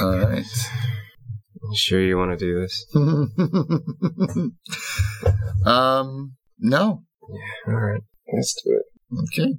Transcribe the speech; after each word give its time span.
All 0.00 0.16
right. 0.16 0.46
You 1.62 1.76
sure 1.76 2.00
you 2.00 2.16
want 2.16 2.30
to 2.30 2.36
do 2.38 2.58
this? 2.58 2.86
um, 5.66 6.36
no. 6.58 7.04
Yeah. 7.28 7.74
All 7.74 7.80
right. 7.80 8.00
Let's 8.32 8.54
do 8.64 8.80
it. 8.80 8.86
Okay. 9.24 9.58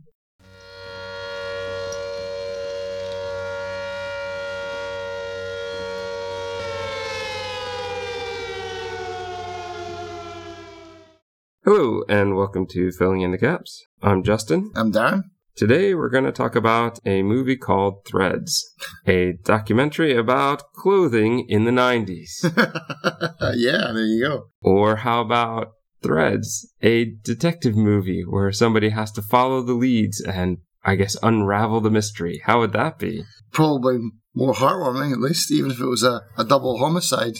Hello, 11.63 12.01
and 12.09 12.35
welcome 12.35 12.65
to 12.71 12.91
Filling 12.91 13.21
in 13.21 13.29
the 13.29 13.37
Gaps. 13.37 13.85
I'm 14.01 14.23
Justin. 14.23 14.71
I'm 14.73 14.91
Darren. 14.91 15.25
Today 15.55 15.93
we're 15.93 16.09
going 16.09 16.23
to 16.23 16.31
talk 16.31 16.55
about 16.55 16.99
a 17.05 17.23
movie 17.23 17.57
called 17.57 18.05
Threads, 18.05 18.73
a 19.05 19.33
documentary 19.43 20.15
about 20.15 20.63
clothing 20.73 21.45
in 21.49 21.65
the 21.65 21.71
90s. 21.71 22.43
yeah, 23.55 23.91
there 23.91 24.05
you 24.05 24.23
go. 24.27 24.45
or 24.61 24.97
how 24.97 25.21
about 25.21 25.73
Threads, 26.01 26.73
a 26.81 27.05
detective 27.23 27.75
movie 27.75 28.23
where 28.27 28.51
somebody 28.51 28.89
has 28.89 29.11
to 29.11 29.21
follow 29.21 29.61
the 29.61 29.73
leads 29.73 30.19
and, 30.21 30.57
I 30.83 30.95
guess, 30.95 31.15
unravel 31.21 31.81
the 31.81 31.91
mystery? 31.91 32.41
How 32.45 32.59
would 32.61 32.73
that 32.73 32.97
be? 32.97 33.23
Probably 33.51 33.99
more 34.33 34.53
heartwarming, 34.53 35.11
at 35.11 35.19
least, 35.19 35.51
even 35.51 35.69
if 35.69 35.79
it 35.79 35.85
was 35.85 36.01
a, 36.01 36.21
a 36.37 36.43
double 36.43 36.77
homicide. 36.79 37.35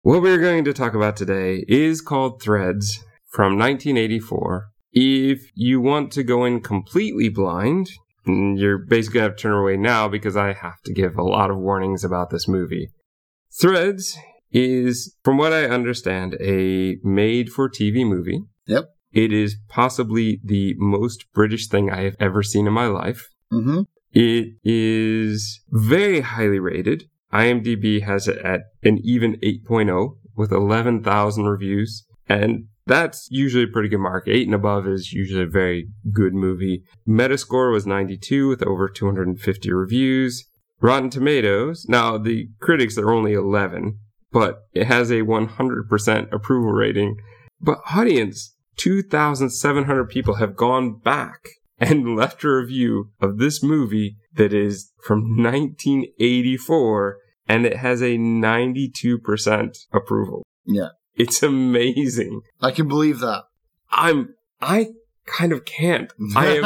What 0.00 0.22
we're 0.22 0.40
going 0.40 0.64
to 0.64 0.72
talk 0.72 0.94
about 0.94 1.16
today 1.16 1.64
is 1.68 2.00
called 2.00 2.42
Threads 2.42 2.98
from 3.30 3.58
1984. 3.58 4.70
If 4.94 5.50
you 5.54 5.80
want 5.80 6.12
to 6.12 6.22
go 6.22 6.44
in 6.44 6.60
completely 6.60 7.28
blind, 7.28 7.90
mm, 8.26 8.56
you're 8.56 8.78
basically 8.78 9.20
going 9.20 9.24
to 9.24 9.30
have 9.30 9.36
to 9.36 9.42
turn 9.42 9.60
away 9.60 9.76
now 9.76 10.06
because 10.08 10.36
I 10.36 10.52
have 10.52 10.80
to 10.84 10.92
give 10.92 11.18
a 11.18 11.24
lot 11.24 11.50
of 11.50 11.58
warnings 11.58 12.04
about 12.04 12.30
this 12.30 12.46
movie. 12.46 12.90
Threads 13.60 14.16
is, 14.52 15.16
from 15.24 15.36
what 15.36 15.52
I 15.52 15.64
understand, 15.64 16.36
a 16.40 16.98
made 17.02 17.50
for 17.50 17.68
TV 17.68 18.06
movie. 18.06 18.42
Yep. 18.66 18.90
It 19.12 19.32
is 19.32 19.56
possibly 19.68 20.40
the 20.44 20.74
most 20.78 21.26
British 21.34 21.66
thing 21.68 21.90
I 21.90 22.02
have 22.02 22.16
ever 22.20 22.44
seen 22.44 22.68
in 22.68 22.72
my 22.72 22.86
life. 22.86 23.28
Mm-hmm. 23.52 23.82
It 24.12 24.54
is 24.62 25.60
very 25.70 26.20
highly 26.20 26.60
rated. 26.60 27.04
IMDb 27.32 28.02
has 28.02 28.28
it 28.28 28.38
at 28.38 28.60
an 28.84 29.00
even 29.02 29.34
8.0 29.40 30.18
with 30.36 30.52
11,000 30.52 31.44
reviews. 31.44 32.06
And 32.28 32.68
that's 32.86 33.28
usually 33.30 33.64
a 33.64 33.68
pretty 33.68 33.88
good 33.88 34.00
mark. 34.00 34.28
8 34.28 34.46
and 34.46 34.54
above 34.54 34.86
is 34.86 35.12
usually 35.12 35.42
a 35.42 35.46
very 35.46 35.88
good 36.12 36.34
movie. 36.34 36.82
Metascore 37.08 37.72
was 37.72 37.86
92 37.86 38.48
with 38.48 38.62
over 38.66 38.88
250 38.88 39.72
reviews. 39.72 40.44
Rotten 40.80 41.08
Tomatoes, 41.08 41.86
now 41.88 42.18
the 42.18 42.48
critics 42.60 42.98
are 42.98 43.10
only 43.10 43.32
11, 43.32 43.98
but 44.30 44.64
it 44.74 44.86
has 44.86 45.10
a 45.10 45.22
100% 45.22 46.32
approval 46.32 46.72
rating. 46.72 47.16
But 47.60 47.80
audience, 47.94 48.54
2,700 48.76 50.08
people 50.08 50.34
have 50.34 50.56
gone 50.56 50.98
back 50.98 51.48
and 51.78 52.16
left 52.16 52.44
a 52.44 52.50
review 52.50 53.10
of 53.20 53.38
this 53.38 53.62
movie 53.62 54.16
that 54.34 54.52
is 54.52 54.92
from 55.02 55.20
1984 55.42 57.18
and 57.48 57.66
it 57.66 57.76
has 57.76 58.02
a 58.02 58.16
92% 58.16 59.78
approval. 59.92 60.42
Yeah. 60.66 60.88
It's 61.24 61.42
amazing. 61.42 62.42
I 62.60 62.70
can 62.72 62.88
believe 62.88 63.20
that. 63.20 63.44
I'm, 63.90 64.34
I 64.60 64.88
kind 65.26 65.52
of 65.52 65.64
can't. 65.64 66.12
I 66.34 66.56
am 66.56 66.64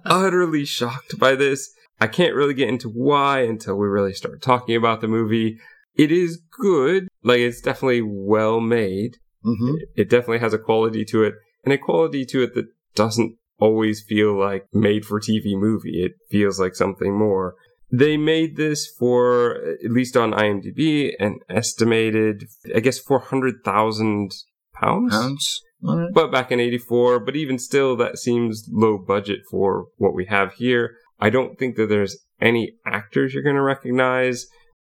utterly 0.04 0.64
shocked 0.64 1.18
by 1.18 1.34
this. 1.34 1.70
I 2.00 2.06
can't 2.06 2.34
really 2.34 2.54
get 2.54 2.68
into 2.68 2.88
why 2.90 3.40
until 3.40 3.76
we 3.76 3.86
really 3.88 4.12
start 4.12 4.42
talking 4.42 4.76
about 4.76 5.00
the 5.00 5.08
movie. 5.08 5.58
It 5.94 6.12
is 6.12 6.36
good. 6.50 7.08
Like, 7.22 7.40
it's 7.40 7.62
definitely 7.62 8.02
well 8.02 8.60
made. 8.60 9.16
hmm 9.42 9.76
It 9.96 10.10
definitely 10.10 10.40
has 10.40 10.52
a 10.52 10.58
quality 10.58 11.04
to 11.06 11.24
it, 11.24 11.34
and 11.64 11.72
a 11.72 11.78
quality 11.78 12.26
to 12.26 12.42
it 12.42 12.54
that 12.54 12.66
doesn't 12.94 13.36
always 13.58 14.02
feel 14.02 14.38
like 14.38 14.66
made 14.74 15.06
for 15.06 15.18
TV 15.18 15.58
movie. 15.58 16.04
It 16.04 16.12
feels 16.30 16.60
like 16.60 16.74
something 16.74 17.16
more. 17.18 17.54
They 17.92 18.16
made 18.16 18.56
this 18.56 18.86
for, 18.98 19.56
at 19.84 19.90
least 19.90 20.16
on 20.16 20.32
IMDb, 20.32 21.12
an 21.20 21.38
estimated, 21.48 22.44
I 22.74 22.80
guess, 22.80 22.98
400,000 22.98 24.30
pounds? 24.74 25.14
Pounds. 25.14 25.60
Right. 25.82 26.08
But 26.12 26.32
back 26.32 26.50
in 26.50 26.58
84, 26.58 27.20
but 27.20 27.36
even 27.36 27.58
still, 27.58 27.96
that 27.96 28.18
seems 28.18 28.66
low 28.72 28.98
budget 28.98 29.40
for 29.50 29.86
what 29.96 30.14
we 30.14 30.26
have 30.26 30.54
here. 30.54 30.96
I 31.20 31.30
don't 31.30 31.58
think 31.58 31.76
that 31.76 31.88
there's 31.88 32.16
any 32.40 32.72
actors 32.86 33.32
you're 33.34 33.42
going 33.42 33.56
to 33.56 33.62
recognize, 33.62 34.46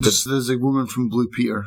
Just, 0.01 0.27
there's 0.27 0.49
a 0.49 0.57
woman 0.57 0.87
from 0.87 1.09
Blue 1.09 1.27
Peter, 1.27 1.65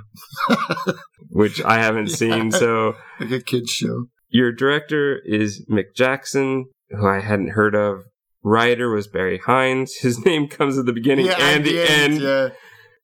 which 1.31 1.63
I 1.63 1.79
haven't 1.79 2.09
Yeah. 2.11 2.17
seen. 2.17 2.51
So 2.51 2.95
like 3.21 3.31
a 3.31 3.41
kids 3.41 3.71
show. 3.71 4.07
your 4.29 4.53
director 4.53 5.21
is 5.25 5.65
Mick 5.71 5.95
Jackson, 5.95 6.67
who 6.91 7.07
I 7.07 7.21
hadn't 7.21 7.51
heard 7.51 7.75
of. 7.75 8.05
Writer 8.43 8.91
was 8.91 9.07
Barry 9.07 9.39
Hines. 9.39 9.95
His 10.01 10.25
name 10.25 10.49
comes 10.49 10.79
at 10.79 10.87
the 10.87 10.93
beginning 10.93 11.29
and 11.29 11.65
the 11.65 11.81
end, 11.81 12.21
Yeah. 12.21 12.49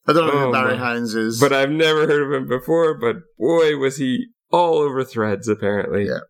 I 0.07 0.13
don't 0.15 0.27
know 0.29 0.33
Oh, 0.43 0.47
who 0.47 0.53
Barry 0.53 0.73
my. 0.73 0.79
Hines 0.79 1.15
is. 1.15 1.39
but 1.41 1.53
I've 1.53 1.71
never 1.71 2.07
heard 2.07 2.23
of 2.23 2.33
him 2.33 2.49
before. 2.49 2.95
But 2.99 3.17
boy, 3.39 3.77
was 3.77 3.99
he 3.99 4.29
all 4.51 4.79
over 4.79 5.05
threads, 5.05 5.49
apparently. 5.49 6.07
Yeah. 6.07 6.21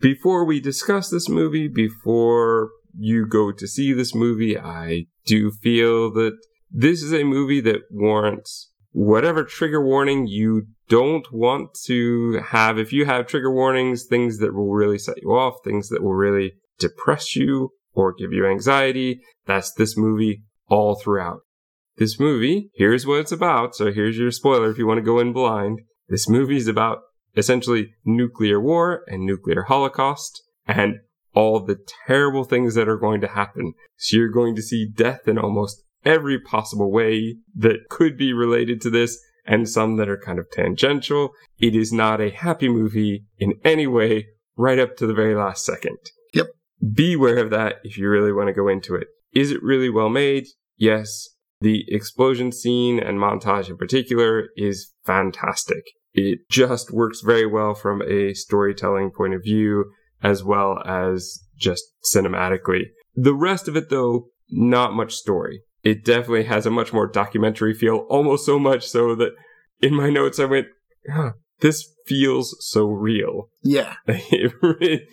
Before 0.00 0.44
we 0.44 0.60
discuss 0.60 1.10
this 1.10 1.28
movie, 1.28 1.68
before 1.68 2.70
you 2.96 3.26
go 3.26 3.52
to 3.52 3.66
see 3.66 3.92
this 3.92 4.14
movie, 4.14 4.58
I 4.58 5.06
do 5.26 5.50
feel 5.50 6.10
that 6.14 6.38
this 6.70 7.02
is 7.02 7.12
a 7.12 7.24
movie 7.24 7.60
that 7.62 7.82
warrants 7.90 8.70
whatever 8.92 9.44
trigger 9.44 9.84
warning 9.84 10.26
you 10.26 10.66
don't 10.88 11.30
want 11.30 11.68
to 11.84 12.40
have. 12.48 12.78
If 12.78 12.92
you 12.92 13.04
have 13.04 13.26
trigger 13.26 13.52
warnings, 13.52 14.06
things 14.06 14.38
that 14.38 14.54
will 14.54 14.72
really 14.72 14.98
set 14.98 15.20
you 15.22 15.30
off, 15.32 15.56
things 15.64 15.88
that 15.90 16.02
will 16.02 16.14
really 16.14 16.52
depress 16.78 17.36
you 17.36 17.70
or 17.98 18.12
give 18.12 18.32
you 18.32 18.46
anxiety, 18.46 19.20
that's 19.44 19.72
this 19.72 19.96
movie 19.96 20.42
all 20.68 20.94
throughout. 20.94 21.40
This 21.96 22.20
movie, 22.20 22.70
here's 22.74 23.04
what 23.04 23.18
it's 23.18 23.32
about. 23.32 23.74
So 23.74 23.90
here's 23.92 24.16
your 24.16 24.30
spoiler 24.30 24.70
if 24.70 24.78
you 24.78 24.86
want 24.86 24.98
to 24.98 25.04
go 25.04 25.18
in 25.18 25.32
blind. 25.32 25.80
This 26.08 26.28
movie 26.28 26.56
is 26.56 26.68
about 26.68 27.00
essentially 27.36 27.88
nuclear 28.04 28.60
war 28.60 29.02
and 29.08 29.26
nuclear 29.26 29.64
holocaust 29.64 30.40
and 30.64 30.94
all 31.34 31.58
the 31.58 31.78
terrible 32.06 32.44
things 32.44 32.76
that 32.76 32.88
are 32.88 32.96
going 32.96 33.20
to 33.20 33.28
happen. 33.28 33.72
So 33.96 34.16
you're 34.16 34.28
going 34.28 34.54
to 34.54 34.62
see 34.62 34.88
death 34.88 35.26
in 35.26 35.36
almost 35.36 35.82
every 36.04 36.40
possible 36.40 36.92
way 36.92 37.38
that 37.56 37.88
could 37.90 38.16
be 38.16 38.32
related 38.32 38.80
to 38.82 38.90
this 38.90 39.18
and 39.44 39.68
some 39.68 39.96
that 39.96 40.08
are 40.08 40.20
kind 40.24 40.38
of 40.38 40.50
tangential. 40.52 41.30
It 41.58 41.74
is 41.74 41.92
not 41.92 42.20
a 42.20 42.30
happy 42.30 42.68
movie 42.68 43.24
in 43.38 43.54
any 43.64 43.88
way 43.88 44.28
right 44.56 44.78
up 44.78 44.96
to 44.98 45.06
the 45.06 45.14
very 45.14 45.34
last 45.34 45.64
second. 45.64 45.98
Yep. 46.80 46.94
Beware 46.94 47.38
of 47.38 47.50
that 47.50 47.76
if 47.84 47.98
you 47.98 48.08
really 48.08 48.32
want 48.32 48.48
to 48.48 48.52
go 48.52 48.68
into 48.68 48.94
it. 48.94 49.08
Is 49.32 49.50
it 49.50 49.62
really 49.62 49.90
well 49.90 50.08
made? 50.08 50.46
Yes. 50.76 51.28
The 51.60 51.84
explosion 51.88 52.52
scene 52.52 53.00
and 53.00 53.18
montage 53.18 53.68
in 53.68 53.76
particular 53.76 54.48
is 54.56 54.92
fantastic. 55.04 55.84
It 56.14 56.40
just 56.50 56.90
works 56.92 57.20
very 57.20 57.46
well 57.46 57.74
from 57.74 58.02
a 58.02 58.34
storytelling 58.34 59.10
point 59.10 59.34
of 59.34 59.42
view 59.42 59.86
as 60.22 60.42
well 60.42 60.82
as 60.84 61.40
just 61.56 61.84
cinematically. 62.12 62.84
The 63.14 63.34
rest 63.34 63.68
of 63.68 63.76
it 63.76 63.90
though, 63.90 64.28
not 64.50 64.94
much 64.94 65.14
story. 65.14 65.62
It 65.82 66.04
definitely 66.04 66.44
has 66.44 66.66
a 66.66 66.70
much 66.70 66.92
more 66.92 67.06
documentary 67.06 67.74
feel, 67.74 68.06
almost 68.08 68.46
so 68.46 68.58
much 68.58 68.88
so 68.88 69.14
that 69.16 69.32
in 69.80 69.94
my 69.94 70.10
notes 70.10 70.38
I 70.38 70.44
went, 70.44 70.66
huh, 71.12 71.32
this 71.60 71.92
feels 72.06 72.56
so 72.60 72.86
real. 72.86 73.50
yeah. 73.62 73.94
It 74.06 75.08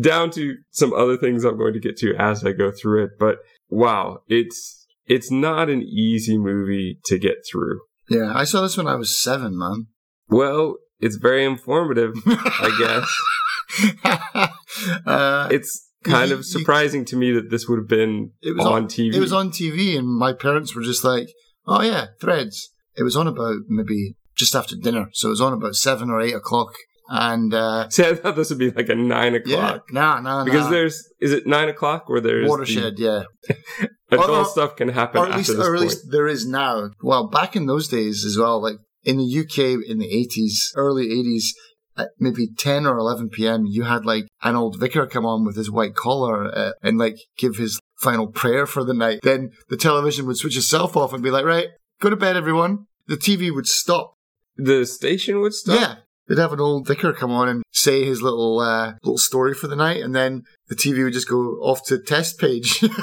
down 0.00 0.30
to 0.32 0.54
some 0.70 0.92
other 0.92 1.16
things 1.16 1.44
I'm 1.44 1.56
going 1.58 1.72
to 1.74 1.80
get 1.80 1.96
to 1.98 2.14
as 2.18 2.44
I 2.44 2.52
go 2.52 2.70
through 2.70 3.04
it, 3.04 3.10
but 3.18 3.38
wow, 3.68 4.18
it's 4.28 4.86
it's 5.06 5.30
not 5.30 5.68
an 5.70 5.82
easy 5.82 6.36
movie 6.38 6.98
to 7.06 7.18
get 7.18 7.36
through. 7.50 7.80
Yeah. 8.10 8.32
I 8.34 8.44
saw 8.44 8.60
this 8.62 8.76
when 8.76 8.86
I 8.88 8.96
was 8.96 9.16
seven, 9.20 9.56
man. 9.58 9.86
Well, 10.28 10.76
it's 11.00 11.16
very 11.16 11.44
informative. 11.44 12.14
I 12.26 12.70
guess. 12.78 13.96
uh, 15.06 15.48
It's 15.50 15.88
kind 16.04 16.28
You- 16.28 16.34
of 16.34 16.38
you- 16.40 16.44
surprising 16.44 17.04
to 17.06 17.16
me 17.16 17.32
that 17.32 17.50
this 17.50 17.68
would 17.68 17.78
have 17.78 17.88
been 17.88 18.32
it 18.42 18.56
was 18.56 18.66
on, 18.66 18.72
on, 18.72 18.86
TV. 18.88 19.14
It 19.14 19.20
was 19.20 19.32
on 19.32 19.50
TV, 19.50 19.98
and 19.98 20.06
my 20.08 20.32
parents 20.32 20.74
were 20.74 20.82
just 20.82 21.04
like, 21.04 21.28
"Oh 21.66 21.82
yeah, 21.82 22.06
Threads." 22.20 22.70
It 22.96 23.02
was 23.02 23.16
on 23.16 23.26
about 23.26 23.56
maybe 23.68 24.16
just 24.36 24.54
after 24.54 24.74
dinner, 24.76 25.08
so 25.12 25.28
it 25.28 25.30
was 25.30 25.40
on 25.40 25.52
about 25.52 25.74
seven 25.76 26.10
or 26.10 26.20
eight 26.20 26.34
o'clock, 26.34 26.72
and 27.08 27.52
uh, 27.54 27.88
See, 27.90 28.04
I 28.04 28.14
thought 28.14 28.36
this 28.36 28.50
would 28.50 28.58
be 28.58 28.70
like 28.70 28.88
a 28.88 28.94
nine 28.94 29.34
o'clock. 29.34 29.84
yeah, 29.88 29.92
nah, 29.92 30.20
nah, 30.20 30.44
Because 30.44 30.70
there's 30.70 31.02
is 31.20 31.32
it 31.32 31.46
nine 31.46 31.68
o'clock 31.68 32.08
where 32.08 32.20
there's 32.20 32.48
watershed, 32.48 32.94
yeah, 32.98 33.24
the 33.48 33.88
adult 34.12 34.30
Or- 34.30 34.36
or- 34.40 34.44
stuff 34.46 34.76
can 34.76 34.88
happen 34.88 35.20
or 35.20 35.26
at 35.26 35.32
after 35.38 35.52
least, 35.52 35.68
or 35.68 35.74
at 35.74 35.80
least 35.80 36.10
there 36.10 36.26
is 36.26 36.46
now. 36.46 36.90
Well, 37.02 37.28
back 37.28 37.56
in 37.56 37.66
those 37.66 37.88
days 37.88 38.24
as 38.24 38.36
well, 38.38 38.60
like 38.62 38.76
in 39.04 39.16
the 39.18 39.38
UK 39.40 39.88
in 39.88 39.98
the 39.98 40.10
eighties, 40.10 40.72
early 40.76 41.06
eighties. 41.06 41.54
At 41.98 42.08
maybe 42.20 42.48
10 42.58 42.84
or 42.84 42.98
11 42.98 43.30
p.m., 43.30 43.64
you 43.64 43.84
had 43.84 44.04
like 44.04 44.26
an 44.42 44.54
old 44.54 44.78
vicar 44.78 45.06
come 45.06 45.24
on 45.24 45.46
with 45.46 45.56
his 45.56 45.70
white 45.70 45.94
collar 45.94 46.44
uh, 46.54 46.72
and 46.82 46.98
like 46.98 47.16
give 47.38 47.56
his 47.56 47.80
final 48.02 48.26
prayer 48.26 48.66
for 48.66 48.84
the 48.84 48.92
night. 48.92 49.20
Then 49.22 49.52
the 49.70 49.78
television 49.78 50.26
would 50.26 50.36
switch 50.36 50.58
itself 50.58 50.94
off 50.94 51.14
and 51.14 51.22
be 51.22 51.30
like, 51.30 51.46
right, 51.46 51.68
go 52.02 52.10
to 52.10 52.16
bed, 52.16 52.36
everyone. 52.36 52.84
the 53.06 53.16
TV 53.16 53.50
would 53.50 53.66
stop. 53.66 54.12
The 54.58 54.84
station 54.84 55.40
would 55.40 55.54
stop. 55.54 55.80
Yeah. 55.80 55.94
They'd 56.28 56.38
have 56.38 56.52
an 56.52 56.60
old 56.60 56.86
vicar 56.86 57.12
come 57.12 57.30
on 57.30 57.48
and 57.48 57.62
say 57.72 58.04
his 58.04 58.20
little 58.22 58.58
uh, 58.60 58.94
little 59.02 59.18
story 59.18 59.54
for 59.54 59.68
the 59.68 59.76
night, 59.76 60.02
and 60.02 60.14
then 60.14 60.42
the 60.68 60.74
TV 60.74 61.04
would 61.04 61.12
just 61.12 61.28
go 61.28 61.38
off 61.62 61.84
to 61.86 61.98
test 61.98 62.38
page. 62.38 62.84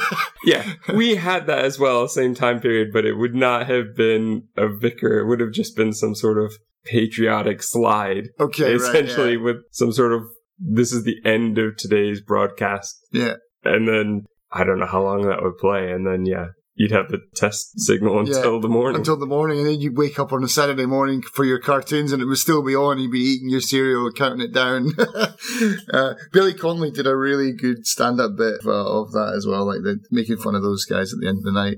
Yeah, 0.46 0.74
we 0.94 1.16
had 1.16 1.48
that 1.48 1.64
as 1.64 1.80
well, 1.80 2.06
same 2.10 2.36
time 2.36 2.60
period, 2.60 2.90
but 2.92 3.06
it 3.06 3.14
would 3.14 3.34
not 3.34 3.68
have 3.68 3.96
been 3.96 4.50
a 4.58 4.68
vicar. 4.68 5.20
It 5.20 5.28
would 5.28 5.40
have 5.40 5.54
just 5.54 5.78
been 5.78 5.94
some 5.94 6.16
sort 6.16 6.38
of 6.38 6.54
patriotic 6.84 7.64
slide, 7.64 8.28
okay, 8.42 8.74
essentially, 8.74 9.38
right, 9.38 9.44
with 9.46 9.58
some 9.72 9.94
sort 9.94 10.12
of 10.12 10.24
this 10.60 10.92
is 10.92 11.06
the 11.06 11.16
end 11.24 11.58
of 11.58 11.78
today's 11.78 12.20
broadcast. 12.22 12.96
yeah. 13.12 13.36
And 13.64 13.88
then 13.88 14.26
I 14.52 14.66
don't 14.66 14.80
know 14.80 14.86
how 14.86 15.02
long 15.02 15.22
that 15.28 15.42
would 15.42 15.58
play. 15.58 15.92
And 15.92 16.06
then, 16.06 16.26
yeah, 16.26 16.48
you'd 16.76 16.92
have 16.92 17.10
the 17.10 17.20
test 17.36 17.80
signal 17.80 18.16
Yeah, 18.28 18.36
until 18.36 18.60
the 18.60 18.68
morning. 18.68 19.00
Until 19.00 19.18
the 19.18 19.26
morning, 19.26 19.60
and 19.60 19.68
then 19.68 19.82
you'd 19.82 19.98
wake 19.98 20.20
up 20.20 20.34
on 20.34 20.44
a 20.44 20.48
Saturday 20.48 20.86
morning 20.86 21.22
for 21.22 21.46
your 21.46 21.60
cartoons, 21.60 22.12
and 22.12 22.22
it 22.22 22.26
would 22.26 22.38
still 22.38 22.64
be 22.64 22.76
on. 22.76 23.00
You'd 23.00 23.12
be 23.12 23.20
eating 23.20 23.50
your 23.50 23.62
cereal, 23.62 24.12
counting 24.12 24.42
it 24.42 24.54
down. 24.54 24.92
uh, 25.94 26.14
Billy 26.32 26.54
Connolly 26.54 26.92
did 26.92 27.08
a 27.08 27.16
really 27.16 27.52
good 27.54 27.86
stand-up 27.86 28.36
bit 28.38 28.60
of, 28.62 28.68
uh, 28.68 29.02
of 29.02 29.12
that 29.12 29.34
as 29.36 29.46
well, 29.46 29.66
like 29.66 29.82
the, 29.82 30.00
making 30.12 30.38
fun 30.38 30.56
of 30.56 30.64
those 30.64 30.86
guys 30.86 31.14
at 31.14 31.20
the 31.20 31.28
end 31.28 31.40
of 31.40 31.44
the 31.44 31.52
night, 31.52 31.78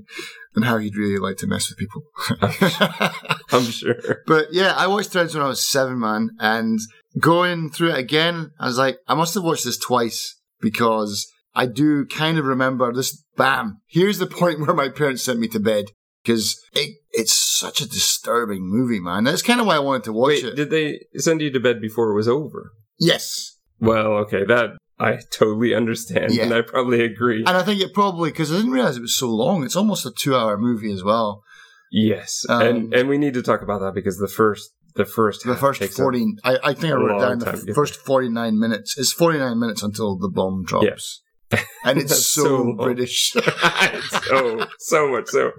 and 0.54 0.64
how 0.64 0.78
he'd 0.78 0.96
really 0.96 1.18
like 1.18 1.36
to 1.38 1.46
mess 1.46 1.70
with 1.70 1.78
people. 1.78 2.02
I'm 3.52 3.64
sure. 3.64 4.22
But 4.26 4.52
yeah, 4.52 4.72
I 4.76 4.86
watched 4.86 5.10
Threads 5.10 5.34
when 5.34 5.44
I 5.44 5.48
was 5.48 5.66
seven, 5.66 6.00
man, 6.00 6.30
and 6.38 6.78
going 7.20 7.70
through 7.70 7.90
it 7.90 7.98
again, 7.98 8.52
I 8.58 8.66
was 8.66 8.78
like, 8.78 8.98
I 9.06 9.14
must 9.14 9.34
have 9.34 9.44
watched 9.44 9.64
this 9.64 9.78
twice 9.78 10.36
because 10.60 11.30
I 11.56 11.66
do 11.66 12.04
kind 12.06 12.38
of 12.38 12.44
remember 12.44 12.92
this. 12.92 13.24
Bam! 13.36 13.80
Here's 13.86 14.18
the 14.18 14.26
point 14.26 14.60
where 14.66 14.74
my 14.74 14.88
parents 14.90 15.22
sent 15.24 15.40
me 15.40 15.48
to 15.48 15.58
bed 15.60 15.86
because 16.22 16.60
it, 16.74 16.96
it's 17.12 17.32
such 17.32 17.80
a 17.80 17.88
disturbing 17.88 18.62
movie, 18.66 19.00
man. 19.00 19.24
That's 19.24 19.42
kind 19.42 19.60
of 19.60 19.66
why 19.66 19.76
I 19.76 19.80
wanted 19.80 20.04
to 20.04 20.12
watch 20.12 20.42
Wait, 20.42 20.44
it. 20.44 20.54
did 20.56 20.70
they 20.70 21.00
send 21.16 21.40
you 21.40 21.50
to 21.50 21.60
bed 21.60 21.80
before 21.80 22.10
it 22.10 22.14
was 22.14 22.28
over? 22.28 22.72
yes, 23.00 23.56
Well, 23.80 24.12
okay, 24.24 24.44
that 24.44 24.70
I 24.98 25.18
totally 25.30 25.74
understand, 25.74 26.32
Yeah. 26.34 26.44
and 26.44 26.54
I 26.54 26.62
probably 26.62 27.02
agree. 27.04 27.40
and 27.46 27.56
I 27.56 27.62
think 27.62 27.80
it 27.80 27.92
probably 27.94 28.30
because 28.30 28.50
I 28.52 28.56
didn't 28.56 28.70
realize 28.72 28.96
it 28.96 29.02
was 29.02 29.16
so 29.18 29.28
long. 29.28 29.64
It's 29.64 29.76
almost 29.76 30.06
a 30.06 30.10
two-hour 30.10 30.56
movie 30.58 30.92
as 30.92 31.02
well. 31.04 31.42
yes, 31.90 32.44
Um, 32.48 32.62
and 32.62 32.94
and 32.94 33.08
we 33.08 33.18
need 33.18 33.34
to 33.34 33.42
talk 33.42 33.62
about 33.62 33.80
that 33.80 33.94
because 33.94 34.18
the 34.18 34.28
first 34.28 34.70
the 34.94 35.04
first 35.04 35.44
The 35.44 35.54
first 35.54 35.82
forty, 35.92 36.24
I, 36.42 36.58
I 36.64 36.72
think 36.74 36.92
I 36.92 36.96
wrote 36.96 37.20
down. 37.20 37.38
The 37.38 37.48
f- 37.50 37.74
first 37.74 37.96
forty-nine 37.96 38.58
minutes. 38.58 38.96
It's 38.98 39.12
forty-nine 39.12 39.58
minutes 39.60 39.82
until 39.82 40.16
the 40.16 40.28
bomb 40.30 40.64
drops. 40.64 41.22
And 41.84 41.98
it's 42.00 42.26
so, 42.26 42.42
so. 42.44 42.72
British. 42.74 43.32
so 44.28 44.66
so 44.78 45.08
much 45.08 45.28
so. 45.28 45.52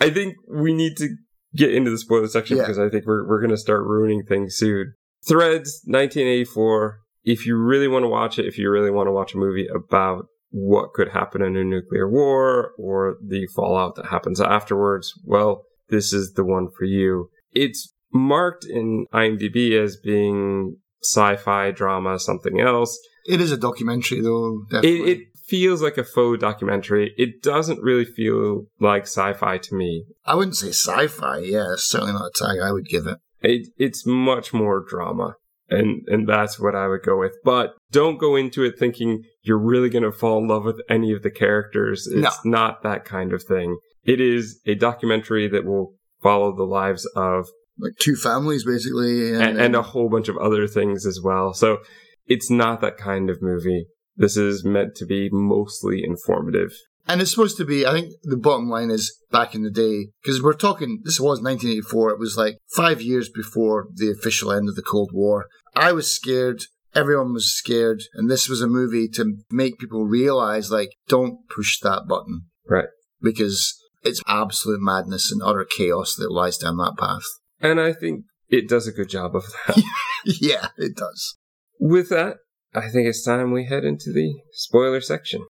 I 0.00 0.10
think 0.10 0.34
we 0.48 0.72
need 0.74 0.96
to 0.96 1.08
get 1.54 1.72
into 1.72 1.90
the 1.90 1.98
spoiler 1.98 2.26
section 2.26 2.56
Yeah. 2.56 2.64
because 2.64 2.78
I 2.80 2.88
think 2.88 3.06
we're 3.06 3.26
we're 3.28 3.40
gonna 3.40 3.56
start 3.56 3.84
ruining 3.84 4.24
things 4.24 4.56
soon. 4.56 4.94
Threads, 5.26 5.80
1984. 5.86 6.98
If 7.22 7.46
you 7.46 7.56
really 7.56 7.88
want 7.88 8.02
to 8.02 8.08
watch 8.08 8.38
it, 8.38 8.46
if 8.46 8.58
you 8.58 8.68
really 8.70 8.90
want 8.90 9.06
to 9.06 9.12
watch 9.12 9.34
a 9.34 9.38
movie 9.38 9.68
about 9.68 10.26
what 10.50 10.92
could 10.92 11.08
happen 11.08 11.42
in 11.42 11.56
a 11.56 11.64
nuclear 11.64 12.08
war 12.10 12.72
or 12.78 13.16
the 13.24 13.46
fallout 13.54 13.94
that 13.94 14.06
happens 14.06 14.40
afterwards, 14.40 15.12
well, 15.24 15.62
this 15.88 16.12
is 16.12 16.32
the 16.34 16.44
one 16.44 16.68
for 16.76 16.84
you. 16.84 17.30
It's 17.52 17.94
marked 18.12 18.64
in 18.64 19.06
IMDb 19.14 19.72
as 19.82 19.96
being 19.96 20.76
sci-fi 21.02 21.70
drama, 21.70 22.18
something 22.18 22.60
else. 22.60 22.98
It 23.24 23.40
is 23.40 23.52
a 23.52 23.56
documentary, 23.56 24.20
though. 24.20 24.62
It, 24.70 24.72
Definitely. 24.72 25.12
it 25.12 25.18
feels 25.46 25.82
like 25.82 25.98
a 25.98 26.04
faux 26.04 26.40
documentary. 26.40 27.14
It 27.16 27.42
doesn't 27.42 27.80
really 27.82 28.04
feel 28.04 28.66
like 28.80 29.02
sci-fi 29.04 29.58
to 29.58 29.74
me. 29.74 30.04
I 30.24 30.34
wouldn't 30.34 30.56
say 30.56 30.68
sci-fi. 30.68 31.38
Yeah, 31.38 31.72
it's 31.72 31.84
certainly 31.90 32.12
not 32.14 32.26
a 32.26 32.30
tag 32.34 32.58
I 32.62 32.72
would 32.72 32.86
give 32.86 33.06
it. 33.06 33.18
It, 33.40 33.68
it's 33.76 34.06
much 34.06 34.52
more 34.54 34.84
drama, 34.88 35.34
and 35.68 36.02
and 36.08 36.26
that's 36.28 36.58
what 36.58 36.74
I 36.74 36.88
would 36.88 37.02
go 37.02 37.18
with. 37.18 37.32
But 37.44 37.74
don't 37.90 38.18
go 38.18 38.36
into 38.36 38.64
it 38.64 38.78
thinking 38.78 39.22
you're 39.42 39.58
really 39.58 39.90
going 39.90 40.02
to 40.04 40.12
fall 40.12 40.38
in 40.38 40.48
love 40.48 40.64
with 40.64 40.80
any 40.88 41.12
of 41.12 41.22
the 41.22 41.30
characters. 41.30 42.06
It's 42.06 42.44
No. 42.44 42.50
not 42.50 42.82
that 42.82 43.04
kind 43.04 43.32
of 43.34 43.42
thing. 43.42 43.78
It 44.04 44.20
is 44.20 44.60
a 44.66 44.74
documentary 44.74 45.46
that 45.48 45.64
will 45.66 45.94
follow 46.22 46.54
the 46.56 46.64
lives 46.64 47.04
of 47.16 47.48
Like 47.78 47.96
two 47.98 48.16
families, 48.16 48.64
basically, 48.64 49.32
and, 49.34 49.42
and, 49.42 49.60
and 49.60 49.76
a 49.76 49.82
whole 49.82 50.08
bunch 50.08 50.28
of 50.28 50.36
other 50.38 50.66
things 50.66 51.04
as 51.04 51.20
well. 51.22 51.52
So 51.52 51.78
it's 52.26 52.50
not 52.50 52.80
that 52.80 52.96
kind 52.96 53.30
of 53.30 53.42
movie. 53.42 53.86
This 54.16 54.36
is 54.36 54.64
meant 54.64 54.94
to 54.96 55.06
be 55.06 55.28
mostly 55.30 56.02
informative. 56.04 56.72
And 57.06 57.20
it's 57.20 57.30
supposed 57.30 57.58
to 57.58 57.64
be, 57.64 57.84
I 57.84 57.92
think 57.92 58.12
the 58.22 58.36
bottom 58.36 58.70
line 58.70 58.90
is 58.90 59.18
back 59.30 59.54
in 59.54 59.62
the 59.62 59.70
day, 59.70 60.08
because 60.22 60.42
we're 60.42 60.54
talking, 60.54 61.00
this 61.04 61.20
was 61.20 61.42
1984. 61.42 62.10
It 62.10 62.18
was 62.18 62.36
like 62.36 62.56
five 62.74 63.02
years 63.02 63.28
before 63.28 63.88
the 63.94 64.10
official 64.10 64.50
end 64.50 64.68
of 64.68 64.74
the 64.74 64.82
Cold 64.82 65.10
War. 65.12 65.46
I 65.74 65.92
was 65.92 66.10
scared. 66.10 66.62
Everyone 66.94 67.34
was 67.34 67.54
scared. 67.54 68.02
And 68.14 68.30
this 68.30 68.48
was 68.48 68.62
a 68.62 68.66
movie 68.66 69.08
to 69.08 69.36
make 69.50 69.78
people 69.78 70.06
realize, 70.06 70.70
like, 70.70 70.92
don't 71.08 71.40
push 71.54 71.78
that 71.80 72.04
button. 72.08 72.46
Right. 72.66 72.88
Because 73.20 73.78
it's 74.02 74.22
absolute 74.26 74.80
madness 74.80 75.30
and 75.30 75.42
utter 75.42 75.66
chaos 75.66 76.14
that 76.14 76.32
lies 76.32 76.56
down 76.56 76.78
that 76.78 76.96
path. 76.98 77.24
And 77.60 77.80
I 77.80 77.92
think 77.92 78.24
it 78.48 78.68
does 78.68 78.86
a 78.86 78.92
good 78.92 79.10
job 79.10 79.36
of 79.36 79.44
that. 79.66 79.82
yeah, 80.24 80.68
it 80.78 80.96
does. 80.96 81.36
With 81.84 82.08
that, 82.08 82.38
I 82.74 82.88
think 82.88 83.06
it's 83.06 83.22
time 83.22 83.52
we 83.52 83.66
head 83.66 83.84
into 83.84 84.10
the 84.10 84.40
spoiler 84.52 85.02
section. 85.02 85.46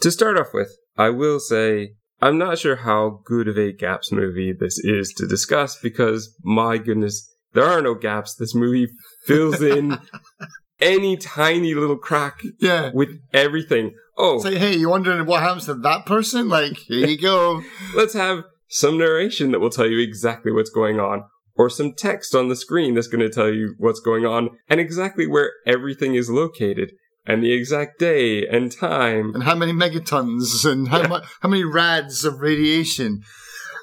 To 0.00 0.10
start 0.10 0.38
off 0.38 0.52
with, 0.52 0.76
I 0.96 1.10
will 1.10 1.40
say 1.40 1.94
I'm 2.20 2.38
not 2.38 2.58
sure 2.58 2.76
how 2.76 3.20
good 3.24 3.48
of 3.48 3.58
a 3.58 3.72
gaps 3.72 4.12
movie 4.12 4.52
this 4.52 4.78
is 4.78 5.12
to 5.16 5.26
discuss 5.26 5.78
because 5.80 6.34
my 6.42 6.78
goodness, 6.78 7.26
there 7.54 7.64
are 7.64 7.80
no 7.80 7.94
gaps. 7.94 8.34
This 8.34 8.54
movie 8.54 8.88
fills 9.24 9.62
in 9.62 9.98
any 10.80 11.16
tiny 11.16 11.74
little 11.74 11.96
crack 11.96 12.40
Yeah. 12.60 12.90
with 12.92 13.08
everything. 13.32 13.94
Oh, 14.18 14.36
It's 14.36 14.44
like, 14.44 14.58
hey, 14.58 14.76
you 14.76 14.90
wondering 14.90 15.24
what 15.26 15.42
happens 15.42 15.64
to 15.66 15.74
that 15.74 16.04
person? 16.06 16.48
Like, 16.48 16.76
here 16.76 17.06
you 17.06 17.18
go. 17.18 17.62
let's 17.94 18.14
have 18.14 18.44
some 18.68 18.98
narration 18.98 19.52
that 19.52 19.60
will 19.60 19.70
tell 19.70 19.86
you 19.88 19.98
exactly 19.98 20.52
what's 20.52 20.70
going 20.70 20.98
on, 21.00 21.24
or 21.54 21.70
some 21.70 21.92
text 21.94 22.34
on 22.34 22.48
the 22.48 22.56
screen 22.56 22.94
that's 22.94 23.06
going 23.08 23.20
to 23.20 23.30
tell 23.30 23.52
you 23.52 23.74
what's 23.78 24.00
going 24.00 24.26
on 24.26 24.50
and 24.68 24.80
exactly 24.80 25.26
where 25.26 25.52
everything 25.66 26.14
is 26.14 26.28
located 26.28 26.92
and 27.26 27.42
the 27.42 27.52
exact 27.52 27.98
day 27.98 28.46
and 28.46 28.70
time. 28.70 29.34
and 29.34 29.42
how 29.44 29.54
many 29.54 29.72
megatons 29.72 30.64
and 30.70 30.88
how 30.88 31.00
Yeah. 31.00 31.08
mu- 31.08 31.20
how 31.40 31.48
many 31.48 31.64
rads 31.64 32.24
of 32.24 32.40
radiation. 32.40 33.22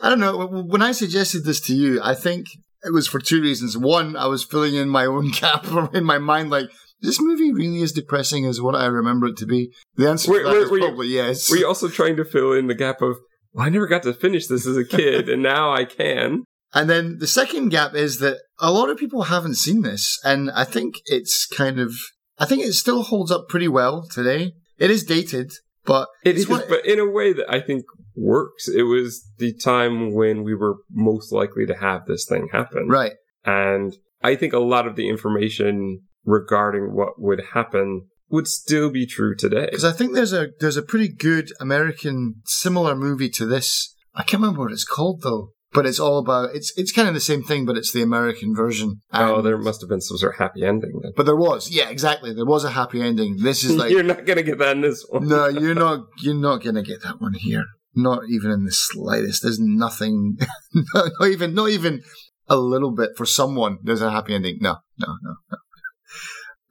I 0.01 0.10
don't 0.10 0.19
know. 0.19 0.46
When 0.67 0.81
I 0.81 0.91
suggested 0.91 1.43
this 1.46 1.60
to 1.62 1.75
you, 1.75 2.00
I 2.03 2.13
think 2.13 2.46
it 2.86 2.93
was 2.93 3.07
for 3.07 3.19
two 3.19 3.41
reasons. 3.41 3.77
One, 3.77 4.15
I 4.17 4.27
was 4.27 4.43
filling 4.43 4.75
in 4.75 4.89
my 4.89 5.05
own 5.05 5.31
gap 5.41 5.65
in 5.93 6.03
my 6.03 6.17
mind, 6.19 6.50
like 6.51 6.69
this 7.01 7.19
movie 7.22 7.51
really 7.53 7.81
is 7.81 7.91
depressing 7.91 8.46
as 8.46 8.62
what 8.62 8.75
I 8.75 8.86
remember 8.86 9.27
it 9.27 9.38
to 9.38 9.46
be. 9.46 9.72
The 9.96 10.07
answer 10.10 10.31
Were- 10.31 10.39
to 10.39 10.43
that 10.46 10.51
were- 10.53 10.60
is 10.63 10.69
were 10.72 10.77
you- 10.77 10.84
probably 10.86 11.07
yes. 11.07 11.50
Were 11.50 11.57
you 11.57 11.67
also 11.67 11.88
trying 11.89 12.15
to 12.17 12.25
fill 12.25 12.53
in 12.53 12.67
the 12.67 12.75
gap 12.75 13.01
of, 13.01 13.17
well, 13.53 13.65
I 13.65 13.69
never 13.69 13.88
got 13.88 14.03
to 14.03 14.13
finish 14.13 14.48
this 14.48 14.65
as 14.67 14.77
a 14.77 14.86
kid 14.86 15.29
and 15.29 15.41
now 15.43 15.72
I 15.72 15.86
can? 15.86 16.43
And 16.74 16.89
then 16.89 17.19
the 17.19 17.27
second 17.27 17.69
gap 17.69 17.93
is 17.93 18.17
that 18.19 18.39
a 18.60 18.72
lot 18.72 18.89
of 18.89 18.98
people 18.98 19.24
haven't 19.24 19.55
seen 19.55 19.83
this, 19.83 20.19
and 20.24 20.50
I 20.51 20.63
think 20.63 20.95
it's 21.05 21.45
kind 21.45 21.79
of, 21.79 21.93
I 22.39 22.45
think 22.45 22.63
it 22.63 22.74
still 22.74 23.03
holds 23.03 23.31
up 23.31 23.48
pretty 23.48 23.67
well 23.67 24.07
today. 24.10 24.53
It 24.79 24.89
is 24.89 25.03
dated, 25.03 25.51
but 25.86 26.07
it's 26.25 26.41
is, 26.41 26.50
one- 26.50 26.63
but 26.67 26.83
in 26.86 27.00
a 27.00 27.07
way 27.10 27.31
that 27.31 27.45
I 27.48 27.62
think 27.62 27.83
works. 28.15 28.67
It 28.67 28.83
was 28.83 29.24
the 29.38 29.53
time 29.53 30.13
when 30.13 30.43
we 30.43 30.55
were 30.55 30.77
most 30.91 31.31
likely 31.31 31.65
to 31.65 31.75
have 31.75 32.05
this 32.05 32.25
thing 32.27 32.50
happen. 32.51 32.88
right. 32.88 33.13
And 33.45 33.95
I 34.22 34.36
think 34.36 34.53
a 34.53 34.60
lot 34.60 34.88
of 34.88 34.95
the 34.95 35.10
information 35.10 36.01
regarding 36.25 36.95
what 36.95 37.19
would 37.19 37.41
happen 37.53 38.07
would 38.30 38.48
still 38.48 38.89
be 38.89 39.06
true 39.06 39.36
today. 39.36 39.65
Because 39.65 39.86
I 39.86 39.92
think 39.92 40.13
there's 40.13 40.34
a 40.34 40.50
there's 40.60 40.77
a 40.77 40.82
pretty 40.82 41.10
good 41.10 41.51
American 41.60 42.36
similar 42.46 42.96
movie 42.96 43.30
to 43.32 43.46
this. 43.46 43.96
I 44.15 44.24
can't 44.24 44.42
remember 44.42 44.62
what 44.62 44.72
it's 44.72 44.86
called 44.86 45.22
though. 45.22 45.50
But 45.74 45.88
it's 45.88 46.00
all 46.00 46.20
about 46.20 46.56
it's 46.56 46.72
it's 46.77 46.92
kind 46.92 47.08
of 47.08 47.15
the 47.15 47.20
same 47.20 47.42
thing, 47.42 47.65
but 47.65 47.77
it's 47.77 47.92
the 47.92 48.03
American 48.03 48.56
version. 48.56 49.01
oh, 49.12 49.42
there 49.42 49.58
must 49.58 49.82
have 49.82 49.89
been 49.89 50.01
some 50.01 50.18
sort 50.18 50.36
of 50.36 50.39
happy 50.39 50.63
ending 50.63 51.00
then. 51.01 51.13
But 51.15 51.25
there 51.25 51.36
was, 51.36 51.72
yeah, 51.72 51.89
exactly. 51.89 52.32
There 52.32 52.46
was 52.46 52.63
a 52.63 52.70
happy 52.70 53.01
ending. 53.01 53.38
This 53.38 53.63
is 53.63 53.75
like 53.75 53.89
You're 53.89 54.03
not 54.03 54.25
going 54.25 54.38
to 54.38 54.44
get 54.44 54.60
that 54.60 54.75
in 54.75 54.82
this 54.82 55.03
one. 55.10 55.27
no, 55.27 55.48
you're 55.48 55.74
not 55.74 56.06
you're 56.22 56.36
not 56.36 56.63
gonna 56.63 56.84
get 56.84 57.01
that 57.01 57.20
one 57.20 57.34
here. 57.34 57.65
Not 57.96 58.22
even 58.30 58.51
in 58.51 58.65
the 58.65 58.72
slightest. 58.72 59.42
There's 59.42 59.60
nothing. 59.60 60.38
not, 60.94 61.12
even 61.27 61.56
not 61.56 61.70
even 61.70 62.01
a 62.48 62.58
little 62.58 62.92
bit 62.92 63.12
for 63.18 63.25
someone. 63.25 63.80
There's 63.82 64.01
a 64.01 64.12
happy 64.12 64.36
ending. 64.36 64.60
No, 64.62 64.77
no, 65.00 65.08
no. 65.24 65.36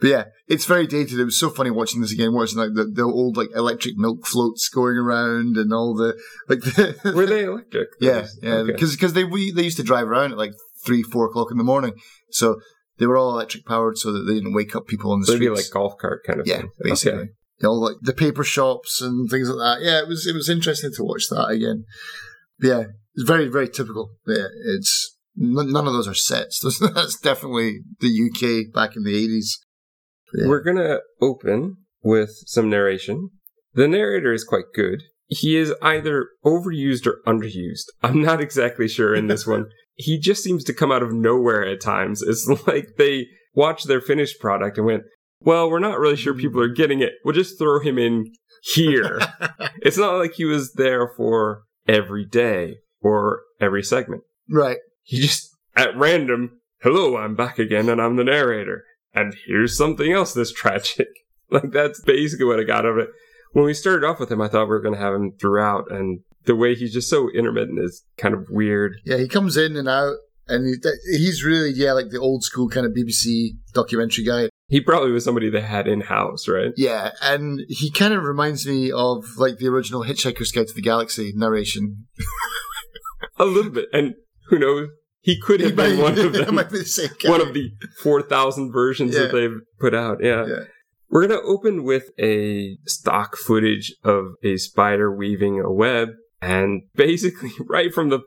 But 0.03 0.11
yeah, 0.11 0.25
it's 0.49 0.67
very 0.67 0.87
dated. 0.87 1.19
It 1.19 1.25
was 1.25 1.39
so 1.39 1.49
funny 1.49 1.71
watching 1.71 2.01
this 2.03 2.13
again, 2.13 2.35
watching 2.35 2.59
like 2.59 2.75
the, 2.75 2.85
the 2.85 3.05
old 3.05 3.37
like 3.39 3.49
electric 3.55 3.97
milk 3.97 4.27
floats 4.27 4.69
going 4.69 4.97
around 4.99 5.57
and 5.57 5.73
all 5.73 5.95
the 5.95 6.21
like 6.49 6.61
the 6.61 7.13
Were 7.17 7.25
they 7.25 7.45
electric? 7.45 7.89
yeah 8.01 8.27
yeah 8.43 8.55
Okay. 8.57 8.73
because 8.73 8.93
because 8.95 9.13
they 9.15 9.25
we, 9.25 9.51
they 9.53 9.63
used 9.63 9.77
to 9.79 9.83
drive 9.85 10.09
around 10.09 10.33
at 10.33 10.39
like 10.39 10.53
three 10.85 11.03
four 11.03 11.25
o'clock 11.27 11.49
in 11.53 11.57
the 11.57 11.65
morning, 11.65 11.95
so 12.31 12.61
they 12.99 13.07
were 13.07 13.17
all 13.17 13.31
electric 13.33 13.65
powered 13.65 13.97
so 13.97 14.13
that 14.13 14.25
they 14.25 14.35
didn't 14.35 14.53
wake 14.55 14.77
up 14.77 14.87
people 14.87 15.13
on 15.13 15.21
the 15.21 15.27
So 15.27 15.33
it'd 15.33 15.41
be 15.41 15.49
like 15.49 15.71
golf 15.73 15.97
cart 15.99 16.23
kind 16.27 16.41
of 16.41 16.47
yeah, 16.47 16.59
thing. 16.59 16.71
basically. 16.83 17.19
Okay. 17.21 17.29
you 17.61 17.69
know, 17.69 17.73
like 17.75 17.97
the 18.03 18.13
paper 18.13 18.45
shops 18.45 19.01
and 19.01 19.31
things 19.31 19.49
like 19.49 19.79
that. 19.81 19.85
Yeah, 19.87 20.01
it 20.01 20.09
was 20.09 20.27
it 20.27 20.35
was 20.35 20.49
interesting 20.49 20.91
to 20.97 21.05
watch 21.05 21.29
that 21.31 21.47
again. 21.49 21.85
Yeah, 22.61 22.85
it's 23.15 23.25
very 23.27 23.47
very 23.49 23.69
typical. 23.69 24.11
Yeah, 24.27 24.47
it's 24.77 25.17
none 25.37 25.87
of 25.87 25.93
those 25.93 26.09
are 26.09 26.15
sets. 26.15 26.61
That's 26.95 27.19
definitely 27.21 27.81
the 28.01 28.11
UK 28.31 28.73
back 28.75 28.97
in 28.97 29.05
the 29.05 29.15
eighties. 29.17 29.59
Yeah. 30.35 30.49
We're 30.49 30.62
gonna 30.62 30.99
open 31.21 31.77
with 32.03 32.31
some 32.47 32.69
narration. 32.69 33.31
The 33.75 33.89
narrator 33.89 34.33
is 34.33 34.45
quite 34.45 34.67
good. 34.75 35.03
He 35.27 35.57
is 35.57 35.73
either 35.81 36.29
overused 36.45 37.07
or 37.07 37.21
underused. 37.27 37.87
I'm 38.03 38.21
not 38.21 38.41
exactly 38.41 38.89
sure 38.89 39.15
in 39.15 39.29
this 39.29 39.47
one. 39.47 39.67
He 39.95 40.19
just 40.19 40.43
seems 40.43 40.65
to 40.65 40.75
come 40.75 40.93
out 40.93 41.03
of 41.03 41.12
nowhere 41.12 41.65
at 41.65 41.81
times. 41.81 42.23
It's 42.23 42.47
like 42.67 42.97
they 42.99 43.29
watched 43.55 43.89
their 43.89 44.01
finished 44.01 44.41
product 44.41 44.79
and 44.79 44.87
went, 44.87 45.05
well, 45.41 45.69
we're 45.69 45.79
not 45.79 45.99
really 45.99 46.17
sure 46.17 46.35
people 46.35 46.61
hmm. 46.61 46.71
are 46.71 46.75
getting 46.75 47.01
it. 47.01 47.15
We'll 47.25 47.35
just 47.35 47.59
throw 47.59 47.81
him 47.81 47.99
in 47.99 48.33
here. 48.62 49.21
it's 49.83 49.99
not 49.99 50.19
like 50.19 50.35
he 50.35 50.45
was 50.45 50.75
there 50.75 51.09
for 51.17 51.62
every 51.89 52.25
day 52.25 52.77
or 53.01 53.43
every 53.61 53.83
segment. 53.83 54.23
Right. 54.49 54.79
He 55.03 55.21
just, 55.21 55.51
at 55.77 55.97
random, 55.97 56.61
hello, 56.83 57.17
I'm 57.17 57.35
back 57.35 57.59
again 57.59 57.89
and 57.89 58.01
I'm 58.01 58.17
the 58.17 58.25
narrator. 58.25 58.85
And 59.14 59.35
here's 59.47 59.76
something 59.76 60.12
else 60.12 60.35
that's 60.35 60.52
tragic. 60.54 61.09
like, 61.50 61.71
that's 61.71 62.00
basically 62.00 62.47
what 62.47 62.61
I 62.61 62.64
got 62.64 62.87
of 62.87 62.99
it. 62.99 63.09
When 63.52 63.64
we 63.64 63.75
started 63.75 64.07
off 64.07 64.19
with 64.19 64.33
him, 64.33 64.40
I 64.40 64.49
thought 64.49 64.64
we 64.64 64.71
were 64.71 64.81
going 64.81 64.95
to 64.95 65.00
have 65.00 65.14
him 65.14 65.33
throughout. 65.38 65.90
And 65.90 66.21
the 66.45 66.57
way 66.57 66.75
he's 66.75 66.92
just 66.92 67.11
so 67.11 67.31
intermittent 67.31 67.78
is 67.81 68.04
kind 68.16 68.35
of 68.35 68.47
weird. 68.49 68.97
Yeah, 69.04 69.19
he 69.19 69.28
comes 69.28 69.57
in 69.57 69.76
and 69.76 69.88
out. 69.88 70.16
And 70.49 70.66
he, 70.66 71.19
he's 71.19 71.45
really, 71.45 71.71
yeah, 71.71 71.92
like 71.92 72.11
the 72.11 72.19
old 72.19 72.42
school 72.42 72.69
kind 72.69 72.85
of 72.85 72.92
BBC 72.92 73.50
documentary 73.75 74.25
guy. 74.25 74.49
He 74.69 74.81
probably 74.81 75.12
was 75.12 75.25
somebody 75.25 75.50
they 75.50 75.61
had 75.61 75.87
in 75.87 76.00
house, 76.00 76.49
right? 76.49 76.73
Yeah, 76.76 77.12
and 77.21 77.61
he 77.69 77.90
kind 77.90 78.14
of 78.14 78.25
reminds 78.25 78.66
me 78.66 78.90
of 78.90 79.25
like 79.37 79.59
the 79.59 79.69
original 79.69 80.02
Hitchhiker's 80.02 80.50
Guide 80.50 80.66
to 80.69 80.75
the 80.75 80.83
Galaxy 80.83 81.33
narration. 81.37 82.07
a 83.38 83.45
little 83.45 83.71
bit, 83.71 83.88
and 83.92 84.14
who 84.49 84.59
knows? 84.59 84.88
He 85.23 85.41
could 85.41 85.61
have 85.61 85.76
been 85.76 85.99
one 85.99 86.19
of 86.19 86.33
them. 86.33 86.57
The 86.57 87.29
one 87.29 87.41
of 87.41 87.55
the 87.55 87.73
four 88.02 88.23
thousand 88.23 88.73
versions 88.73 89.14
yeah. 89.14 89.23
that 89.23 89.33
they've 89.33 89.61
put 89.79 89.95
out. 89.95 90.19
Yeah. 90.23 90.47
yeah. 90.47 90.64
We're 91.09 91.26
gonna 91.26 91.41
open 91.43 91.85
with 91.85 92.11
a 92.19 92.76
stock 92.87 93.37
footage 93.37 93.95
of 94.02 94.35
a 94.43 94.57
spider 94.57 95.14
weaving 95.14 95.61
a 95.61 95.71
web, 95.71 96.09
and 96.41 96.83
basically, 96.95 97.50
right 97.69 97.95
from 97.95 98.09
the 98.09 98.21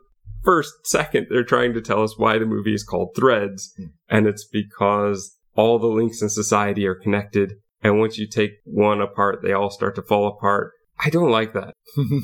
first 0.43 0.87
second, 0.87 1.27
they're 1.29 1.43
trying 1.43 1.73
to 1.73 1.81
tell 1.81 2.01
us 2.01 2.17
why 2.17 2.37
the 2.37 2.45
movie 2.45 2.73
is 2.73 2.83
called 2.83 3.09
Threads, 3.15 3.73
mm. 3.77 3.91
and 4.07 4.25
it's 4.25 4.45
because 4.45 5.37
all 5.55 5.79
the 5.79 5.87
links 5.87 6.21
in 6.21 6.29
society 6.29 6.87
are 6.87 6.95
connected. 6.95 7.53
And 7.83 7.99
once 7.99 8.17
you 8.17 8.27
take 8.27 8.51
one 8.63 9.01
apart, 9.01 9.39
they 9.43 9.51
all 9.51 9.69
start 9.69 9.95
to 9.95 10.01
fall 10.01 10.27
apart. 10.27 10.71
I 10.97 11.09
don't 11.09 11.29
like 11.29 11.53
that. 11.53 11.73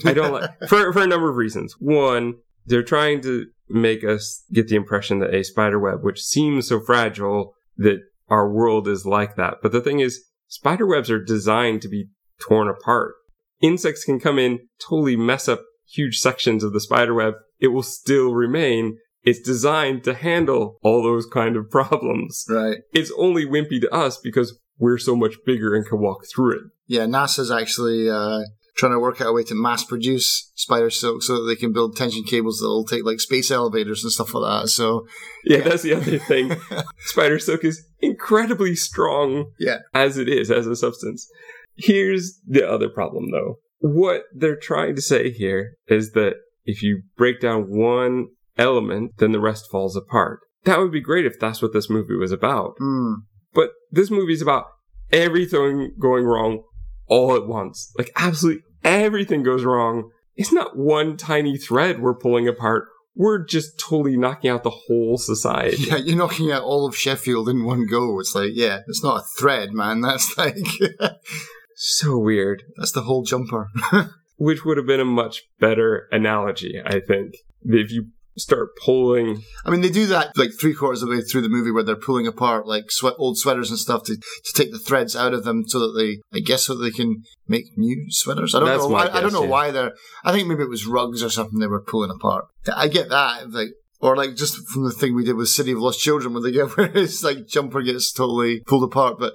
I 0.05 0.13
don't 0.13 0.31
like 0.31 0.49
for 0.69 0.93
for 0.93 1.01
a 1.01 1.07
number 1.07 1.29
of 1.29 1.35
reasons. 1.35 1.75
One, 1.79 2.35
they're 2.65 2.83
trying 2.83 3.21
to 3.21 3.47
make 3.73 4.03
us 4.03 4.43
get 4.51 4.67
the 4.67 4.75
impression 4.75 5.19
that 5.19 5.33
a 5.33 5.43
spider 5.43 5.79
web, 5.79 6.03
which 6.03 6.21
seems 6.21 6.67
so 6.67 6.79
fragile, 6.79 7.53
that 7.77 7.99
our 8.29 8.49
world 8.49 8.87
is 8.87 9.05
like 9.05 9.35
that. 9.35 9.55
But 9.61 9.71
the 9.71 9.81
thing 9.81 9.99
is, 9.99 10.23
spider 10.47 10.85
webs 10.87 11.09
are 11.09 11.23
designed 11.23 11.81
to 11.81 11.89
be 11.89 12.09
torn 12.41 12.69
apart. 12.69 13.15
Insects 13.61 14.03
can 14.03 14.19
come 14.19 14.39
in, 14.39 14.67
totally 14.79 15.15
mess 15.15 15.47
up 15.47 15.61
huge 15.87 16.19
sections 16.19 16.63
of 16.63 16.73
the 16.73 16.79
spider 16.79 17.13
web. 17.13 17.35
It 17.59 17.67
will 17.67 17.83
still 17.83 18.33
remain 18.33 18.97
it's 19.23 19.39
designed 19.39 20.03
to 20.05 20.13
handle 20.13 20.77
all 20.81 21.03
those 21.03 21.25
kind 21.25 21.55
of 21.55 21.69
problems. 21.69 22.45
Right. 22.49 22.77
It's 22.93 23.11
only 23.17 23.45
wimpy 23.45 23.79
to 23.81 23.93
us 23.93 24.17
because 24.17 24.57
we're 24.79 24.97
so 24.97 25.15
much 25.15 25.35
bigger 25.45 25.75
and 25.75 25.85
can 25.85 25.99
walk 25.99 26.25
through 26.33 26.57
it. 26.57 26.63
Yeah, 26.87 27.05
NASA's 27.05 27.51
actually 27.51 28.09
uh, 28.09 28.41
trying 28.81 28.93
to 28.93 28.99
work 28.99 29.21
out 29.21 29.27
a 29.27 29.31
way 29.31 29.43
to 29.43 29.53
mass 29.53 29.83
produce 29.83 30.51
spider 30.55 30.89
silk 30.89 31.21
so 31.21 31.35
that 31.35 31.47
they 31.47 31.55
can 31.55 31.71
build 31.71 31.95
tension 31.95 32.23
cables 32.23 32.59
that'll 32.59 32.83
take 32.83 33.05
like 33.05 33.19
space 33.19 33.51
elevators 33.51 34.03
and 34.03 34.11
stuff 34.11 34.33
like 34.33 34.63
that. 34.63 34.69
So 34.69 35.05
yeah, 35.45 35.59
yeah. 35.59 35.63
that's 35.63 35.83
the 35.83 35.93
other 35.93 36.17
thing. 36.27 36.55
spider 36.97 37.37
silk 37.37 37.63
is 37.63 37.85
incredibly 37.99 38.75
strong. 38.75 39.51
Yeah. 39.59 39.77
as 39.93 40.17
it 40.17 40.27
is 40.27 40.49
as 40.49 40.65
a 40.65 40.75
substance. 40.75 41.29
Here's 41.75 42.39
the 42.47 42.67
other 42.67 42.89
problem 42.89 43.29
though. 43.29 43.59
What 43.81 44.23
they're 44.33 44.55
trying 44.55 44.95
to 44.95 45.01
say 45.01 45.29
here 45.29 45.75
is 45.87 46.13
that 46.13 46.33
if 46.65 46.81
you 46.81 47.03
break 47.15 47.39
down 47.39 47.65
one 47.69 48.29
element, 48.57 49.11
then 49.17 49.31
the 49.31 49.39
rest 49.39 49.69
falls 49.69 49.95
apart. 49.95 50.39
That 50.63 50.79
would 50.79 50.91
be 50.91 51.01
great 51.01 51.27
if 51.27 51.39
that's 51.39 51.61
what 51.61 51.73
this 51.73 51.89
movie 51.89 52.15
was 52.15 52.31
about. 52.31 52.73
Mm. 52.81 53.17
But 53.53 53.69
this 53.91 54.09
movie 54.09 54.33
is 54.33 54.41
about 54.41 54.65
everything 55.11 55.93
going 55.99 56.25
wrong 56.25 56.63
all 57.05 57.35
at 57.35 57.45
once. 57.45 57.93
Like 57.97 58.11
absolutely 58.15 58.63
everything 58.83 59.43
goes 59.43 59.63
wrong. 59.63 60.11
It's 60.35 60.53
not 60.53 60.77
one 60.77 61.17
tiny 61.17 61.57
thread 61.57 62.01
we're 62.01 62.13
pulling 62.13 62.47
apart. 62.47 62.87
We're 63.15 63.43
just 63.43 63.77
totally 63.77 64.17
knocking 64.17 64.49
out 64.49 64.63
the 64.63 64.69
whole 64.69 65.17
society. 65.17 65.77
Yeah, 65.83 65.97
you're 65.97 66.17
knocking 66.17 66.51
out 66.51 66.63
all 66.63 66.85
of 66.85 66.95
Sheffield 66.95 67.49
in 67.49 67.65
one 67.65 67.85
go. 67.85 68.19
It's 68.19 68.33
like, 68.33 68.51
yeah, 68.53 68.79
it's 68.87 69.03
not 69.03 69.21
a 69.21 69.27
thread, 69.37 69.73
man. 69.73 70.01
That's 70.01 70.37
like 70.37 70.55
so 71.75 72.17
weird. 72.17 72.63
That's 72.77 72.93
the 72.93 73.01
whole 73.01 73.23
jumper. 73.23 73.67
Which 74.37 74.65
would 74.65 74.77
have 74.77 74.87
been 74.87 74.99
a 74.99 75.05
much 75.05 75.43
better 75.59 76.07
analogy, 76.11 76.81
I 76.83 76.99
think. 76.99 77.35
If 77.63 77.91
you 77.91 78.07
start 78.41 78.69
pulling. 78.83 79.43
I 79.65 79.69
mean, 79.69 79.81
they 79.81 79.89
do 79.89 80.07
that 80.07 80.35
like 80.37 80.51
three 80.59 80.73
quarters 80.73 81.01
of 81.01 81.09
the 81.09 81.15
way 81.15 81.21
through 81.21 81.41
the 81.41 81.49
movie 81.49 81.71
where 81.71 81.83
they're 81.83 81.95
pulling 81.95 82.27
apart 82.27 82.67
like 82.67 82.91
sweat, 82.91 83.13
old 83.17 83.37
sweaters 83.37 83.69
and 83.69 83.79
stuff 83.79 84.03
to, 84.05 84.15
to 84.15 84.53
take 84.53 84.71
the 84.71 84.79
threads 84.79 85.15
out 85.15 85.33
of 85.33 85.43
them 85.43 85.67
so 85.67 85.79
that 85.79 85.97
they, 85.97 86.21
I 86.37 86.41
guess, 86.41 86.65
so 86.65 86.75
they 86.75 86.91
can 86.91 87.23
make 87.47 87.77
new 87.77 88.05
sweaters. 88.09 88.55
I 88.55 88.59
don't 88.59 88.69
That's 88.69 88.83
know. 88.83 88.89
Why, 88.89 89.07
guess, 89.07 89.15
I 89.15 89.21
don't 89.21 89.33
know 89.33 89.43
yeah. 89.43 89.49
why 89.49 89.71
they're. 89.71 89.93
I 90.23 90.31
think 90.31 90.47
maybe 90.47 90.63
it 90.63 90.69
was 90.69 90.85
rugs 90.85 91.23
or 91.23 91.29
something 91.29 91.59
they 91.59 91.67
were 91.67 91.81
pulling 91.81 92.11
apart. 92.11 92.45
I 92.75 92.87
get 92.87 93.09
that, 93.09 93.51
like. 93.51 93.69
Or 94.03 94.17
like 94.17 94.35
just 94.35 94.57
from 94.69 94.83
the 94.83 94.91
thing 94.91 95.13
we 95.13 95.23
did 95.23 95.35
with 95.35 95.49
City 95.49 95.73
of 95.73 95.77
Lost 95.77 95.99
Children, 95.99 96.33
where 96.33 96.41
they 96.41 96.51
get 96.51 96.69
where 96.75 96.87
his 96.87 97.23
like 97.23 97.45
jumper 97.45 97.83
gets 97.83 98.11
totally 98.11 98.61
pulled 98.61 98.83
apart. 98.83 99.19
But 99.19 99.33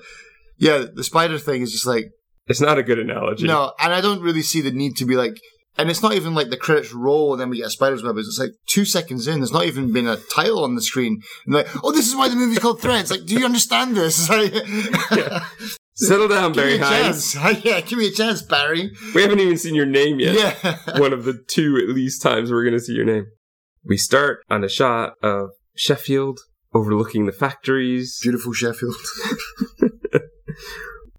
yeah, 0.59 0.87
the 0.93 1.05
spider 1.05 1.39
thing 1.39 1.63
is 1.63 1.71
just 1.71 1.87
like 1.87 2.11
it's 2.49 2.61
not 2.61 2.79
a 2.79 2.83
good 2.83 2.99
analogy. 2.99 3.47
No, 3.47 3.73
and 3.81 3.93
I 3.93 4.01
don't 4.01 4.23
really 4.23 4.43
see 4.43 4.61
the 4.61 4.71
need 4.71 4.97
to 4.97 5.05
be 5.05 5.17
like 5.17 5.41
and 5.78 5.90
it's 5.90 6.02
not 6.02 6.14
even 6.14 6.35
like 6.35 6.50
the 6.50 6.56
credits 6.56 6.92
roll 6.92 7.33
and 7.33 7.40
then 7.40 7.50
we 7.50 7.59
get 7.59 7.66
a 7.66 7.71
spider's 7.71 8.02
web. 8.02 8.16
It's 8.16 8.38
like 8.38 8.52
two 8.66 8.85
seconds 8.85 9.26
in. 9.26 9.40
There's 9.40 9.52
not 9.52 9.66
even 9.66 9.92
been 9.92 10.06
a 10.06 10.16
title 10.16 10.64
on 10.64 10.75
the 10.75 10.83
screen. 10.83 11.23
And 11.45 11.54
like, 11.54 11.68
oh, 11.85 11.92
this 11.92 12.09
is 12.09 12.16
why 12.16 12.28
the 12.28 12.37
movie's 12.37 12.59
called 12.59 12.80
Threads. 12.80 13.11
Like, 13.11 13.26
do 13.26 13.38
you 13.38 13.45
understand 13.45 13.97
this? 13.97 14.28
yeah. 15.11 15.45
Settle 15.95 16.28
down, 16.28 16.52
Barry 16.52 16.76
Hines. 16.78 17.35
Yeah, 17.64 17.80
give 17.80 17.99
me 17.99 18.09
a 18.09 18.11
chance, 18.11 18.42
Barry. 18.42 18.92
We 19.14 19.23
haven't 19.23 19.40
even 19.40 19.56
seen 19.56 19.75
your 19.75 19.87
name 19.87 20.21
yet. 20.21 20.59
Yeah. 20.62 20.99
One 21.00 21.14
of 21.14 21.25
the 21.25 21.42
two, 21.49 21.76
at 21.76 21.95
least, 21.95 22.21
times 22.21 22.50
we're 22.50 22.64
going 22.64 22.75
to 22.75 22.80
see 22.80 22.92
your 22.92 23.06
name. 23.06 23.26
We 23.83 23.97
start 23.97 24.40
on 24.50 24.62
a 24.62 24.68
shot 24.68 25.14
of 25.23 25.50
Sheffield 25.75 26.40
overlooking 26.75 27.25
the 27.25 27.33
factories. 27.33 28.18
Beautiful 28.23 28.52
Sheffield. 28.52 28.95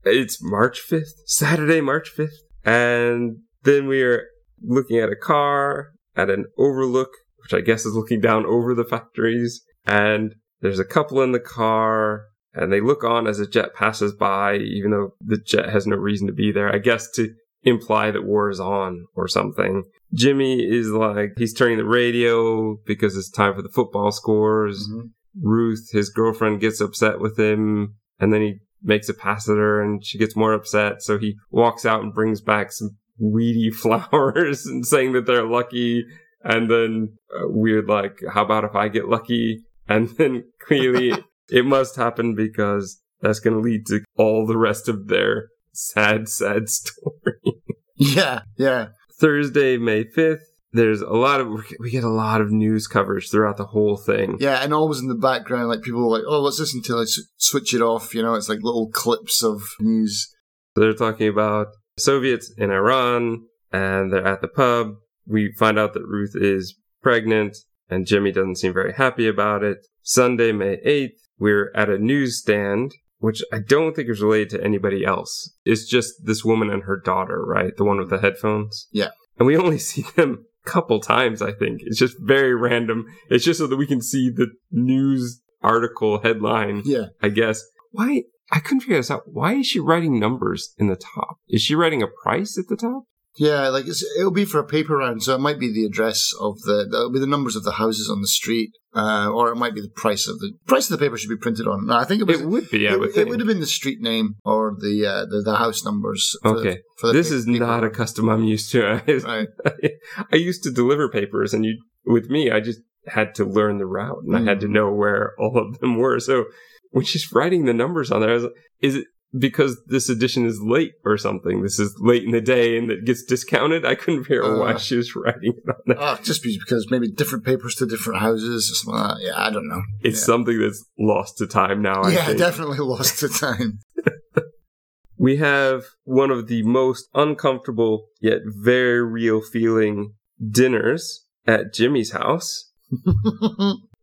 it's 0.04 0.44
March 0.44 0.88
5th, 0.88 1.26
Saturday, 1.26 1.82
March 1.82 2.16
5th. 2.16 2.38
And 2.64 3.38
then 3.64 3.88
we 3.88 4.04
are 4.04 4.28
looking 4.62 5.00
at 5.00 5.10
a 5.10 5.16
car 5.16 5.92
at 6.16 6.30
an 6.30 6.46
overlook, 6.58 7.10
which 7.38 7.54
I 7.54 7.62
guess 7.62 7.86
is 7.86 7.94
looking 7.94 8.20
down 8.20 8.46
over 8.46 8.74
the 8.74 8.84
factories. 8.84 9.62
And 9.86 10.36
there's 10.62 10.80
a 10.80 10.86
couple 10.86 11.22
in 11.22 11.32
the 11.32 11.40
car 11.40 12.26
and 12.54 12.74
they 12.74 12.82
look 12.82 13.04
on 13.04 13.28
as 13.28 13.40
a 13.40 13.48
jet 13.48 13.76
passes 13.76 14.14
by, 14.14 14.56
even 14.56 14.92
though 14.92 15.14
the 15.22 15.38
jet 15.38 15.70
has 15.70 15.86
no 15.86 15.96
reason 15.96 16.28
to 16.28 16.34
be 16.34 16.52
there. 16.52 16.74
I 16.74 16.80
guess 16.80 17.10
to 17.12 17.34
imply 17.64 18.12
that 18.12 18.26
war 18.26 18.50
is 18.50 18.60
on 18.60 19.06
or 19.16 19.28
something. 19.28 19.84
Jimmy 20.14 20.64
is 20.64 20.90
like, 20.90 21.34
he's 21.38 21.54
turning 21.54 21.78
the 21.78 21.86
radio 21.86 22.78
because 22.86 23.16
it's 23.16 23.30
time 23.30 23.54
for 23.54 23.62
the 23.62 23.70
football 23.70 24.12
scores. 24.12 24.88
Mm-hmm. 24.90 25.08
Ruth, 25.48 25.90
his 25.92 26.10
girlfriend, 26.10 26.62
gets 26.62 26.82
upset 26.82 27.20
with 27.20 27.38
him 27.38 27.96
and 28.20 28.34
then 28.34 28.42
he 28.42 28.60
makes 28.82 29.10
a 29.10 29.14
pass 29.14 29.48
at 29.50 29.58
her 29.58 29.82
and 29.82 30.04
she 30.04 30.18
gets 30.18 30.36
more 30.36 30.54
upset. 30.54 31.02
So 31.02 31.18
he 31.18 31.36
walks 31.52 31.86
out 31.86 32.02
and 32.02 32.14
brings 32.14 32.42
back 32.42 32.72
some 32.72 32.98
weedy 33.20 33.72
flowers 33.72 34.66
and 34.66 34.86
saying 34.86 35.14
that 35.14 35.26
they're 35.26 35.48
lucky. 35.48 36.06
And 36.44 36.70
then 36.70 37.18
uh, 37.34 37.48
weird, 37.48 37.88
like, 37.88 38.20
how 38.34 38.46
about 38.46 38.64
if 38.64 38.76
I 38.76 38.88
get 38.88 39.10
lucky? 39.10 39.64
And 39.88 40.10
then 40.18 40.44
clearly 40.62 41.14
it 41.50 41.66
must 41.66 41.96
happen 41.96 42.36
because 42.36 43.02
that's 43.22 43.40
going 43.40 43.56
to 43.56 43.62
lead 43.62 43.86
to 43.88 44.02
all 44.18 44.46
the 44.46 44.58
rest 44.58 44.88
of 44.88 45.08
their 45.08 45.50
sad, 45.74 46.30
sad 46.30 46.70
story. 46.70 47.62
yeah, 47.96 48.42
yeah. 48.58 48.88
Thursday, 49.20 49.78
May 49.78 50.04
5th. 50.04 50.42
There's 50.74 51.02
a 51.02 51.14
lot 51.14 51.40
of, 51.40 51.48
we 51.80 51.90
get 51.90 52.04
a 52.04 52.10
lot 52.10 52.42
of 52.42 52.52
news 52.52 52.88
coverage 52.88 53.32
throughout 53.32 53.58
the 53.58 53.66
whole 53.66 53.98
thing. 53.98 54.38
Yeah, 54.40 54.62
and 54.62 54.74
always 54.74 55.00
in 55.00 55.08
the 55.08 55.16
background, 55.16 55.70
like 55.70 55.82
people 55.82 56.02
are 56.02 56.20
like, 56.20 56.28
oh, 56.28 56.42
let's 56.42 56.60
listen 56.60 56.84
to 56.84 56.98
I 56.98 57.06
switch 57.38 57.74
it 57.74 57.82
off. 57.82 58.14
You 58.14 58.22
know, 58.22 58.36
it's 58.36 58.50
like 58.50 58.60
little 58.62 58.90
clips 58.90 59.42
of 59.42 59.62
news. 59.80 60.36
They're 60.76 60.94
talking 60.94 61.30
about 61.30 61.68
Soviets 61.98 62.52
in 62.58 62.72
Iran, 62.72 63.46
and 63.72 64.12
they're 64.12 64.26
at 64.28 64.42
the 64.42 64.48
pub. 64.48 64.96
We 65.26 65.52
find 65.54 65.78
out 65.78 65.94
that 65.94 66.06
Ruth 66.06 66.36
is 66.36 66.76
pregnant, 67.02 67.58
and 67.90 68.06
Jimmy 68.06 68.32
doesn't 68.32 68.58
seem 68.58 68.74
very 68.74 68.94
happy 68.94 69.28
about 69.28 69.64
it. 69.64 69.86
Sunday, 70.04 70.52
May 70.52 70.78
8th, 70.86 71.18
we're 71.40 71.72
at 71.76 71.90
a 71.90 71.98
newsstand, 71.98 72.94
which 73.20 73.44
I 73.52 73.60
don't 73.60 73.96
think 73.96 74.10
is 74.10 74.22
related 74.22 74.50
to 74.52 74.64
anybody 74.64 75.04
else. 75.06 75.54
It's 75.66 75.88
just 75.88 76.26
this 76.26 76.46
woman 76.46 76.70
and 76.70 76.84
her 76.84 76.98
daughter, 77.04 77.44
right? 77.46 77.76
The 77.76 77.84
one 77.84 77.98
with 77.98 78.10
the 78.10 78.20
headphones. 78.20 78.88
Yeah. 78.92 79.10
And 79.38 79.48
we 79.48 79.58
only 79.58 79.78
see 79.90 80.04
them 80.16 80.46
a 80.66 80.70
couple 80.70 81.00
times, 81.00 81.42
I 81.42 81.52
think. 81.52 81.82
It's 81.84 82.00
just 82.00 82.16
very 82.22 82.56
random. 82.56 83.06
It's 83.30 83.44
just 83.46 83.60
so 83.60 83.68
that 83.68 83.76
we 83.78 83.88
can 83.88 84.02
see 84.02 84.30
the 84.30 84.48
news 84.72 85.42
article 85.62 86.20
headline, 86.20 86.84
Yeah. 86.86 87.08
I 87.22 87.30
guess. 87.30 87.64
Why? 87.92 88.24
I 88.52 88.60
couldn't 88.60 88.82
figure 88.82 88.98
this 88.98 89.12
out. 89.12 89.24
Why 89.26 89.54
is 89.56 89.68
she 89.68 89.80
writing 89.80 90.20
numbers 90.20 90.74
in 90.78 90.88
the 90.88 90.96
top? 90.96 91.38
Is 91.50 91.62
she 91.62 91.76
writing 91.76 92.02
a 92.02 92.08
price 92.08 92.58
at 92.58 92.68
the 92.70 92.76
top? 92.78 93.04
Yeah, 93.40 93.68
like 93.68 93.86
it's, 93.86 94.04
it'll 94.18 94.32
be 94.32 94.46
for 94.46 94.60
a 94.60 94.66
paper 94.66 94.98
round, 94.98 95.22
so 95.22 95.36
it 95.36 95.40
might 95.40 95.60
be 95.60 95.72
the 95.72 95.86
address 95.86 96.34
of 96.40 96.60
the, 96.62 96.88
it'll 96.92 97.12
be 97.12 97.20
the 97.20 97.28
numbers 97.28 97.56
of 97.56 97.64
the 97.64 97.74
houses 97.74 98.10
on 98.10 98.20
the 98.22 98.28
street, 98.28 98.72
uh, 98.96 99.30
or 99.30 99.52
it 99.52 99.58
might 99.58 99.76
be 99.76 99.82
the 99.82 99.92
price 99.96 100.28
of 100.28 100.40
the 100.40 100.54
price 100.66 100.90
of 100.90 100.98
the 100.98 101.06
paper 101.06 101.18
should 101.18 101.30
be 101.30 101.38
printed 101.38 101.68
on. 101.68 101.86
No, 101.86 101.98
I 101.98 102.04
think 102.04 102.22
it 102.22 102.28
was. 102.28 102.42
It 102.42 102.48
would 102.48 102.68
be, 102.72 102.80
Yeah, 102.80 102.94
it, 102.94 103.00
would 103.00 103.16
it 103.16 103.28
would 103.28 103.40
have 103.40 103.46
been 103.48 103.60
the 103.60 103.68
street 103.68 104.02
name 104.02 104.38
or 104.44 104.76
the 104.80 105.06
uh, 105.06 105.26
the, 105.26 105.44
the 105.46 105.58
house 105.58 105.86
numbers. 105.86 106.36
For 106.42 106.54
the- 106.54 106.60
Okay. 106.62 106.78
for 106.98 107.14
This 107.14 107.30
pa- 107.30 107.36
is 107.36 107.46
paper 107.46 107.60
not 107.60 107.84
a 107.84 107.92
custom 107.92 108.28
I'm 108.28 108.44
used 108.46 108.72
to. 108.72 109.04
Right. 109.24 109.48
I 110.32 110.36
used 110.36 110.64
to 110.64 110.72
deliver 110.72 111.08
papers, 111.08 111.54
and 111.54 111.64
you, 111.64 111.80
with 112.08 112.32
me, 112.32 112.50
I 112.50 112.60
just 112.60 112.80
had 113.06 113.36
to 113.36 113.46
learn 113.46 113.78
the 113.78 113.86
route, 113.86 114.24
and 114.26 114.36
I 114.36 114.42
had 114.42 114.60
to 114.62 114.68
Mm. 114.68 114.72
know 114.72 114.92
where 114.92 115.34
all 115.38 115.58
of 115.60 115.78
them 115.80 115.98
were. 115.98 116.20
So 116.20 116.46
when 116.92 117.06
she's 117.06 117.32
writing 117.34 117.66
the 117.66 117.74
numbers 117.74 118.12
on 118.12 118.22
there, 118.22 118.32
I 118.32 118.34
was 118.34 118.44
like, 118.44 118.54
is 118.82 118.96
it 118.96 119.06
because 119.38 119.78
this 119.88 120.08
edition 120.10 120.46
is 120.46 120.60
late 120.62 120.94
or 121.04 121.18
something? 121.18 121.62
This 121.62 121.80
is 121.80 121.94
late 122.00 122.24
in 122.24 122.32
the 122.32 122.42
day, 122.42 122.78
and 122.78 122.90
it 122.90 123.06
gets 123.06 123.24
discounted. 123.24 123.86
I 123.86 123.96
couldn't 123.96 124.24
figure 124.24 124.46
out 124.46 124.60
why 124.60 124.74
Uh. 124.74 124.78
she 124.78 124.96
was 124.96 125.16
writing 125.16 125.54
it 125.56 125.70
on 125.70 125.76
there. 125.86 125.98
Oh, 126.00 126.18
just 126.24 126.44
because 126.44 126.90
maybe 126.90 127.12
different 127.12 127.46
papers 127.46 127.76
to 127.76 127.86
different 127.86 128.22
houses 128.22 128.72
or 128.72 128.76
something 128.76 129.00
like 129.02 129.18
that. 129.18 129.24
Yeah, 129.26 129.34
I 129.42 129.50
don't 129.50 129.68
know. 129.68 129.82
It's 130.02 130.20
yeah. 130.22 130.26
something 130.26 130.60
that's 130.60 130.84
lost 130.98 131.38
to 131.40 131.48
time 131.48 131.82
now. 131.82 132.04
I 132.04 132.12
yeah, 132.12 132.26
think. 132.28 132.40
definitely 132.40 132.78
lost 132.80 133.20
to 133.20 133.30
time. 133.30 133.80
we 135.18 135.38
have 135.38 135.84
one 136.04 136.32
of 136.32 136.48
the 136.48 136.64
most 136.64 137.10
uncomfortable 137.14 138.08
yet 138.22 138.40
very 138.46 139.04
real 139.04 139.42
feeling 139.42 140.14
dinners 140.50 141.26
at 141.46 141.74
Jimmy's 141.74 142.12
house. 142.12 142.72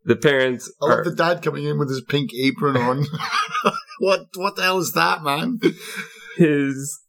The 0.06 0.16
parents 0.16 0.70
I 0.82 0.86
are 0.86 1.04
the 1.04 1.14
dad 1.14 1.42
coming 1.42 1.64
in 1.64 1.78
with 1.78 1.88
his 1.88 2.02
pink 2.02 2.30
apron 2.34 2.76
on. 2.76 3.06
what 3.98 4.26
what 4.36 4.56
the 4.56 4.62
hell 4.62 4.78
is 4.78 4.92
that, 4.92 5.22
man? 5.22 5.58
his 6.36 7.00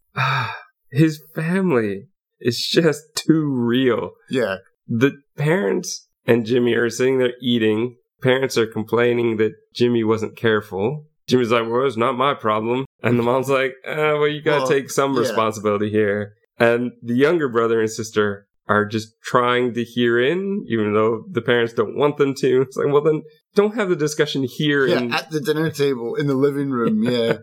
his 0.92 1.22
family 1.36 2.08
is 2.40 2.58
just 2.60 3.02
too 3.16 3.50
real. 3.54 4.12
Yeah, 4.30 4.58
The 4.88 5.14
parents 5.38 6.08
and 6.26 6.46
Jimmy 6.46 6.74
are 6.74 6.90
sitting 6.90 7.18
there 7.20 7.34
eating. 7.42 7.98
Parents 8.22 8.58
are 8.58 8.68
complaining 8.68 9.38
that 9.38 9.54
Jimmy 9.74 10.04
wasn't 10.04 10.36
careful. 10.38 11.06
Jimmy's 11.28 11.52
like, 11.52 11.68
"Well, 11.70 11.86
it's 11.86 11.98
not 11.98 12.18
my 12.18 12.34
problem," 12.34 12.86
and 13.04 13.18
the 13.20 13.24
mom's 13.24 13.50
like, 13.50 13.74
uh, 13.86 14.16
"Well, 14.20 14.28
you 14.28 14.42
got 14.42 14.56
to 14.56 14.60
Well, 14.62 14.68
take 14.70 14.90
some 14.90 15.14
yeah. 15.14 15.20
responsibility 15.22 15.90
here." 15.90 16.34
And 16.58 16.92
the 17.04 17.16
younger 17.16 17.50
brother 17.50 17.82
and 17.82 17.90
sister 17.90 18.48
are 18.68 18.86
just 18.86 19.10
trying 19.24 19.74
to 19.76 19.84
hear 19.84 20.20
in, 20.20 20.66
even 20.68 20.94
though 20.94 21.24
the 21.30 21.42
parents 21.42 21.74
don't 21.74 21.96
want 21.98 22.18
them 22.18 22.34
to. 22.36 22.62
It's 22.68 22.76
like, 22.78 22.88
well, 22.92 23.04
then 23.04 23.22
don't 23.54 23.76
have 23.76 23.90
the 23.90 23.96
discussion 23.96 24.44
here. 24.44 24.88
yeah, 24.88 24.98
and 24.98 25.14
at 25.14 25.30
the 25.30 25.40
dinner 25.40 25.70
table 25.72 26.16
in 26.16 26.28
the 26.28 26.36
living 26.36 26.70
room. 26.72 27.04
Yeah, 27.12 27.38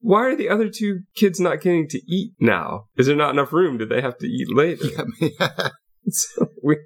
why 0.00 0.20
are 0.26 0.36
the 0.36 0.48
other 0.48 0.68
two 0.68 1.00
kids 1.16 1.40
not 1.40 1.60
getting 1.62 1.88
to 1.88 2.00
eat 2.06 2.32
now? 2.38 2.84
Is 2.96 3.06
there 3.06 3.16
not 3.16 3.30
enough 3.30 3.52
room? 3.52 3.78
Did 3.78 3.88
they 3.88 4.00
have 4.02 4.18
to 4.18 4.26
eat 4.26 4.48
later? 4.54 4.86
yeah. 5.20 5.68
It's 6.04 6.32
so 6.36 6.46
weird. 6.62 6.80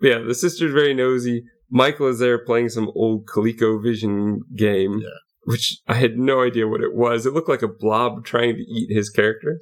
Yeah, 0.00 0.18
the 0.18 0.34
sister's 0.34 0.72
very 0.72 0.94
nosy. 0.94 1.44
Michael 1.70 2.08
is 2.08 2.18
there 2.18 2.44
playing 2.44 2.70
some 2.70 2.90
old 2.96 3.26
ColecoVision 3.26 4.38
game, 4.56 4.98
Yeah. 5.00 5.08
which 5.44 5.78
I 5.86 5.94
had 5.94 6.18
no 6.18 6.42
idea 6.42 6.66
what 6.66 6.80
it 6.80 6.94
was. 6.94 7.24
It 7.24 7.34
looked 7.34 7.48
like 7.48 7.62
a 7.62 7.68
blob 7.68 8.24
trying 8.24 8.54
to 8.56 8.62
eat 8.62 8.92
his 8.92 9.10
character. 9.10 9.60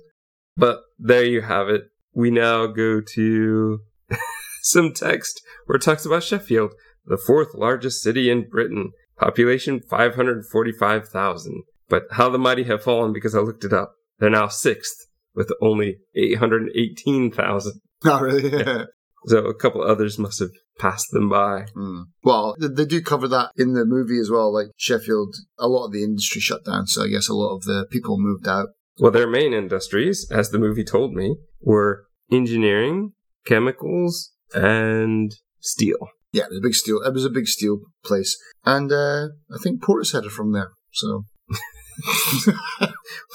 But 0.57 0.81
there 0.99 1.25
you 1.25 1.43
have 1.43 1.69
it. 1.69 1.83
We 2.14 2.31
now 2.31 2.66
go 2.66 3.00
to 3.00 3.81
some 4.63 4.93
text 4.93 5.41
where 5.67 5.76
it 5.76 5.82
talks 5.82 6.04
about 6.04 6.23
Sheffield, 6.23 6.75
the 7.04 7.17
fourth 7.17 7.54
largest 7.54 8.02
city 8.02 8.30
in 8.30 8.49
Britain, 8.49 8.93
population 9.19 9.80
545,000. 9.80 11.63
But 11.89 12.04
how 12.13 12.28
the 12.30 12.39
mighty 12.39 12.65
have 12.65 12.82
fallen 12.82 13.13
because 13.13 13.34
I 13.34 13.41
looked 13.41 13.65
it 13.65 13.73
up. 13.73 13.95
They're 14.19 14.30
now 14.30 14.49
sixth 14.49 15.06
with 15.34 15.50
only 15.60 15.99
818,000. 16.15 17.80
Not 18.04 18.23
really. 18.23 18.50
Yeah. 18.67 18.84
So 19.26 19.39
a 19.47 19.54
couple 19.54 19.82
others 19.82 20.19
must 20.19 20.41
have 20.41 20.50
passed 20.80 21.13
them 21.13 21.28
by. 21.28 21.67
Mm. 21.76 22.06
Well, 22.25 22.56
they, 22.58 22.67
they 22.67 22.84
do 22.84 23.00
cover 23.00 23.28
that 23.28 23.50
in 23.56 23.75
the 23.75 23.84
movie 23.84 24.19
as 24.19 24.30
well. 24.30 24.52
Like 24.52 24.69
Sheffield, 24.76 25.37
a 25.58 25.69
lot 25.69 25.87
of 25.87 25.93
the 25.93 26.02
industry 26.02 26.41
shut 26.41 26.65
down, 26.65 26.89
so 26.89 27.04
I 27.04 27.08
guess 27.08 27.28
a 27.28 27.34
lot 27.34 27.54
of 27.54 27.63
the 27.63 27.87
people 27.91 28.19
moved 28.19 28.49
out. 28.49 28.71
Well, 28.99 29.13
their 29.13 29.30
main 29.30 29.52
industries, 29.52 30.28
as 30.30 30.50
the 30.50 30.58
movie 30.58 30.84
told 30.84 31.15
me, 31.15 31.37
were 31.63 32.05
engineering, 32.31 33.13
chemicals, 33.47 34.33
and 34.55 35.33
steel. 35.61 36.09
Yeah, 36.33 36.45
it 36.45 36.51
was 36.51 36.59
a 36.59 36.63
big 36.63 36.75
steel. 36.75 37.03
It 37.03 37.13
was 37.13 37.25
a 37.25 37.31
big 37.31 37.47
steel 37.47 37.81
place, 38.05 38.39
and 38.65 38.91
uh, 38.91 39.29
I 39.55 39.59
think 39.63 39.83
Portishead 39.83 40.27
are 40.27 40.31
from 40.31 40.53
there. 40.53 40.71
So 40.93 41.25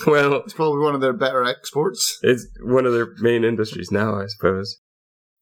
Well, 0.07 0.35
it's 0.35 0.53
probably 0.53 0.83
one 0.83 0.95
of 0.95 1.01
their 1.01 1.13
better 1.13 1.43
exports. 1.43 2.19
it's 2.21 2.47
one 2.61 2.85
of 2.85 2.93
their 2.93 3.13
main 3.19 3.43
industries 3.43 3.91
now, 3.91 4.19
I 4.19 4.27
suppose. 4.27 4.79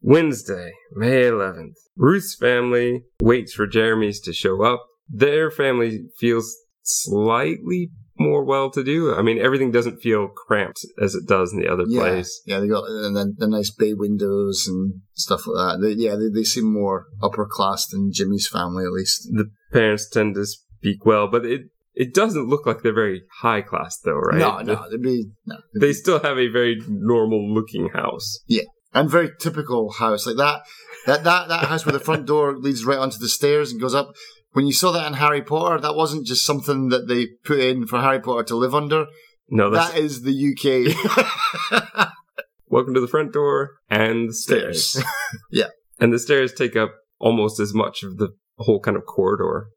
Wednesday, 0.02 0.72
May 0.94 1.24
11th. 1.24 1.74
Ruth's 1.96 2.36
family 2.36 3.04
waits 3.22 3.54
for 3.54 3.66
Jeremy's 3.66 4.20
to 4.22 4.34
show 4.34 4.64
up. 4.64 4.86
Their 5.10 5.50
family 5.50 6.06
feels 6.18 6.56
slightly 6.84 7.90
more 8.18 8.44
well 8.46 8.70
to 8.72 8.84
do. 8.84 9.14
I 9.14 9.22
mean, 9.22 9.38
everything 9.40 9.72
doesn't 9.72 10.02
feel 10.02 10.28
cramped 10.28 10.86
as 11.02 11.16
it 11.16 11.28
does 11.28 11.52
in 11.54 11.60
the 11.60 11.68
other 11.68 11.84
Yeah, 11.88 12.00
place. 12.02 12.42
yeah, 12.46 12.60
they 12.60 12.68
got 12.68 12.84
and 12.88 13.16
then 13.16 13.36
the 13.38 13.48
nice 13.48 13.72
bay 13.72 13.94
windows 13.94 14.66
and 14.68 15.02
stuff 15.14 15.46
like 15.48 15.56
that. 15.56 15.82
They, 15.86 16.02
yeah, 16.02 16.16
they, 16.16 16.30
they 16.34 16.44
seem 16.44 16.72
more 16.72 17.08
upper 17.22 17.46
class 17.50 17.88
than 17.88 18.12
Jimmy's 18.14 18.48
family, 18.48 18.86
at 18.86 18.92
least. 18.92 19.28
The 19.32 19.52
parents 19.74 20.10
tend 20.10 20.36
to 20.36 20.46
speak 20.46 21.06
well, 21.06 21.28
but 21.28 21.46
it 21.46 21.62
it 21.94 22.14
doesn't 22.14 22.48
look 22.50 22.66
like 22.66 22.82
they're 22.82 22.94
very 22.94 23.24
high 23.42 23.62
class 23.62 23.98
though, 24.04 24.14
right? 24.18 24.38
No, 24.38 24.60
no, 24.60 24.90
they'd 24.90 25.02
be 25.02 25.28
no, 25.46 25.56
they'd 25.74 25.82
They 25.82 25.88
be- 25.88 25.94
still 25.94 26.20
have 26.20 26.38
a 26.38 26.48
very 26.50 26.82
normal 26.88 27.54
looking 27.54 27.90
house. 27.90 28.40
Yeah, 28.48 28.64
and 28.94 29.10
very 29.10 29.30
typical 29.40 29.92
house 29.92 30.26
like 30.26 30.38
that. 30.38 30.62
That 31.06 31.24
that 31.24 31.50
that 31.50 31.66
house 31.66 31.86
where 31.86 31.94
the 31.94 32.00
front 32.00 32.26
door 32.26 32.58
leads 32.58 32.84
right 32.86 32.98
onto 32.98 33.18
the 33.20 33.30
stairs 33.30 33.72
and 33.72 33.80
goes 33.80 33.94
up. 33.94 34.14
When 34.56 34.68
you 34.68 34.72
saw 34.72 34.94
that 34.94 35.06
in 35.06 35.16
Harry 35.16 35.42
Potter, 35.42 35.82
that 35.82 35.98
wasn't 35.98 36.26
just 36.26 36.46
something 36.46 36.88
that 36.88 37.10
they 37.10 37.28
put 37.44 37.60
in 37.60 37.88
for 37.88 38.00
Harry 38.00 38.22
Potter 38.22 38.44
to 38.44 38.56
live 38.56 38.74
under. 38.74 39.08
No, 39.50 39.70
that's 39.70 39.92
That 39.92 40.00
is 40.00 40.22
the 40.22 40.32
UK. 40.32 42.10
welcome 42.70 42.94
to 42.94 43.02
the 43.02 43.08
front 43.10 43.34
door 43.34 43.72
and 43.90 44.30
the 44.30 44.34
stairs. 44.34 44.92
Stairs. 44.92 45.06
and 46.00 46.14
the 46.14 46.20
stairs 46.20 46.54
take 46.54 46.78
up 46.78 46.94
almost 47.20 47.60
as 47.60 47.74
much 47.74 48.02
of 48.04 48.16
the 48.16 48.30
whole 48.60 48.80
kind 48.80 48.96
of 48.96 49.06
corridor. 49.06 49.68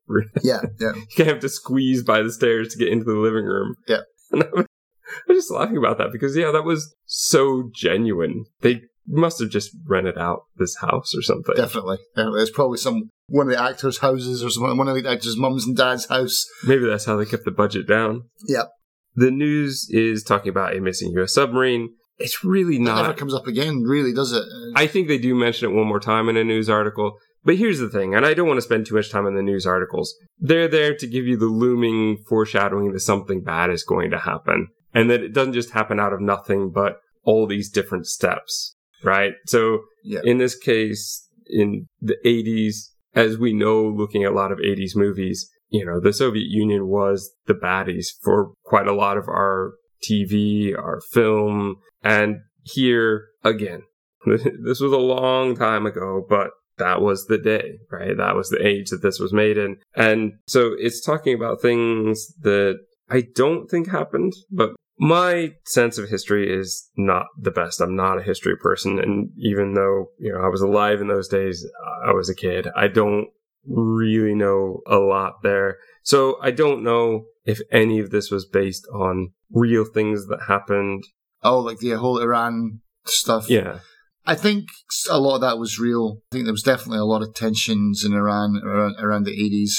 yeah, 0.44 0.60
yeah. 0.78 0.92
you 0.94 1.06
can't 1.16 1.28
have 1.28 1.40
to 1.40 1.48
squeeze 1.48 2.04
by 2.04 2.22
the 2.22 2.30
stairs 2.30 2.68
to 2.68 2.78
get 2.78 2.86
into 2.86 3.04
the 3.04 3.18
living 3.18 3.46
room. 3.46 3.74
Yeah. 3.88 4.02
And 4.30 4.44
I 4.44 4.48
was, 4.52 4.66
I 5.08 5.22
was 5.26 5.38
just 5.38 5.50
laughing 5.50 5.76
about 5.76 5.98
that 5.98 6.12
because 6.12 6.36
yeah, 6.36 6.52
that 6.52 6.62
was 6.62 6.94
so 7.04 7.68
genuine. 7.74 8.44
They 8.60 8.82
must 9.08 9.40
have 9.40 9.50
just 9.50 9.70
rented 9.86 10.18
out 10.18 10.42
this 10.56 10.76
house 10.76 11.14
or 11.16 11.22
something. 11.22 11.54
Definitely. 11.56 11.98
Yeah, 12.16 12.30
it's 12.36 12.50
probably 12.50 12.78
some 12.78 13.10
one 13.28 13.48
of 13.48 13.52
the 13.52 13.62
actors' 13.62 13.98
houses 13.98 14.44
or 14.44 14.50
something. 14.50 14.76
One 14.76 14.88
of 14.88 15.02
the 15.02 15.08
actors' 15.08 15.36
mums 15.36 15.66
and 15.66 15.76
dad's 15.76 16.06
house. 16.06 16.44
Maybe 16.64 16.86
that's 16.86 17.04
how 17.04 17.16
they 17.16 17.24
kept 17.24 17.44
the 17.44 17.50
budget 17.50 17.86
down. 17.86 18.24
Yep. 18.46 18.68
The 19.14 19.30
news 19.30 19.88
is 19.90 20.22
talking 20.22 20.50
about 20.50 20.76
a 20.76 20.80
missing 20.80 21.10
U.S. 21.12 21.34
submarine. 21.34 21.94
It's 22.18 22.44
really 22.44 22.78
That 22.78 22.96
never 22.96 23.14
comes 23.14 23.34
up 23.34 23.46
again, 23.46 23.82
really, 23.82 24.12
does 24.12 24.32
it? 24.32 24.42
I 24.74 24.86
think 24.86 25.06
they 25.08 25.18
do 25.18 25.34
mention 25.34 25.70
it 25.70 25.74
one 25.74 25.86
more 25.86 26.00
time 26.00 26.28
in 26.28 26.36
a 26.36 26.44
news 26.44 26.68
article. 26.68 27.16
But 27.44 27.56
here's 27.56 27.78
the 27.78 27.88
thing, 27.88 28.14
and 28.14 28.26
I 28.26 28.34
don't 28.34 28.48
want 28.48 28.58
to 28.58 28.62
spend 28.62 28.86
too 28.86 28.96
much 28.96 29.10
time 29.10 29.26
in 29.26 29.36
the 29.36 29.42
news 29.42 29.66
articles. 29.66 30.14
They're 30.38 30.68
there 30.68 30.96
to 30.96 31.06
give 31.06 31.26
you 31.26 31.36
the 31.36 31.46
looming 31.46 32.18
foreshadowing 32.28 32.92
that 32.92 33.00
something 33.00 33.42
bad 33.42 33.70
is 33.70 33.84
going 33.84 34.10
to 34.10 34.18
happen. 34.18 34.68
And 34.92 35.08
that 35.10 35.22
it 35.22 35.32
doesn't 35.32 35.52
just 35.52 35.70
happen 35.70 36.00
out 36.00 36.12
of 36.12 36.20
nothing, 36.20 36.70
but 36.70 36.96
all 37.22 37.46
these 37.46 37.70
different 37.70 38.06
steps, 38.06 38.74
right? 39.02 39.34
So 39.46 39.80
Yeah. 40.04 40.20
in 40.24 40.38
this 40.38 40.56
case, 40.56 41.28
in 41.46 41.86
the 42.00 42.16
80s, 42.24 42.90
as 43.14 43.38
we 43.38 43.52
know, 43.52 43.82
looking 43.88 44.24
at 44.24 44.32
a 44.32 44.34
lot 44.34 44.52
of 44.52 44.58
80s 44.58 44.94
movies, 44.94 45.50
you 45.70 45.84
know, 45.84 46.00
the 46.00 46.12
Soviet 46.12 46.46
Union 46.48 46.86
was 46.88 47.30
the 47.46 47.54
baddies 47.54 48.06
for 48.22 48.52
quite 48.64 48.86
a 48.86 48.94
lot 48.94 49.18
of 49.18 49.28
our 49.28 49.72
TV, 50.08 50.76
our 50.76 51.00
film, 51.12 51.76
and 52.02 52.36
here 52.62 53.26
again, 53.44 53.82
this 54.26 54.80
was 54.80 54.92
a 54.92 54.98
long 54.98 55.56
time 55.56 55.86
ago, 55.86 56.24
but 56.28 56.50
that 56.78 57.00
was 57.02 57.26
the 57.26 57.38
day, 57.38 57.78
right? 57.90 58.16
That 58.16 58.36
was 58.36 58.50
the 58.50 58.64
age 58.64 58.90
that 58.90 59.02
this 59.02 59.18
was 59.18 59.32
made 59.32 59.58
in. 59.58 59.76
And 59.96 60.34
so 60.46 60.74
it's 60.78 61.00
talking 61.00 61.34
about 61.34 61.60
things 61.60 62.28
that 62.42 62.78
I 63.10 63.24
don't 63.34 63.68
think 63.68 63.88
happened, 63.90 64.34
but 64.50 64.70
my 64.98 65.54
sense 65.64 65.98
of 65.98 66.08
history 66.08 66.52
is 66.52 66.88
not 66.96 67.26
the 67.40 67.50
best. 67.50 67.80
I'm 67.80 67.96
not 67.96 68.18
a 68.18 68.22
history 68.22 68.56
person. 68.56 68.98
And 68.98 69.30
even 69.38 69.74
though, 69.74 70.06
you 70.18 70.32
know, 70.32 70.40
I 70.40 70.48
was 70.48 70.60
alive 70.60 71.00
in 71.00 71.08
those 71.08 71.28
days, 71.28 71.64
I 72.04 72.12
was 72.12 72.28
a 72.28 72.34
kid. 72.34 72.68
I 72.76 72.88
don't 72.88 73.28
really 73.66 74.34
know 74.34 74.80
a 74.86 74.96
lot 74.96 75.42
there. 75.42 75.78
So 76.02 76.38
I 76.42 76.50
don't 76.50 76.82
know 76.82 77.26
if 77.44 77.60
any 77.70 77.98
of 77.98 78.10
this 78.10 78.30
was 78.30 78.46
based 78.46 78.86
on 78.92 79.32
real 79.52 79.84
things 79.84 80.26
that 80.26 80.40
happened. 80.48 81.04
Oh, 81.42 81.60
like 81.60 81.78
the 81.78 81.92
whole 81.92 82.18
Iran 82.18 82.80
stuff. 83.04 83.48
Yeah. 83.48 83.80
I 84.28 84.34
think 84.34 84.68
a 85.08 85.18
lot 85.18 85.36
of 85.36 85.40
that 85.40 85.58
was 85.58 85.78
real. 85.78 86.18
I 86.30 86.34
think 86.34 86.44
there 86.44 86.52
was 86.52 86.62
definitely 86.62 86.98
a 86.98 87.06
lot 87.06 87.22
of 87.22 87.34
tensions 87.34 88.04
in 88.04 88.12
Iran 88.12 88.60
around, 88.62 88.96
around 89.00 89.24
the 89.24 89.30
80s. 89.30 89.70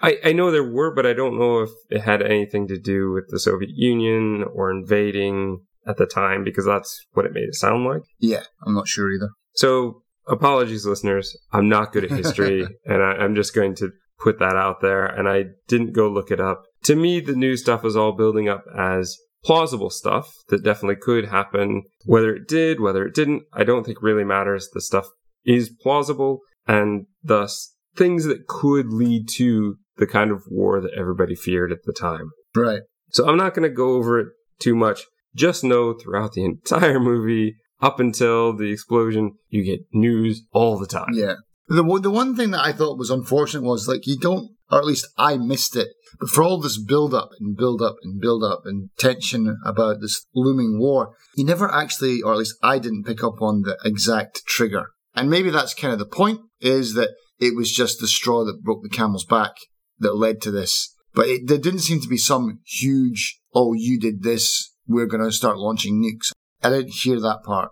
I, 0.00 0.30
I 0.30 0.32
know 0.32 0.50
there 0.50 0.64
were, 0.64 0.94
but 0.94 1.04
I 1.04 1.12
don't 1.12 1.38
know 1.38 1.60
if 1.60 1.70
it 1.90 2.00
had 2.00 2.22
anything 2.22 2.66
to 2.68 2.78
do 2.78 3.12
with 3.12 3.28
the 3.28 3.38
Soviet 3.38 3.70
Union 3.74 4.44
or 4.54 4.70
invading 4.70 5.60
at 5.86 5.98
the 5.98 6.06
time 6.06 6.42
because 6.42 6.64
that's 6.64 7.04
what 7.12 7.26
it 7.26 7.34
made 7.34 7.48
it 7.48 7.54
sound 7.54 7.84
like. 7.84 8.00
Yeah, 8.18 8.44
I'm 8.64 8.74
not 8.74 8.88
sure 8.88 9.12
either. 9.12 9.28
So, 9.54 10.02
apologies, 10.26 10.86
listeners. 10.86 11.36
I'm 11.52 11.68
not 11.68 11.92
good 11.92 12.04
at 12.04 12.10
history, 12.10 12.66
and 12.86 13.02
I, 13.02 13.12
I'm 13.12 13.34
just 13.34 13.54
going 13.54 13.74
to 13.76 13.90
put 14.18 14.38
that 14.38 14.56
out 14.56 14.80
there. 14.80 15.04
And 15.04 15.28
I 15.28 15.44
didn't 15.68 15.92
go 15.92 16.08
look 16.08 16.30
it 16.30 16.40
up. 16.40 16.62
To 16.84 16.96
me, 16.96 17.20
the 17.20 17.36
new 17.36 17.58
stuff 17.58 17.82
was 17.82 17.94
all 17.94 18.12
building 18.12 18.48
up 18.48 18.64
as 18.74 19.18
plausible 19.44 19.90
stuff 19.90 20.32
that 20.48 20.64
definitely 20.64 20.96
could 20.96 21.26
happen. 21.26 21.82
Whether 22.04 22.34
it 22.34 22.48
did, 22.48 22.80
whether 22.80 23.06
it 23.06 23.14
didn't, 23.14 23.44
I 23.52 23.64
don't 23.64 23.84
think 23.84 24.02
really 24.02 24.24
matters. 24.24 24.68
The 24.72 24.80
stuff 24.80 25.06
is 25.44 25.70
plausible 25.70 26.40
and 26.66 27.06
thus 27.22 27.74
things 27.96 28.24
that 28.24 28.46
could 28.46 28.92
lead 28.92 29.28
to 29.36 29.76
the 29.96 30.06
kind 30.06 30.30
of 30.30 30.42
war 30.48 30.80
that 30.80 30.94
everybody 30.96 31.34
feared 31.34 31.72
at 31.72 31.84
the 31.84 31.92
time. 31.92 32.30
Right. 32.54 32.82
So 33.10 33.28
I'm 33.28 33.36
not 33.36 33.54
going 33.54 33.68
to 33.68 33.74
go 33.74 33.94
over 33.94 34.20
it 34.20 34.28
too 34.60 34.74
much. 34.74 35.04
Just 35.34 35.64
know 35.64 35.94
throughout 35.94 36.32
the 36.32 36.44
entire 36.44 37.00
movie, 37.00 37.56
up 37.80 38.00
until 38.00 38.56
the 38.56 38.72
explosion, 38.72 39.34
you 39.48 39.64
get 39.64 39.80
news 39.92 40.42
all 40.52 40.78
the 40.78 40.86
time. 40.86 41.12
Yeah. 41.12 41.34
The, 41.68 41.82
the 42.02 42.10
one 42.10 42.34
thing 42.34 42.50
that 42.52 42.64
I 42.64 42.72
thought 42.72 42.98
was 42.98 43.10
unfortunate 43.10 43.62
was 43.62 43.86
like 43.86 44.06
you 44.06 44.18
don't, 44.18 44.50
or 44.70 44.78
at 44.78 44.86
least 44.86 45.06
I 45.18 45.36
missed 45.36 45.76
it. 45.76 45.88
But 46.18 46.30
for 46.30 46.42
all 46.42 46.60
this 46.60 46.82
build 46.82 47.14
up 47.14 47.30
and 47.38 47.56
build 47.56 47.82
up 47.82 47.96
and 48.02 48.20
build 48.20 48.42
up 48.42 48.62
and 48.64 48.88
tension 48.98 49.58
about 49.64 50.00
this 50.00 50.24
looming 50.34 50.78
war, 50.80 51.14
you 51.36 51.44
never 51.44 51.72
actually, 51.72 52.22
or 52.22 52.32
at 52.32 52.38
least 52.38 52.56
I 52.62 52.78
didn't 52.78 53.04
pick 53.04 53.22
up 53.22 53.42
on 53.42 53.62
the 53.62 53.76
exact 53.84 54.42
trigger. 54.46 54.86
And 55.14 55.28
maybe 55.28 55.50
that's 55.50 55.74
kind 55.74 55.92
of 55.92 55.98
the 55.98 56.06
point 56.06 56.40
is 56.60 56.94
that 56.94 57.10
it 57.38 57.54
was 57.54 57.70
just 57.70 58.00
the 58.00 58.08
straw 58.08 58.44
that 58.44 58.62
broke 58.62 58.82
the 58.82 58.88
camel's 58.88 59.26
back 59.26 59.52
that 59.98 60.16
led 60.16 60.40
to 60.42 60.50
this. 60.50 60.94
But 61.14 61.28
it, 61.28 61.46
there 61.46 61.58
didn't 61.58 61.80
seem 61.80 62.00
to 62.00 62.08
be 62.08 62.16
some 62.16 62.60
huge, 62.64 63.40
oh, 63.54 63.74
you 63.74 63.98
did 63.98 64.22
this, 64.22 64.72
we're 64.86 65.06
going 65.06 65.22
to 65.22 65.32
start 65.32 65.58
launching 65.58 66.02
nukes. 66.02 66.32
I 66.62 66.70
didn't 66.70 66.94
hear 66.94 67.20
that 67.20 67.42
part. 67.44 67.70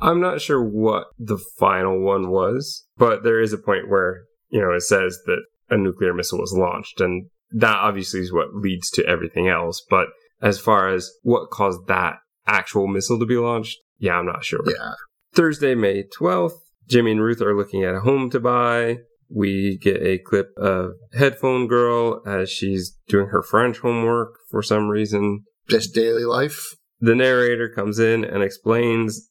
I'm 0.00 0.20
not 0.20 0.40
sure 0.40 0.62
what 0.62 1.06
the 1.18 1.38
final 1.58 2.00
one 2.00 2.30
was, 2.30 2.86
but 2.96 3.24
there 3.24 3.40
is 3.40 3.52
a 3.52 3.58
point 3.58 3.88
where, 3.88 4.22
you 4.48 4.60
know, 4.60 4.72
it 4.72 4.82
says 4.82 5.18
that 5.26 5.42
a 5.70 5.76
nuclear 5.76 6.14
missile 6.14 6.38
was 6.38 6.54
launched 6.56 7.00
and 7.00 7.26
that 7.50 7.76
obviously 7.76 8.20
is 8.20 8.32
what 8.32 8.54
leads 8.54 8.90
to 8.90 9.06
everything 9.06 9.48
else. 9.48 9.82
But 9.88 10.06
as 10.40 10.58
far 10.58 10.88
as 10.88 11.10
what 11.22 11.50
caused 11.50 11.86
that 11.88 12.16
actual 12.46 12.86
missile 12.86 13.18
to 13.18 13.26
be 13.26 13.36
launched, 13.36 13.78
yeah, 13.98 14.14
I'm 14.14 14.26
not 14.26 14.44
sure. 14.44 14.60
Yeah. 14.66 14.92
Thursday, 15.34 15.74
May 15.74 16.04
12th, 16.04 16.58
Jimmy 16.88 17.12
and 17.12 17.22
Ruth 17.22 17.42
are 17.42 17.56
looking 17.56 17.84
at 17.84 17.94
a 17.94 18.00
home 18.00 18.30
to 18.30 18.40
buy. 18.40 18.98
We 19.30 19.76
get 19.76 20.02
a 20.02 20.18
clip 20.18 20.50
of 20.56 20.92
Headphone 21.12 21.66
Girl 21.66 22.22
as 22.26 22.50
she's 22.50 22.96
doing 23.08 23.26
her 23.26 23.42
French 23.42 23.78
homework 23.78 24.34
for 24.50 24.62
some 24.62 24.88
reason. 24.88 25.44
Just 25.68 25.94
daily 25.94 26.24
life. 26.24 26.76
The 27.00 27.14
narrator 27.14 27.68
comes 27.68 27.98
in 27.98 28.24
and 28.24 28.42
explains, 28.42 29.28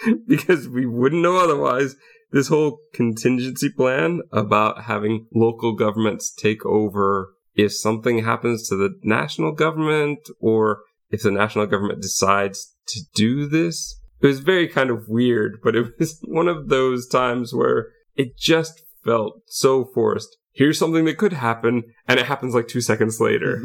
because 0.26 0.68
we 0.68 0.86
wouldn't 0.86 1.22
know 1.22 1.38
otherwise, 1.38 1.96
this 2.32 2.48
whole 2.48 2.78
contingency 2.94 3.68
plan 3.70 4.22
about 4.32 4.84
having 4.84 5.26
local 5.34 5.74
governments 5.74 6.32
take 6.32 6.64
over 6.64 7.34
if 7.54 7.74
something 7.74 8.24
happens 8.24 8.68
to 8.68 8.76
the 8.76 8.98
national 9.02 9.52
government 9.52 10.18
or 10.40 10.80
if 11.10 11.22
the 11.22 11.30
national 11.30 11.66
government 11.66 12.00
decides 12.00 12.74
to 12.88 13.00
do 13.14 13.46
this. 13.46 14.00
It 14.20 14.26
was 14.26 14.40
very 14.40 14.68
kind 14.68 14.90
of 14.90 15.08
weird, 15.08 15.58
but 15.62 15.76
it 15.76 15.98
was 15.98 16.18
one 16.24 16.48
of 16.48 16.68
those 16.68 17.06
times 17.06 17.54
where 17.54 17.88
it 18.16 18.36
just 18.38 18.82
felt 19.04 19.42
so 19.46 19.84
forced. 19.84 20.36
Here's 20.52 20.78
something 20.78 21.06
that 21.06 21.18
could 21.18 21.32
happen, 21.32 21.82
and 22.06 22.20
it 22.20 22.26
happens 22.26 22.54
like 22.54 22.68
two 22.68 22.82
seconds 22.82 23.20
later. 23.20 23.62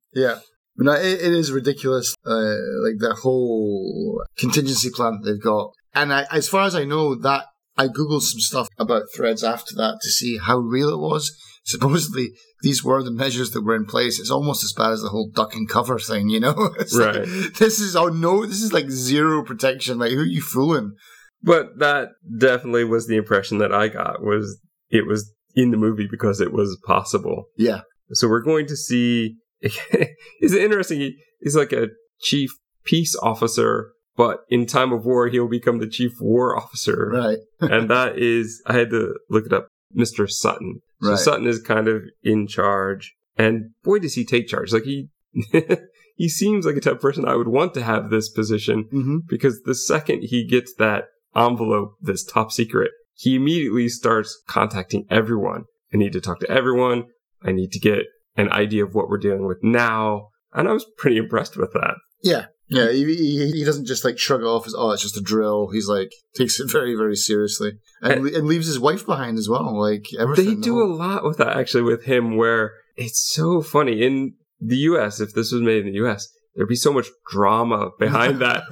yeah. 0.14 0.38
No, 0.78 0.92
it, 0.92 1.20
it 1.20 1.32
is 1.32 1.52
ridiculous. 1.52 2.14
Uh, 2.24 2.56
like 2.84 2.98
the 2.98 3.16
whole 3.20 4.22
contingency 4.38 4.90
plan 4.90 5.20
that 5.20 5.30
they've 5.30 5.42
got. 5.42 5.72
And 5.94 6.12
I, 6.12 6.26
as 6.30 6.48
far 6.48 6.64
as 6.64 6.74
I 6.74 6.84
know, 6.84 7.14
that 7.16 7.46
I 7.76 7.88
googled 7.88 8.22
some 8.22 8.40
stuff 8.40 8.68
about 8.78 9.04
threads 9.14 9.44
after 9.44 9.74
that 9.76 9.98
to 10.02 10.08
see 10.08 10.38
how 10.38 10.58
real 10.58 10.88
it 10.88 10.98
was. 10.98 11.36
Supposedly, 11.64 12.30
these 12.62 12.82
were 12.82 13.02
the 13.02 13.10
measures 13.10 13.50
that 13.50 13.62
were 13.62 13.76
in 13.76 13.84
place. 13.84 14.18
It's 14.18 14.30
almost 14.30 14.64
as 14.64 14.72
bad 14.72 14.92
as 14.92 15.02
the 15.02 15.10
whole 15.10 15.28
duck 15.32 15.54
and 15.54 15.68
cover 15.68 15.98
thing, 15.98 16.30
you 16.30 16.40
know? 16.40 16.70
It's 16.78 16.96
right. 16.96 17.16
Like, 17.16 17.54
this 17.54 17.78
is 17.78 17.94
oh 17.94 18.08
no, 18.08 18.46
this 18.46 18.62
is 18.62 18.72
like 18.72 18.90
zero 18.90 19.44
protection. 19.44 19.98
Like 19.98 20.12
who 20.12 20.20
are 20.20 20.24
you 20.24 20.40
fooling? 20.40 20.94
But 21.42 21.78
that 21.78 22.08
definitely 22.38 22.84
was 22.84 23.06
the 23.06 23.16
impression 23.16 23.58
that 23.58 23.72
I 23.72 23.88
got 23.88 24.22
was 24.22 24.58
it 24.90 25.06
was 25.06 25.32
in 25.54 25.70
the 25.70 25.76
movie 25.76 26.08
because 26.10 26.40
it 26.40 26.52
was 26.52 26.78
possible. 26.86 27.44
Yeah. 27.56 27.82
So 28.12 28.28
we're 28.28 28.42
going 28.42 28.66
to 28.66 28.76
see. 28.76 29.36
It's 29.60 30.54
interesting. 30.54 31.16
He's 31.40 31.56
like 31.56 31.72
a 31.72 31.88
chief 32.20 32.50
peace 32.84 33.16
officer 33.22 33.92
but 34.18 34.40
in 34.48 34.66
time 34.66 34.92
of 34.92 35.06
war, 35.06 35.28
he'll 35.28 35.46
become 35.48 35.78
the 35.78 35.86
chief 35.86 36.10
war 36.20 36.56
officer. 36.58 37.08
Right. 37.14 37.38
and 37.72 37.88
that 37.88 38.18
is, 38.18 38.60
I 38.66 38.72
had 38.72 38.90
to 38.90 39.14
look 39.30 39.46
it 39.46 39.52
up, 39.52 39.68
Mr. 39.96 40.28
Sutton. 40.28 40.80
So 41.00 41.10
Right. 41.10 41.18
Sutton 41.18 41.46
is 41.46 41.62
kind 41.62 41.86
of 41.86 42.02
in 42.24 42.48
charge. 42.48 43.14
And 43.36 43.70
boy, 43.84 44.00
does 44.00 44.14
he 44.14 44.24
take 44.24 44.48
charge. 44.48 44.72
Like 44.72 44.82
he, 44.82 45.10
he 46.16 46.28
seems 46.28 46.66
like 46.66 46.74
a 46.74 46.80
type 46.80 46.94
of 46.94 47.00
person 47.00 47.28
I 47.28 47.36
would 47.36 47.46
want 47.46 47.74
to 47.74 47.82
have 47.84 48.10
this 48.10 48.28
position 48.28 48.88
Mm-hmm. 48.92 49.18
because 49.28 49.62
the 49.62 49.76
second 49.76 50.22
he 50.24 50.44
gets 50.44 50.74
that 50.78 51.04
envelope 51.36 51.92
this 52.00 52.24
top 52.24 52.50
secret, 52.50 52.90
he 53.14 53.36
immediately 53.36 53.88
starts 53.88 54.42
contacting 54.48 55.06
everyone. 55.08 55.62
I 55.94 55.96
need 55.96 56.12
to 56.14 56.20
talk 56.20 56.40
to 56.40 56.50
everyone. 56.50 57.04
I 57.40 57.52
need 57.52 57.70
to 57.70 57.78
get 57.78 58.06
an 58.38 58.50
idea 58.52 58.84
of 58.84 58.94
what 58.94 59.08
we're 59.10 59.18
dealing 59.18 59.46
with 59.46 59.58
now. 59.62 60.28
And 60.54 60.66
I 60.68 60.72
was 60.72 60.86
pretty 60.96 61.18
impressed 61.18 61.56
with 61.58 61.72
that. 61.74 61.94
Yeah. 62.22 62.46
Yeah, 62.70 62.90
he, 62.92 63.04
he, 63.04 63.50
he 63.52 63.64
doesn't 63.64 63.86
just 63.86 64.04
like 64.04 64.18
shrug 64.18 64.40
it 64.42 64.44
off 64.46 64.66
as, 64.66 64.74
oh, 64.76 64.90
it's 64.90 65.02
just 65.02 65.16
a 65.16 65.22
drill. 65.22 65.70
He's 65.72 65.88
like, 65.88 66.10
takes 66.36 66.60
it 66.60 66.70
very, 66.70 66.94
very 66.94 67.16
seriously. 67.16 67.72
And, 68.02 68.26
And- 68.26 68.28
and 68.36 68.46
leaves 68.46 68.66
his 68.66 68.78
wife 68.78 69.04
behind 69.06 69.38
as 69.38 69.48
well. 69.48 69.78
Like, 69.78 70.04
everything. 70.18 70.44
They 70.46 70.54
do 70.60 70.82
a 70.82 70.84
lot 70.92 71.24
with 71.24 71.38
that 71.38 71.56
actually 71.56 71.82
with 71.82 72.04
him 72.04 72.36
where 72.36 72.72
it's 72.96 73.30
so 73.32 73.60
funny. 73.62 74.02
In 74.02 74.34
the 74.60 74.76
US, 74.76 75.20
if 75.20 75.32
this 75.34 75.50
was 75.52 75.62
made 75.62 75.86
in 75.86 75.92
the 75.92 76.04
US, 76.06 76.28
there'd 76.54 76.68
be 76.68 76.76
so 76.76 76.92
much 76.92 77.06
drama 77.30 77.90
behind 77.98 78.38
that. 78.42 78.64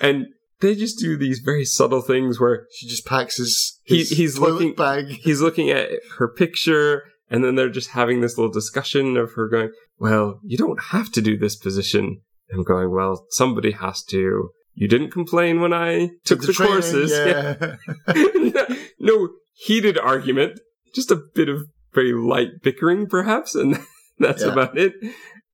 And 0.00 0.26
they 0.60 0.74
just 0.74 0.98
do 0.98 1.16
these 1.16 1.38
very 1.40 1.64
subtle 1.64 2.00
things 2.02 2.40
where 2.40 2.66
She 2.74 2.88
just 2.88 3.06
packs 3.06 3.36
his, 3.36 3.78
He- 3.84 4.02
he's 4.04 4.36
looking- 4.38 4.74
bag. 4.74 5.06
he's 5.08 5.40
looking 5.40 5.70
at 5.70 5.90
her 6.18 6.26
picture 6.28 7.04
and 7.30 7.42
then 7.44 7.54
they're 7.54 7.70
just 7.70 7.90
having 7.90 8.20
this 8.20 8.36
little 8.36 8.52
discussion 8.52 9.16
of 9.16 9.32
her 9.34 9.48
going, 9.48 9.70
Well, 9.98 10.40
you 10.44 10.56
don't 10.56 10.80
have 10.84 11.10
to 11.12 11.22
do 11.22 11.36
this 11.36 11.56
position. 11.56 12.20
And 12.50 12.58
I'm 12.60 12.64
going, 12.64 12.90
Well, 12.90 13.26
somebody 13.30 13.72
has 13.72 14.02
to. 14.04 14.50
You 14.74 14.88
didn't 14.88 15.12
complain 15.12 15.60
when 15.60 15.72
I 15.72 16.10
took 16.24 16.42
the, 16.42 16.52
training, 16.52 16.74
courses. 16.74 17.12
Yeah. 17.12 17.76
no 18.98 19.28
heated 19.52 19.98
argument, 19.98 20.58
just 20.94 21.10
a 21.10 21.20
bit 21.34 21.48
of 21.48 21.66
very 21.92 22.12
light 22.12 22.48
bickering, 22.62 23.06
perhaps, 23.06 23.54
and 23.54 23.78
that's 24.18 24.42
Yeah. 24.42 24.52
about 24.52 24.76
it. 24.76 24.94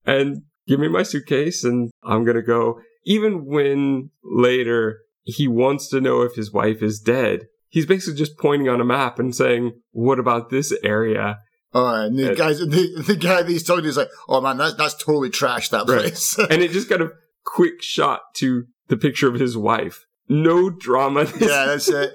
And 0.07 0.43
give 0.67 0.81
me 0.81 0.89
my 0.89 1.03
suitcase, 1.03 1.65
and 1.65 1.91
I'm 2.03 2.25
gonna 2.25 2.43
go. 2.43 2.81
Even 3.05 3.45
when 3.47 4.11
later 4.25 5.01
he 5.25 5.47
wants 5.47 5.89
to 5.91 6.01
know 6.01 6.23
if 6.23 6.35
his 6.35 6.53
wife 6.53 6.83
is 6.83 6.99
dead, 7.01 7.41
he's 7.69 7.87
basically 7.87 8.19
just 8.19 8.39
pointing 8.39 8.69
on 8.69 8.81
a 8.81 8.85
map 8.85 9.19
and 9.19 9.35
saying, 9.35 9.73
"What 9.91 10.19
about 10.19 10.49
this 10.51 10.73
area?" 10.83 11.39
All 11.73 11.85
right, 11.85 12.07
and 12.07 12.19
the 12.19 12.33
Uh, 12.33 12.35
guys, 12.35 12.59
the, 12.59 13.03
the 13.07 13.15
guy 13.17 13.43
that 13.43 13.49
he's 13.51 13.63
talking 13.63 13.85
to 13.85 13.89
is 13.89 13.97
like, 13.97 14.11
"Oh 14.29 14.41
man, 14.41 14.57
that's 14.59 14.75
that's 14.75 14.95
totally 14.95 15.31
trash. 15.31 15.69
That 15.69 15.89
Right. 15.89 16.01
place." 16.01 16.37
And 16.51 16.63
it 16.63 16.73
just 16.73 16.89
kind 16.89 17.01
of 17.03 17.13
quick 17.45 17.81
shot 17.83 18.23
to 18.37 18.65
the 18.89 18.97
picture 18.97 19.29
of 19.29 19.35
his 19.41 19.57
wife. 19.57 20.05
No 20.29 20.71
drama. 20.71 21.25
yeah, 21.41 21.67
that's 21.67 21.89
it. 21.89 22.15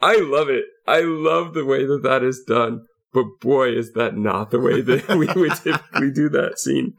I 0.00 0.16
love 0.18 0.48
it. 0.50 0.64
I 0.86 1.00
love 1.00 1.54
the 1.54 1.64
way 1.64 1.86
that 1.86 2.02
that 2.02 2.22
is 2.22 2.42
done. 2.46 2.82
But 3.12 3.24
boy, 3.40 3.68
is 3.70 3.92
that 3.92 4.16
not 4.16 4.50
the 4.50 4.58
way 4.60 4.80
that 4.80 5.08
we 5.10 5.26
would 5.40 5.54
typically 5.54 6.10
do 6.10 6.28
that 6.30 6.58
scene. 6.58 6.94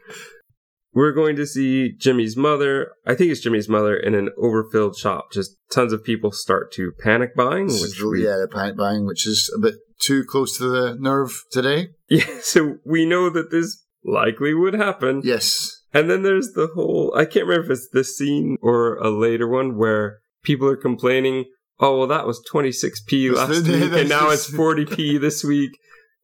We're 0.95 1.11
going 1.11 1.35
to 1.35 1.45
see 1.45 1.91
Jimmy's 1.91 2.37
mother. 2.37 2.93
I 3.05 3.15
think 3.15 3.29
it's 3.29 3.41
Jimmy's 3.41 3.67
mother 3.67 3.97
in 3.97 4.15
an 4.15 4.29
overfilled 4.37 4.97
shop. 4.97 5.33
Just 5.33 5.57
tons 5.69 5.91
of 5.91 6.05
people 6.05 6.31
start 6.31 6.71
to 6.73 6.93
panic 7.03 7.35
buying, 7.35 7.67
which 7.67 8.01
we, 8.01 8.23
yeah, 8.23 8.37
the 8.37 8.47
panic 8.47 8.77
buying, 8.77 9.05
which 9.05 9.27
is 9.27 9.53
a 9.53 9.59
bit 9.59 9.75
too 9.99 10.23
close 10.23 10.57
to 10.57 10.69
the 10.69 10.95
nerve 10.97 11.43
today. 11.51 11.89
yeah. 12.09 12.39
So 12.41 12.77
we 12.85 13.05
know 13.05 13.29
that 13.29 13.51
this 13.51 13.83
likely 14.05 14.53
would 14.53 14.73
happen. 14.73 15.21
Yes. 15.23 15.81
And 15.93 16.09
then 16.09 16.23
there's 16.23 16.53
the 16.53 16.69
whole 16.73 17.13
I 17.15 17.25
can't 17.25 17.45
remember 17.45 17.71
if 17.71 17.79
it's 17.79 17.89
this 17.91 18.17
scene 18.17 18.57
or 18.61 18.95
a 18.95 19.09
later 19.09 19.47
one 19.47 19.77
where 19.77 20.19
people 20.43 20.67
are 20.67 20.77
complaining, 20.77 21.45
oh 21.79 21.97
well 21.97 22.07
that 22.07 22.25
was 22.25 22.41
26p 22.51 23.33
last 23.33 23.67
week 23.67 23.91
and 23.91 24.09
now 24.09 24.29
it's 24.29 24.49
40p 24.49 25.19
this 25.21 25.43
week. 25.43 25.71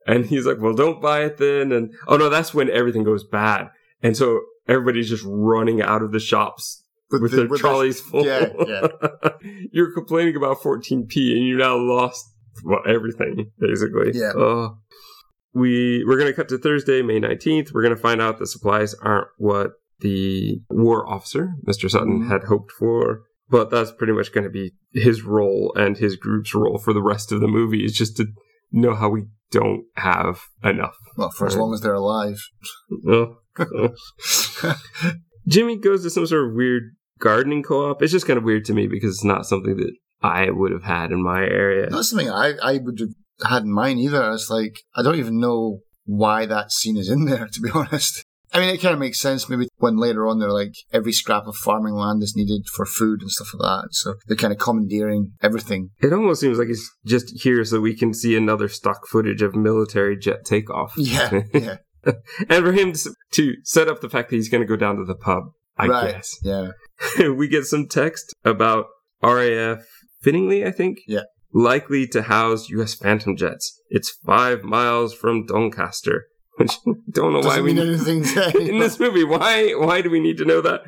And 0.08 0.26
he's 0.26 0.46
like, 0.46 0.58
well, 0.60 0.74
don't 0.74 1.02
buy 1.02 1.26
it 1.26 1.38
then. 1.38 1.74
And 1.74 1.94
oh 2.08 2.16
no, 2.16 2.30
that's 2.30 2.54
when 2.54 2.70
everything 2.70 3.04
goes 3.04 3.26
bad. 3.26 3.70
And 4.02 4.18
so 4.18 4.42
everybody's 4.68 5.10
just 5.10 5.24
running 5.26 5.82
out 5.82 6.02
of 6.02 6.12
the 6.12 6.20
shops 6.20 6.84
with, 7.10 7.22
with 7.22 7.32
the, 7.32 7.38
their 7.38 7.48
with 7.48 7.62
trolleys 7.62 8.00
full. 8.00 8.26
Yeah, 8.26 8.48
yeah. 8.68 8.88
You're 9.72 9.94
complaining 9.94 10.36
about 10.36 10.58
14p 10.58 11.16
and 11.16 11.46
you 11.46 11.58
now 11.58 11.78
lost 11.78 12.26
well, 12.64 12.82
everything, 12.88 13.52
basically. 13.60 14.12
Yeah. 14.14 14.32
Oh. 14.36 14.78
We, 15.54 16.04
we're 16.06 16.18
going 16.18 16.32
to 16.32 16.36
cut 16.36 16.50
to 16.50 16.58
Thursday, 16.58 17.02
May 17.02 17.20
19th. 17.20 17.74
We're 17.74 17.84
going 17.84 17.96
to 17.96 18.02
find 18.02 18.22
out 18.22 18.40
the 18.40 18.48
supplies 18.48 18.94
aren't 18.96 19.28
what 19.38 19.72
the 20.00 20.62
war 20.70 21.08
officer, 21.08 21.54
Mr. 21.68 21.90
Sutton, 21.90 22.22
mm-hmm. 22.22 22.32
had 22.32 22.46
hoped 22.46 22.72
for. 22.72 23.24
But 23.50 23.70
that's 23.70 23.92
pretty 23.92 24.14
much 24.14 24.32
going 24.32 24.46
to 24.46 24.50
be 24.50 24.72
his 24.94 25.24
role 25.24 25.74
and 25.76 25.98
his 25.98 26.16
group's 26.16 26.56
role 26.56 26.78
for 26.78 26.94
the 26.94 27.02
rest 27.02 27.34
of 27.34 27.42
the 27.42 27.50
movie 27.50 27.84
is 27.84 27.94
just 27.94 28.16
to 28.18 28.28
know 28.72 28.96
how 28.96 29.10
we 29.10 29.24
don't 29.52 29.84
have 29.98 30.40
enough. 30.64 30.96
Well, 31.18 31.32
for 31.32 31.48
as 31.48 31.58
long 31.58 31.74
as 31.74 31.82
they're 31.82 31.94
alive. 31.94 32.42
Jimmy 35.48 35.78
goes 35.78 36.04
to 36.04 36.10
some 36.10 36.28
sort 36.28 36.48
of 36.48 36.56
weird 36.56 36.84
gardening 37.20 37.64
co-op. 37.64 38.02
It's 38.02 38.12
just 38.12 38.28
kind 38.28 38.38
of 38.38 38.44
weird 38.44 38.66
to 38.66 38.74
me 38.74 38.88
because 38.88 39.16
it's 39.16 39.24
not 39.24 39.46
something 39.46 39.78
that 39.78 39.94
I 40.22 40.50
would 40.50 40.72
have 40.72 40.84
had 40.84 41.12
in 41.12 41.24
my 41.24 41.42
area. 41.42 41.90
Not 41.90 42.06
something 42.06 42.30
I, 42.30 42.54
I 42.62 42.78
would 42.78 43.00
have 43.00 43.50
had 43.50 43.64
in 43.64 43.74
mine 43.74 43.98
either. 43.98 44.32
It's 44.32 44.50
like, 44.50 44.82
I 44.96 45.02
don't 45.02 45.20
even 45.20 45.40
know 45.40 45.80
why 46.06 46.46
that 46.46 46.72
scene 46.72 46.98
is 46.98 47.10
in 47.10 47.26
there, 47.26 47.48
to 47.52 47.62
be 47.62 47.70
honest. 47.72 48.24
I 48.54 48.60
mean, 48.60 48.70
it 48.70 48.82
kind 48.82 48.94
of 48.94 49.00
makes 49.00 49.20
sense 49.20 49.48
maybe 49.48 49.70
when 49.78 49.96
later 49.96 50.28
on 50.28 50.40
they're 50.40 50.52
like 50.52 50.74
every 50.92 51.14
scrap 51.14 51.48
of 51.48 51.56
farming 51.56 51.94
land 51.94 52.22
is 52.22 52.36
needed 52.36 52.68
for 52.68 52.86
food 52.86 53.22
and 53.22 53.32
stuff 53.32 53.54
like 53.54 53.62
that. 53.62 53.94
So 53.94 54.16
they're 54.28 54.36
kind 54.36 54.52
of 54.52 54.60
commandeering 54.60 55.32
everything. 55.42 55.92
It 56.02 56.12
almost 56.12 56.42
seems 56.42 56.60
like 56.60 56.68
it's 56.68 56.90
just 57.06 57.44
here 57.44 57.64
so 57.64 57.80
we 57.80 57.96
can 57.96 58.14
see 58.14 58.36
another 58.36 58.68
stock 58.68 59.08
footage 59.08 59.42
of 59.42 59.56
military 59.56 60.18
jet 60.18 60.44
takeoff. 60.44 60.94
Yeah, 60.98 61.44
yeah. 61.54 61.78
and 62.50 62.66
for 62.66 62.74
him 62.74 62.92
to 62.92 63.14
set 63.64 63.88
up 63.88 64.02
the 64.02 64.10
fact 64.10 64.30
that 64.30 64.36
he's 64.36 64.50
going 64.50 64.62
to 64.62 64.68
go 64.68 64.76
down 64.76 64.98
to 64.98 65.06
the 65.06 65.16
pub, 65.16 65.44
I 65.78 65.88
right. 65.88 66.12
guess. 66.12 66.38
Yeah. 66.44 66.72
we 67.36 67.48
get 67.48 67.66
some 67.66 67.88
text 67.88 68.34
about 68.44 68.88
RAF 69.24 69.86
Finningley, 70.24 70.66
I 70.66 70.72
think. 70.72 71.00
Yeah. 71.08 71.24
Likely 71.54 72.08
to 72.08 72.24
house 72.24 72.70
U.S. 72.70 72.94
Phantom 72.94 73.36
jets. 73.36 73.80
It's 73.90 74.10
five 74.10 74.64
miles 74.64 75.14
from 75.14 75.46
Doncaster. 75.46 76.28
Which 76.58 76.74
don't 77.10 77.34
know 77.34 77.42
Doesn't 77.42 77.60
why 77.60 77.62
we 77.62 77.74
mean 77.74 77.88
anything 77.88 78.24
in 78.68 78.80
this 78.80 79.00
movie. 79.00 79.24
Why? 79.24 79.72
Why 79.72 80.02
do 80.02 80.10
we 80.10 80.20
need 80.20 80.38
to 80.38 80.46
know 80.46 80.62
that? 80.62 80.82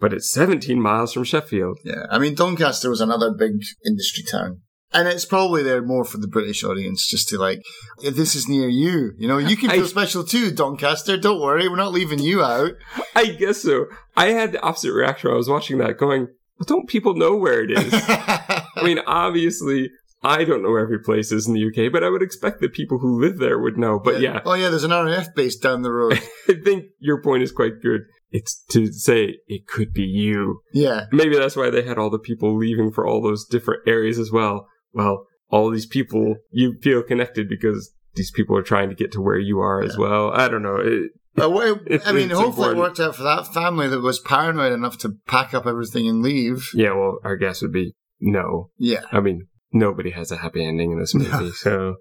But 0.00 0.14
it's 0.14 0.32
17 0.32 0.80
miles 0.80 1.12
from 1.12 1.24
Sheffield. 1.24 1.78
Yeah, 1.84 2.06
I 2.10 2.18
mean 2.18 2.34
Doncaster 2.34 2.88
was 2.88 3.02
another 3.02 3.32
big 3.32 3.52
industry 3.86 4.24
town. 4.24 4.62
And 4.92 5.06
it's 5.06 5.24
probably 5.24 5.62
there 5.62 5.82
more 5.82 6.04
for 6.04 6.18
the 6.18 6.26
British 6.26 6.64
audience, 6.64 7.06
just 7.06 7.28
to 7.28 7.38
like, 7.38 7.62
this 8.02 8.34
is 8.34 8.48
near 8.48 8.68
you. 8.68 9.12
You 9.18 9.28
know, 9.28 9.38
you 9.38 9.56
can 9.56 9.70
feel 9.70 9.84
I, 9.84 9.86
special 9.86 10.24
too, 10.24 10.50
Doncaster. 10.50 11.16
Don't 11.16 11.40
worry, 11.40 11.68
we're 11.68 11.76
not 11.76 11.92
leaving 11.92 12.18
you 12.18 12.42
out. 12.42 12.72
I 13.14 13.26
guess 13.26 13.62
so. 13.62 13.86
I 14.16 14.28
had 14.28 14.52
the 14.52 14.62
opposite 14.62 14.92
reaction 14.92 15.28
when 15.28 15.34
I 15.34 15.38
was 15.38 15.48
watching 15.48 15.78
that, 15.78 15.96
going, 15.96 16.28
well, 16.58 16.66
don't 16.66 16.88
people 16.88 17.14
know 17.14 17.36
where 17.36 17.62
it 17.62 17.70
is? 17.70 17.92
I 17.94 18.82
mean, 18.82 18.98
obviously, 19.06 19.90
I 20.22 20.44
don't 20.44 20.62
know 20.62 20.70
where 20.70 20.82
every 20.82 20.98
place 20.98 21.30
is 21.30 21.46
in 21.46 21.54
the 21.54 21.66
UK, 21.66 21.92
but 21.92 22.02
I 22.02 22.10
would 22.10 22.22
expect 22.22 22.60
that 22.60 22.72
people 22.72 22.98
who 22.98 23.20
live 23.20 23.38
there 23.38 23.60
would 23.60 23.78
know. 23.78 24.00
But 24.00 24.20
yeah. 24.20 24.34
yeah. 24.34 24.40
Oh, 24.44 24.54
yeah, 24.54 24.70
there's 24.70 24.84
an 24.84 24.90
RAF 24.90 25.34
base 25.36 25.56
down 25.56 25.82
the 25.82 25.92
road. 25.92 26.20
I 26.48 26.54
think 26.64 26.86
your 26.98 27.22
point 27.22 27.44
is 27.44 27.52
quite 27.52 27.80
good. 27.80 28.02
It's 28.32 28.62
to 28.70 28.92
say 28.92 29.38
it 29.46 29.66
could 29.66 29.92
be 29.92 30.02
you. 30.02 30.62
Yeah. 30.72 31.06
Maybe 31.12 31.36
that's 31.36 31.56
why 31.56 31.70
they 31.70 31.82
had 31.82 31.96
all 31.96 32.10
the 32.10 32.18
people 32.18 32.56
leaving 32.56 32.90
for 32.92 33.06
all 33.06 33.22
those 33.22 33.44
different 33.44 33.88
areas 33.88 34.18
as 34.18 34.30
well 34.30 34.66
well, 34.92 35.26
all 35.50 35.70
these 35.70 35.86
people, 35.86 36.36
you 36.50 36.76
feel 36.82 37.02
connected 37.02 37.48
because 37.48 37.92
these 38.14 38.30
people 38.30 38.56
are 38.56 38.62
trying 38.62 38.88
to 38.88 38.94
get 38.94 39.12
to 39.12 39.20
where 39.20 39.38
you 39.38 39.60
are 39.60 39.82
yeah. 39.82 39.88
as 39.88 39.96
well. 39.96 40.30
I 40.32 40.48
don't 40.48 40.62
know. 40.62 40.76
It, 40.76 41.10
uh, 41.40 41.50
well, 41.50 41.78
it, 41.86 42.02
I 42.06 42.12
mean, 42.12 42.30
hopefully 42.30 42.70
important. 42.70 42.76
it 42.76 42.80
worked 42.80 43.00
out 43.00 43.16
for 43.16 43.22
that 43.22 43.52
family 43.52 43.88
that 43.88 44.00
was 44.00 44.20
paranoid 44.20 44.72
enough 44.72 44.98
to 44.98 45.16
pack 45.26 45.54
up 45.54 45.66
everything 45.66 46.08
and 46.08 46.22
leave. 46.22 46.68
Yeah, 46.74 46.92
well, 46.92 47.18
our 47.24 47.36
guess 47.36 47.62
would 47.62 47.72
be 47.72 47.94
no. 48.20 48.70
Yeah. 48.78 49.02
I 49.12 49.20
mean, 49.20 49.48
nobody 49.72 50.10
has 50.10 50.30
a 50.30 50.38
happy 50.38 50.64
ending 50.64 50.92
in 50.92 50.98
this 50.98 51.14
movie, 51.14 51.30
no. 51.30 51.50
so. 51.50 51.96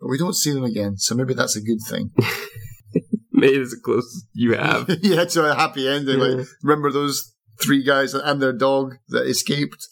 But 0.00 0.08
we 0.08 0.18
don't 0.18 0.34
see 0.34 0.52
them 0.52 0.64
again, 0.64 0.96
so 0.96 1.14
maybe 1.14 1.34
that's 1.34 1.56
a 1.56 1.60
good 1.60 1.80
thing. 1.88 2.12
maybe 3.32 3.56
it's 3.56 3.74
the 3.74 3.80
closest 3.82 4.26
you 4.32 4.54
have. 4.54 4.88
yeah, 5.02 5.24
to 5.24 5.50
a 5.50 5.54
happy 5.54 5.88
ending. 5.88 6.20
Yeah. 6.20 6.26
Like, 6.26 6.46
remember 6.62 6.92
those 6.92 7.34
three 7.60 7.82
guys 7.82 8.14
and 8.14 8.40
their 8.40 8.52
dog 8.52 8.96
that 9.08 9.26
escaped? 9.26 9.88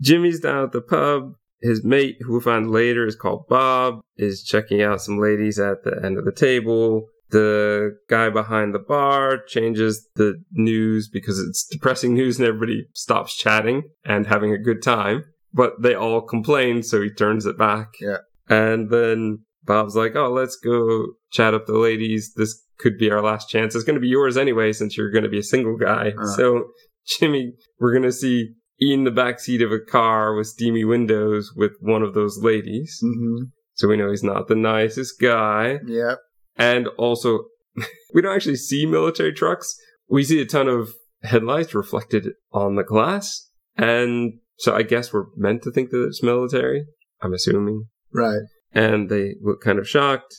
Jimmy's 0.00 0.40
down 0.40 0.64
at 0.64 0.72
the 0.72 0.80
pub 0.80 1.34
his 1.62 1.84
mate, 1.84 2.16
who 2.20 2.34
we 2.34 2.40
find 2.40 2.70
later 2.70 3.06
is 3.06 3.16
called 3.16 3.46
Bob, 3.48 4.00
is 4.16 4.42
checking 4.42 4.82
out 4.82 5.00
some 5.00 5.18
ladies 5.18 5.58
at 5.58 5.84
the 5.84 6.00
end 6.04 6.18
of 6.18 6.24
the 6.24 6.32
table. 6.32 7.06
The 7.30 7.96
guy 8.10 8.28
behind 8.28 8.74
the 8.74 8.78
bar 8.78 9.38
changes 9.46 10.06
the 10.16 10.42
news 10.52 11.08
because 11.08 11.38
it's 11.38 11.66
depressing 11.66 12.12
news 12.12 12.38
and 12.38 12.46
everybody 12.46 12.86
stops 12.92 13.36
chatting 13.36 13.84
and 14.04 14.26
having 14.26 14.52
a 14.52 14.58
good 14.58 14.82
time. 14.82 15.24
But 15.54 15.80
they 15.80 15.94
all 15.94 16.20
complain, 16.22 16.82
so 16.82 17.00
he 17.00 17.10
turns 17.10 17.46
it 17.46 17.58
back. 17.58 17.88
Yeah. 18.00 18.18
And 18.48 18.90
then 18.90 19.44
Bob's 19.64 19.96
like, 19.96 20.16
oh, 20.16 20.30
let's 20.30 20.56
go 20.56 21.06
chat 21.30 21.54
up 21.54 21.66
the 21.66 21.78
ladies. 21.78 22.32
This 22.36 22.60
could 22.78 22.98
be 22.98 23.10
our 23.10 23.22
last 23.22 23.48
chance. 23.48 23.74
It's 23.74 23.84
going 23.84 23.94
to 23.94 24.00
be 24.00 24.08
yours 24.08 24.36
anyway, 24.36 24.72
since 24.72 24.96
you're 24.96 25.10
going 25.10 25.24
to 25.24 25.30
be 25.30 25.38
a 25.38 25.42
single 25.42 25.76
guy. 25.76 26.08
Uh-huh. 26.08 26.36
So, 26.36 26.64
Jimmy, 27.06 27.52
we're 27.78 27.92
going 27.92 28.02
to 28.02 28.12
see 28.12 28.54
in 28.78 29.04
the 29.04 29.10
back 29.10 29.40
seat 29.40 29.62
of 29.62 29.72
a 29.72 29.78
car 29.78 30.34
with 30.34 30.48
steamy 30.48 30.84
windows 30.84 31.52
with 31.56 31.72
one 31.80 32.02
of 32.02 32.14
those 32.14 32.38
ladies. 32.42 33.00
Mm-hmm. 33.04 33.44
So 33.74 33.88
we 33.88 33.96
know 33.96 34.10
he's 34.10 34.22
not 34.22 34.48
the 34.48 34.56
nicest 34.56 35.20
guy. 35.20 35.78
Yep. 35.86 36.18
And 36.56 36.88
also, 36.98 37.44
we 38.14 38.22
don't 38.22 38.34
actually 38.34 38.56
see 38.56 38.86
military 38.86 39.32
trucks. 39.32 39.76
We 40.08 40.24
see 40.24 40.40
a 40.40 40.46
ton 40.46 40.68
of 40.68 40.90
headlights 41.22 41.74
reflected 41.74 42.30
on 42.52 42.76
the 42.76 42.82
glass. 42.82 43.48
And 43.76 44.34
so 44.56 44.74
I 44.74 44.82
guess 44.82 45.12
we're 45.12 45.26
meant 45.36 45.62
to 45.62 45.70
think 45.70 45.90
that 45.90 46.04
it's 46.04 46.22
military. 46.22 46.86
I'm 47.20 47.32
assuming. 47.32 47.88
Right. 48.12 48.42
And 48.72 49.08
they 49.08 49.36
look 49.40 49.60
kind 49.60 49.78
of 49.78 49.88
shocked. 49.88 50.34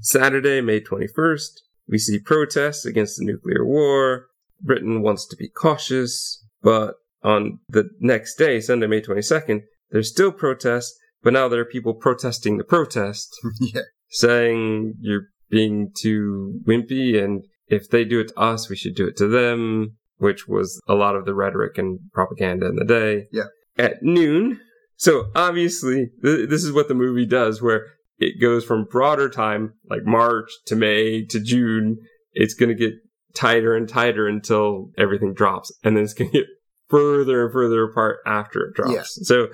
Saturday, 0.00 0.60
May 0.60 0.80
21st, 0.80 1.48
we 1.88 1.98
see 1.98 2.18
protests 2.18 2.84
against 2.84 3.16
the 3.16 3.24
nuclear 3.24 3.64
war. 3.64 4.26
Britain 4.60 5.02
wants 5.02 5.26
to 5.28 5.36
be 5.36 5.48
cautious, 5.48 6.44
but 6.62 6.94
on 7.26 7.58
the 7.68 7.90
next 8.00 8.36
day, 8.36 8.60
Sunday, 8.60 8.86
May 8.86 9.00
22nd, 9.00 9.62
there's 9.90 10.10
still 10.10 10.32
protests, 10.32 10.96
but 11.22 11.32
now 11.32 11.48
there 11.48 11.60
are 11.60 11.66
people 11.66 11.94
protesting 11.94 12.56
the 12.56 12.64
protest, 12.64 13.28
yeah. 13.60 13.82
saying 14.08 14.94
you're 15.00 15.26
being 15.50 15.90
too 16.00 16.60
wimpy, 16.66 17.22
and 17.22 17.44
if 17.66 17.90
they 17.90 18.04
do 18.04 18.20
it 18.20 18.28
to 18.28 18.38
us, 18.38 18.70
we 18.70 18.76
should 18.76 18.94
do 18.94 19.08
it 19.08 19.16
to 19.16 19.26
them, 19.26 19.96
which 20.18 20.46
was 20.46 20.80
a 20.88 20.94
lot 20.94 21.16
of 21.16 21.24
the 21.24 21.34
rhetoric 21.34 21.78
and 21.78 21.98
propaganda 22.12 22.66
in 22.66 22.76
the 22.76 22.84
day. 22.84 23.26
Yeah. 23.32 23.46
At 23.76 24.02
noon, 24.02 24.60
so 24.96 25.26
obviously, 25.34 26.10
th- 26.22 26.48
this 26.48 26.64
is 26.64 26.72
what 26.72 26.88
the 26.88 26.94
movie 26.94 27.26
does, 27.26 27.60
where 27.60 27.86
it 28.18 28.40
goes 28.40 28.64
from 28.64 28.84
broader 28.84 29.28
time, 29.28 29.74
like 29.90 30.04
March 30.04 30.50
to 30.66 30.76
May 30.76 31.24
to 31.26 31.40
June. 31.40 31.98
It's 32.32 32.54
going 32.54 32.70
to 32.70 32.74
get 32.74 32.94
tighter 33.34 33.74
and 33.74 33.88
tighter 33.88 34.26
until 34.26 34.90
everything 34.96 35.34
drops. 35.34 35.70
And 35.84 35.96
then 35.96 36.04
it's 36.04 36.14
going 36.14 36.30
to 36.30 36.38
get 36.38 36.46
further 36.88 37.44
and 37.44 37.52
further 37.52 37.84
apart 37.84 38.18
after 38.26 38.66
it 38.66 38.74
drops. 38.74 38.92
Yeah. 38.92 39.02
So 39.04 39.48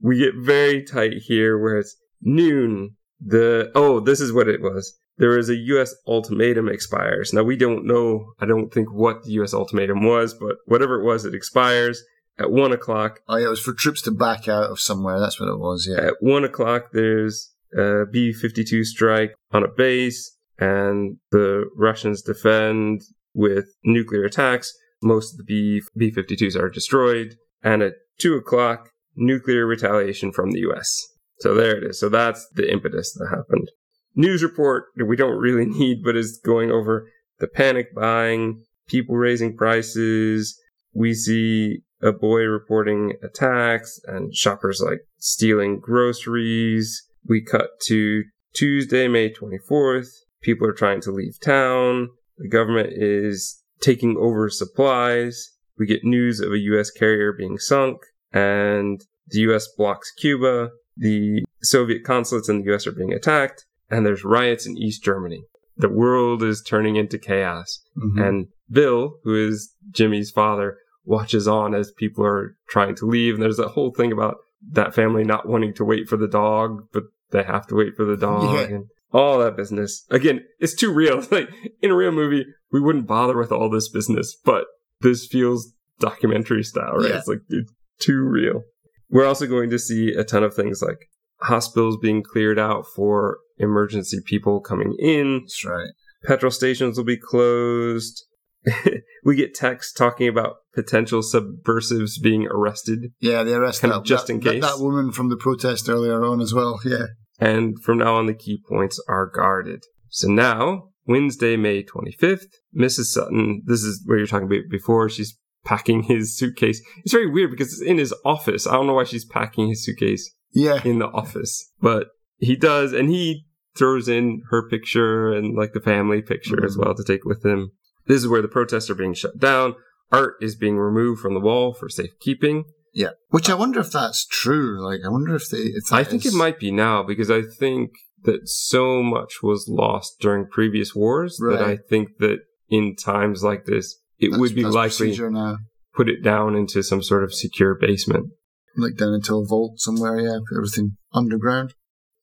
we 0.00 0.18
get 0.18 0.34
very 0.36 0.82
tight 0.82 1.14
here 1.14 1.58
where 1.58 1.78
it's 1.78 1.96
noon. 2.22 2.96
The, 3.20 3.70
oh, 3.74 4.00
this 4.00 4.20
is 4.20 4.32
what 4.32 4.48
it 4.48 4.60
was. 4.60 4.98
There 5.16 5.36
is 5.36 5.48
a 5.48 5.56
U.S. 5.56 5.94
ultimatum 6.06 6.68
expires. 6.68 7.32
Now 7.32 7.42
we 7.42 7.56
don't 7.56 7.84
know, 7.84 8.34
I 8.40 8.46
don't 8.46 8.72
think 8.72 8.92
what 8.92 9.24
the 9.24 9.32
U.S. 9.32 9.52
ultimatum 9.52 10.04
was, 10.04 10.32
but 10.34 10.58
whatever 10.66 11.00
it 11.00 11.04
was, 11.04 11.24
it 11.24 11.34
expires 11.34 12.04
at 12.38 12.52
one 12.52 12.72
o'clock. 12.72 13.20
Oh 13.26 13.36
yeah, 13.36 13.46
it 13.46 13.50
was 13.50 13.60
for 13.60 13.72
troops 13.72 14.00
to 14.02 14.12
back 14.12 14.46
out 14.46 14.70
of 14.70 14.78
somewhere. 14.78 15.18
That's 15.18 15.40
what 15.40 15.48
it 15.48 15.58
was. 15.58 15.88
Yeah. 15.90 16.06
At 16.06 16.14
one 16.20 16.44
o'clock, 16.44 16.90
there's 16.92 17.52
a 17.76 18.04
B-52 18.10 18.84
strike 18.84 19.34
on 19.50 19.64
a 19.64 19.68
base 19.68 20.36
and 20.58 21.18
the 21.30 21.68
Russians 21.76 22.22
defend 22.22 23.02
with 23.34 23.66
nuclear 23.84 24.24
attacks 24.24 24.76
most 25.02 25.32
of 25.32 25.38
the 25.38 25.44
B 25.44 25.82
B 25.96 26.10
52s 26.10 26.56
are 26.56 26.70
destroyed, 26.70 27.36
and 27.62 27.82
at 27.82 27.94
2 28.18 28.34
o'clock, 28.34 28.90
nuclear 29.16 29.66
retaliation 29.66 30.32
from 30.32 30.50
the 30.50 30.60
US. 30.70 31.06
So 31.40 31.54
there 31.54 31.76
it 31.76 31.84
is. 31.84 32.00
So 32.00 32.08
that's 32.08 32.48
the 32.54 32.70
impetus 32.70 33.12
that 33.14 33.28
happened. 33.28 33.70
News 34.14 34.42
report 34.42 34.86
that 34.96 35.06
we 35.06 35.16
don't 35.16 35.38
really 35.38 35.66
need, 35.66 36.02
but 36.02 36.16
is 36.16 36.40
going 36.44 36.70
over 36.70 37.08
the 37.38 37.48
panic 37.48 37.94
buying, 37.94 38.64
people 38.88 39.16
raising 39.16 39.56
prices. 39.56 40.58
We 40.92 41.14
see 41.14 41.82
a 42.02 42.12
boy 42.12 42.42
reporting 42.42 43.14
attacks 43.22 44.00
and 44.06 44.34
shoppers 44.34 44.82
like 44.84 45.00
stealing 45.18 45.80
groceries. 45.80 47.04
We 47.26 47.42
cut 47.42 47.80
to 47.86 48.24
Tuesday, 48.54 49.08
May 49.08 49.32
24th. 49.32 50.08
People 50.42 50.66
are 50.66 50.72
trying 50.72 51.00
to 51.02 51.12
leave 51.12 51.38
town. 51.40 52.08
The 52.38 52.48
government 52.48 52.90
is 52.92 53.62
taking 53.80 54.16
over 54.16 54.48
supplies. 54.48 55.52
We 55.78 55.86
get 55.86 56.04
news 56.04 56.40
of 56.40 56.52
a 56.52 56.58
U.S. 56.58 56.90
carrier 56.90 57.32
being 57.32 57.58
sunk, 57.58 57.98
and 58.32 59.00
the 59.28 59.40
U.S. 59.40 59.68
blocks 59.76 60.10
Cuba. 60.12 60.70
The 60.96 61.44
Soviet 61.62 62.02
consulates 62.04 62.48
in 62.48 62.58
the 62.58 62.64
U.S. 62.66 62.86
are 62.86 62.92
being 62.92 63.12
attacked, 63.12 63.64
and 63.90 64.04
there's 64.04 64.24
riots 64.24 64.66
in 64.66 64.76
East 64.76 65.04
Germany. 65.04 65.42
The 65.76 65.88
world 65.88 66.42
is 66.42 66.60
turning 66.66 66.96
into 66.96 67.18
chaos. 67.18 67.80
Mhm. 67.96 68.26
And 68.26 68.46
Bill, 68.70 69.18
who 69.22 69.34
is 69.36 69.72
Jimmy's 69.92 70.32
father, 70.32 70.76
watches 71.04 71.46
on 71.46 71.74
as 71.74 71.92
people 71.92 72.24
are 72.24 72.56
trying 72.68 72.96
to 72.96 73.06
leave. 73.06 73.34
And 73.34 73.42
there's 73.42 73.56
that 73.58 73.68
whole 73.68 73.92
thing 73.92 74.10
about 74.12 74.38
that 74.72 74.92
family 74.94 75.22
not 75.22 75.48
wanting 75.48 75.72
to 75.74 75.84
wait 75.84 76.08
for 76.08 76.16
the 76.16 76.26
dog, 76.26 76.82
but 76.92 77.04
they 77.30 77.44
have 77.44 77.66
to 77.68 77.76
wait 77.76 77.94
for 77.96 78.04
the 78.04 78.16
dog 78.16 78.54
Yeah. 78.68 78.76
and 78.76 78.86
all 79.12 79.38
that 79.38 79.56
business. 79.56 80.04
Again, 80.10 80.44
it's 80.58 80.74
too 80.74 80.92
real. 80.92 81.22
Like 81.30 81.48
in 81.82 81.90
a 81.90 81.96
real 81.96 82.12
movie, 82.12 82.44
we 82.72 82.80
wouldn't 82.80 83.06
bother 83.06 83.36
with 83.36 83.52
all 83.52 83.70
this 83.70 83.88
business, 83.88 84.36
but 84.44 84.64
this 85.00 85.26
feels 85.26 85.72
documentary 86.00 86.62
style, 86.62 86.94
right? 86.94 87.10
Yeah. 87.10 87.18
It's 87.18 87.28
like 87.28 87.40
it's 87.48 87.72
too 88.00 88.20
real. 88.22 88.62
We're 89.10 89.26
also 89.26 89.46
going 89.46 89.70
to 89.70 89.78
see 89.78 90.12
a 90.12 90.24
ton 90.24 90.42
of 90.44 90.54
things 90.54 90.82
like 90.82 91.08
hospitals 91.40 91.96
being 91.96 92.22
cleared 92.22 92.58
out 92.58 92.84
for 92.94 93.38
emergency 93.58 94.18
people 94.24 94.60
coming 94.60 94.94
in 94.98 95.40
That's 95.44 95.64
right. 95.64 95.88
petrol 96.24 96.50
stations 96.52 96.96
will 96.98 97.04
be 97.04 97.16
closed. 97.16 98.24
we 99.24 99.36
get 99.36 99.54
texts 99.54 99.92
talking 99.92 100.28
about 100.28 100.56
potential 100.74 101.22
subversives 101.22 102.18
being 102.18 102.46
arrested. 102.48 103.12
Yeah, 103.20 103.42
they 103.44 103.54
arrested 103.54 103.82
Kind 103.82 103.94
of 103.94 104.04
just 104.04 104.26
that- 104.26 104.34
in 104.34 104.40
that- 104.40 104.52
case. 104.52 104.62
That, 104.62 104.78
woman 104.82 105.12
from 105.12 105.28
the 105.30 105.36
protest 105.36 105.88
earlier 105.88 106.22
on 106.24 106.40
as 106.40 106.52
well. 106.52 106.80
Yeah. 106.84 107.06
And 107.38 107.80
from 107.82 107.98
now 107.98 108.16
on, 108.16 108.26
the 108.26 108.34
key 108.34 108.60
points 108.68 109.02
are 109.08 109.26
guarded. 109.26 109.84
So 110.08 110.28
now, 110.28 110.88
Wednesday, 111.06 111.56
May 111.56 111.82
25th, 111.84 112.46
Mrs. 112.76 113.06
Sutton, 113.06 113.62
this 113.66 113.82
is 113.82 114.02
where 114.04 114.18
you're 114.18 114.26
talking 114.26 114.46
about 114.46 114.70
before, 114.70 115.08
she's 115.08 115.38
packing 115.64 116.04
his 116.04 116.36
suitcase. 116.36 116.80
It's 117.04 117.12
very 117.12 117.30
weird 117.30 117.50
because 117.50 117.72
it's 117.72 117.82
in 117.82 117.98
his 117.98 118.14
office. 118.24 118.66
I 118.66 118.72
don't 118.72 118.86
know 118.86 118.94
why 118.94 119.04
she's 119.04 119.24
packing 119.24 119.68
his 119.68 119.84
suitcase 119.84 120.34
Yeah. 120.52 120.80
in 120.84 120.98
the 120.98 121.08
office, 121.08 121.72
but 121.80 122.08
he 122.38 122.56
does, 122.56 122.92
and 122.92 123.10
he 123.10 123.44
throws 123.76 124.08
in 124.08 124.42
her 124.50 124.66
picture 124.68 125.30
and 125.32 125.54
like 125.56 125.72
the 125.72 125.80
family 125.80 126.22
picture 126.22 126.64
as 126.64 126.76
Mhm. 126.76 126.84
well 126.84 126.94
to 126.94 127.04
take 127.04 127.24
with 127.24 127.44
him. 127.44 127.70
This 128.06 128.18
is 128.22 128.28
where 128.28 128.42
the 128.42 128.48
protests 128.48 128.88
are 128.90 128.94
being 128.94 129.14
shut 129.14 129.38
down. 129.38 129.74
Art 130.10 130.34
is 130.40 130.56
being 130.56 130.78
removed 130.78 131.20
from 131.20 131.34
the 131.34 131.40
wall 131.40 131.74
for 131.74 131.88
safekeeping. 131.88 132.64
Yeah. 132.98 133.10
Which 133.28 133.48
I 133.48 133.54
wonder 133.54 133.78
if 133.78 133.92
that's 133.92 134.26
true. 134.26 134.84
Like, 134.84 135.00
I 135.06 135.08
wonder 135.08 135.36
if 135.36 135.48
they. 135.48 135.58
If 135.58 135.92
I 135.92 136.02
think 136.02 136.26
is- 136.26 136.34
it 136.34 136.36
might 136.36 136.58
be 136.58 136.72
now 136.72 137.04
because 137.04 137.30
I 137.30 137.42
think 137.42 137.90
that 138.24 138.48
so 138.48 139.04
much 139.04 139.34
was 139.40 139.68
lost 139.68 140.16
during 140.20 140.48
previous 140.48 140.96
wars 140.96 141.38
that 141.48 141.62
I 141.62 141.76
think 141.76 142.08
that 142.18 142.38
in 142.68 142.96
times 142.96 143.44
like 143.44 143.66
this, 143.66 144.00
it 144.18 144.30
that's- 144.30 144.40
would 144.40 144.54
be 144.56 144.64
likely 144.64 145.16
now. 145.16 145.58
put 145.94 146.08
it 146.08 146.24
down 146.24 146.56
into 146.56 146.82
some 146.82 147.00
sort 147.02 147.22
of 147.22 147.32
secure 147.32 147.76
basement. 147.76 148.30
Like 148.76 148.96
down 148.96 149.14
into 149.14 149.36
a 149.36 149.46
vault 149.46 149.78
somewhere. 149.78 150.18
Yeah. 150.18 150.38
Put 150.48 150.56
everything 150.58 150.96
underground. 151.12 151.74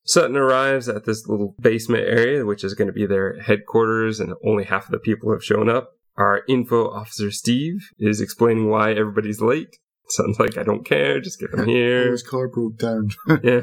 Sutton 0.04 0.36
arrives 0.36 0.88
at 0.90 1.06
this 1.06 1.26
little 1.26 1.54
basement 1.58 2.04
area, 2.06 2.44
which 2.44 2.62
is 2.62 2.74
going 2.74 2.86
to 2.86 2.92
be 2.92 3.06
their 3.06 3.40
headquarters, 3.40 4.20
and 4.20 4.34
only 4.44 4.64
half 4.64 4.84
of 4.84 4.90
the 4.92 4.98
people 4.98 5.32
have 5.32 5.42
shown 5.42 5.68
up. 5.70 5.92
Our 6.16 6.42
info 6.48 6.88
officer, 6.90 7.30
Steve, 7.30 7.88
is 7.98 8.20
explaining 8.20 8.68
why 8.68 8.92
everybody's 8.92 9.40
late. 9.40 9.74
Sutton's 10.08 10.38
like, 10.38 10.56
I 10.56 10.62
don't 10.62 10.84
care, 10.84 11.20
just 11.20 11.40
get 11.40 11.52
them 11.52 11.66
here. 11.66 12.10
His 12.10 12.22
car 12.22 12.48
broke 12.48 12.78
down. 12.78 13.10
yeah. 13.42 13.62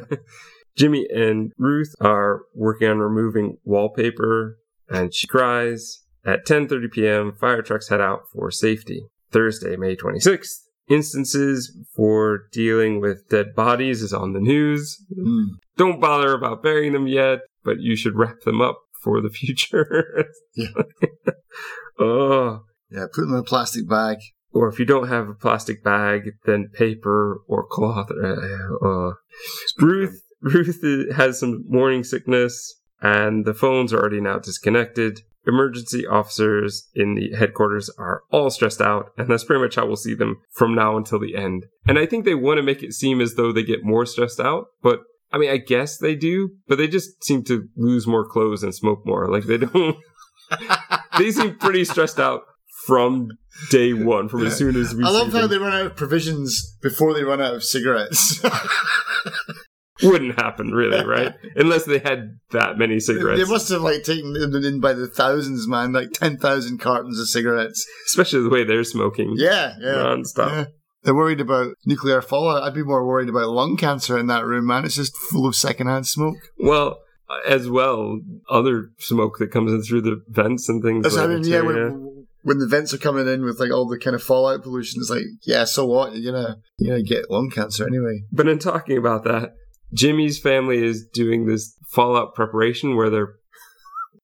Jimmy 0.76 1.08
and 1.14 1.52
Ruth 1.58 1.94
are 2.02 2.42
working 2.56 2.90
on 2.90 3.00
removing 3.00 3.58
wallpaper, 3.64 4.58
and 4.90 5.14
she 5.14 5.28
cries. 5.28 6.00
At 6.26 6.46
10:30 6.46 6.92
p.m., 6.92 7.34
fire 7.34 7.62
trucks 7.62 7.90
head 7.90 8.00
out 8.00 8.22
for 8.32 8.50
safety. 8.50 9.02
Thursday, 9.32 9.76
May 9.76 9.96
26th. 9.96 10.60
Instances 10.88 11.78
for 11.96 12.44
dealing 12.52 13.02
with 13.02 13.28
dead 13.30 13.56
bodies 13.56 14.02
is 14.02 14.14
on 14.14 14.34
the 14.34 14.40
news. 14.40 15.04
Mm. 15.18 15.48
Don't 15.78 16.00
bother 16.00 16.34
about 16.34 16.64
burying 16.64 16.94
them 16.94 17.08
yet, 17.08 17.40
but 17.64 17.80
you 17.80 17.96
should 17.96 18.16
wrap 18.16 18.42
them 18.42 18.62
up 18.62 18.80
for 19.02 19.22
the 19.22 19.30
future. 19.34 20.26
Yeah. 20.56 20.68
oh. 22.00 22.64
Yeah. 22.90 23.06
Put 23.14 23.22
them 23.22 23.34
in 23.34 23.40
a 23.40 23.44
plastic 23.44 23.88
bag. 23.90 24.18
Or 24.54 24.68
if 24.68 24.78
you 24.78 24.86
don't 24.86 25.08
have 25.08 25.30
a 25.30 25.34
plastic 25.34 25.84
bag, 25.84 26.34
then 26.46 26.70
paper 26.74 27.42
or 27.48 27.66
cloth. 27.66 28.10
Uh, 28.12 28.86
uh. 28.86 29.14
Ruth 29.80 30.22
Ruth 30.44 30.84
has 31.16 31.40
some 31.40 31.64
morning 31.68 32.04
sickness, 32.04 32.82
and 33.02 33.46
the 33.46 33.54
phones 33.54 33.94
are 33.94 34.00
already 34.00 34.22
now 34.22 34.40
disconnected. 34.40 35.22
Emergency 35.48 36.06
officers 36.06 36.90
in 36.96 37.16
the 37.16 37.34
headquarters 37.38 37.90
are 37.98 38.24
all 38.32 38.50
stressed 38.50 38.82
out, 38.82 39.12
and 39.18 39.30
that's 39.30 39.44
pretty 39.44 39.62
much 39.62 39.76
how 39.76 39.86
we'll 39.86 39.96
see 39.96 40.14
them 40.14 40.42
from 40.52 40.76
now 40.76 40.96
until 40.98 41.20
the 41.20 41.36
end. 41.36 41.66
And 41.88 41.98
I 41.98 42.06
think 42.06 42.24
they 42.24 42.36
want 42.36 42.58
to 42.58 42.64
make 42.64 42.84
it 42.84 42.94
seem 42.94 43.20
as 43.20 43.36
though 43.36 43.52
they 43.52 43.64
get 43.64 43.84
more 43.84 44.06
stressed 44.06 44.40
out, 44.40 44.68
but 44.82 45.02
I 45.32 45.38
mean, 45.38 45.50
I 45.50 45.58
guess 45.58 45.98
they 45.98 46.16
do, 46.16 46.52
but 46.68 46.78
they 46.78 46.88
just 46.88 47.24
seem 47.24 47.44
to 47.46 47.68
lose 47.76 48.06
more 48.06 48.26
clothes 48.26 48.64
and 48.64 48.74
smoke 48.74 49.06
more. 49.06 49.28
Like 49.30 49.46
they 49.46 49.58
don't. 49.58 49.98
they 51.18 51.32
seem 51.32 51.56
pretty 51.56 51.86
stressed 51.86 52.20
out 52.20 52.44
from 52.88 53.30
day 53.70 53.94
one, 53.94 54.30
from 54.30 54.46
as 54.46 54.58
soon 54.58 54.76
as 54.76 54.96
we. 54.96 55.04
I 55.04 55.10
love 55.10 55.32
how 55.32 55.42
them. 55.42 55.50
they 55.52 55.58
run 55.58 55.74
out 55.74 55.86
of 55.86 55.96
provisions 55.96 56.78
before 56.82 57.14
they 57.14 57.24
run 57.24 57.42
out 57.42 57.54
of 57.54 57.64
cigarettes. 57.64 58.44
wouldn't 60.04 60.40
happen 60.40 60.72
really, 60.72 61.06
right? 61.06 61.34
Unless 61.56 61.86
they 61.86 62.00
had 62.00 62.40
that 62.52 62.78
many 62.78 63.00
cigarettes. 63.00 63.42
they 63.42 63.50
must 63.50 63.70
have 63.70 63.82
like 63.82 64.04
taken 64.04 64.34
them 64.34 64.56
in 64.56 64.80
by 64.80 64.94
the 64.94 65.08
thousands, 65.08 65.68
man. 65.68 65.94
Like 65.94 66.12
ten 66.12 66.38
thousand 66.38 66.80
cartons 66.80 67.20
of 67.20 67.30
cigarettes. 67.30 67.86
Especially 68.08 68.42
the 68.42 68.50
way 68.50 68.64
they're 68.64 68.84
smoking 68.84 69.34
Yeah, 69.38 69.76
yeah. 69.80 69.92
non-stop. 70.04 70.52
yeah. 70.52 70.66
They're 71.04 71.16
worried 71.16 71.42
about 71.42 71.76
nuclear 71.86 72.22
fallout. 72.22 72.64
I'd 72.64 72.74
be 72.74 72.84
more 72.84 73.06
worried 73.06 73.28
about 73.30 73.50
lung 73.50 73.76
cancer 73.76 74.18
in 74.18 74.28
that 74.28 74.46
room, 74.46 74.68
man. 74.68 74.86
It's 74.86 74.96
just 74.96 75.16
full 75.18 75.46
of 75.46 75.56
secondhand 75.56 76.08
smoke. 76.08 76.38
Well, 76.58 77.00
as 77.46 77.70
well, 77.70 78.22
other 78.50 78.90
smoke 79.00 79.38
that 79.40 79.52
comes 79.52 79.72
in 79.74 79.84
through 79.84 80.02
the 80.02 80.24
vents 80.30 80.70
and 80.70 80.82
things 80.82 81.04
That's 81.04 81.16
like 81.16 81.26
I 81.26 81.28
mean. 81.28 81.42
that. 81.42 81.50
Yeah, 81.50 81.62
when, 81.62 81.76
when 82.44 82.60
the 82.60 82.68
vents 82.68 82.94
are 82.94 82.98
coming 82.98 83.28
in 83.28 83.44
with 83.44 83.60
like 83.60 83.72
all 83.72 83.88
the 83.88 83.98
kind 84.00 84.16
of 84.16 84.24
fallout 84.24 84.64
pollution, 84.64 85.00
it's 85.02 85.10
like, 85.10 85.24
yeah, 85.44 85.64
so 85.66 85.86
what? 85.86 86.16
You're 86.16 86.32
gonna 86.34 86.58
you're 86.78 86.96
gonna 86.96 87.04
get 87.08 87.30
lung 87.32 87.50
cancer 87.50 87.88
anyway. 87.88 88.24
But 88.32 88.48
in 88.48 88.60
talking 88.60 88.98
about 88.98 89.24
that, 89.24 89.54
Jimmy's 89.94 90.40
family 90.40 90.84
is 90.84 91.06
doing 91.14 91.46
this 91.46 91.76
fallout 91.92 92.36
preparation 92.36 92.96
where 92.96 93.10
they're 93.10 93.34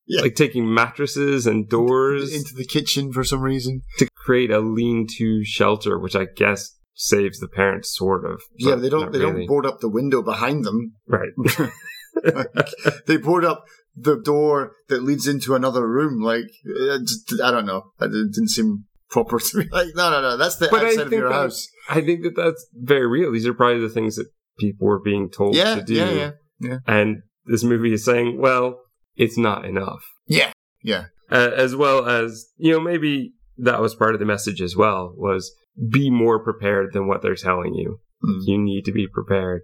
Yeah. 0.08 0.21
like 0.21 0.36
taking 0.36 0.73
mattresses 0.73 1.45
and 1.47 1.69
doors 1.69 2.34
Into 2.34 2.55
the 2.55 2.65
kitchen 2.65 3.12
for 3.13 3.23
some 3.23 3.41
reason. 3.41 3.82
to 3.99 4.08
create 4.15 4.51
a 4.51 4.60
lean-to 4.60 5.43
shelter, 5.45 5.97
which 5.99 6.15
I 6.15 6.25
guess 6.25 6.75
saves 6.95 7.39
the 7.39 7.47
parents 7.47 7.95
sort 7.95 8.25
of. 8.25 8.41
Yeah, 8.58 8.75
they 8.75 8.89
don't 8.89 9.12
they 9.12 9.19
really. 9.19 9.41
don't 9.41 9.47
board 9.47 9.65
up 9.65 9.79
the 9.79 9.88
window 9.89 10.21
behind 10.21 10.65
them. 10.65 10.93
right. 11.08 11.29
they 13.08 13.17
board 13.17 13.45
up 13.45 13.63
the 13.95 14.17
door 14.17 14.73
that 14.88 15.04
leads 15.04 15.28
into 15.28 15.56
another 15.56 15.88
room. 15.88 16.21
Like 16.21 16.45
uh, 16.65 16.99
just- 16.99 17.41
I 17.43 17.52
don't 17.52 17.65
know, 17.65 17.91
it 18.02 18.10
didn't 18.12 18.49
seem 18.49 18.86
proper 19.10 19.39
to 19.39 19.58
me. 19.58 19.65
Like 19.71 19.89
no, 19.95 20.10
no, 20.12 20.21
no, 20.21 20.38
that's 20.38 20.58
the 20.58 20.67
But 20.69 20.86
outside 20.86 21.08
of 21.08 21.13
your 21.13 21.30
that- 21.30 21.36
house. 21.36 21.67
I 21.89 22.02
think 22.02 22.23
that 22.23 22.36
that's 22.36 22.67
very 22.73 23.08
real. 23.08 23.32
These 23.32 23.47
are 23.47 23.54
probably 23.54 23.82
the 23.82 23.89
things 23.89 24.15
that 24.15 24.28
people 24.60 24.88
were 24.88 24.99
being 24.99 25.30
told 25.30 25.56
Yeah, 25.56 25.75
to 25.75 25.82
do. 25.82 25.93
yeah, 25.95 26.32
yeah, 26.60 26.78
And 26.86 27.23
this 27.45 27.63
movie 27.63 27.93
is 27.93 28.06
saying, 28.06 28.39
well, 28.39 28.80
it's 29.15 29.38
not 29.38 29.65
enough. 29.65 30.04
yeah, 30.28 30.52
yeah. 30.84 31.06
Uh, 31.32 31.52
as 31.56 31.75
well 31.75 32.08
as, 32.08 32.47
you 32.58 32.71
know, 32.71 32.80
maybe 32.80 33.34
that 33.58 33.82
was 33.82 33.93
part 33.95 34.13
of 34.13 34.19
the 34.19 34.25
message 34.25 34.62
as 34.62 34.75
well, 34.75 35.13
was 35.15 35.52
be 35.89 36.10
more 36.10 36.43
prepared 36.43 36.91
than 36.93 37.08
what 37.08 37.21
they're 37.21 37.36
telling 37.36 37.73
you. 37.75 37.99
Mm. 38.25 38.39
You 38.45 38.58
need 38.58 38.86
to 38.86 38.91
be 38.91 39.08
prepared. 39.08 39.62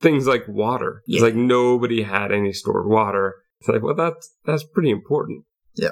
Things 0.00 0.26
like 0.26 0.44
water. 0.48 1.02
It's 1.06 1.22
like 1.22 1.34
nobody 1.34 2.02
had 2.02 2.32
any 2.32 2.52
stored 2.52 2.86
water. 2.88 3.34
It's 3.62 3.68
like, 3.68 3.82
well, 3.82 3.94
that's, 3.94 4.34
that's 4.44 4.64
pretty 4.64 4.90
important. 4.90 5.44
Yeah. 5.74 5.90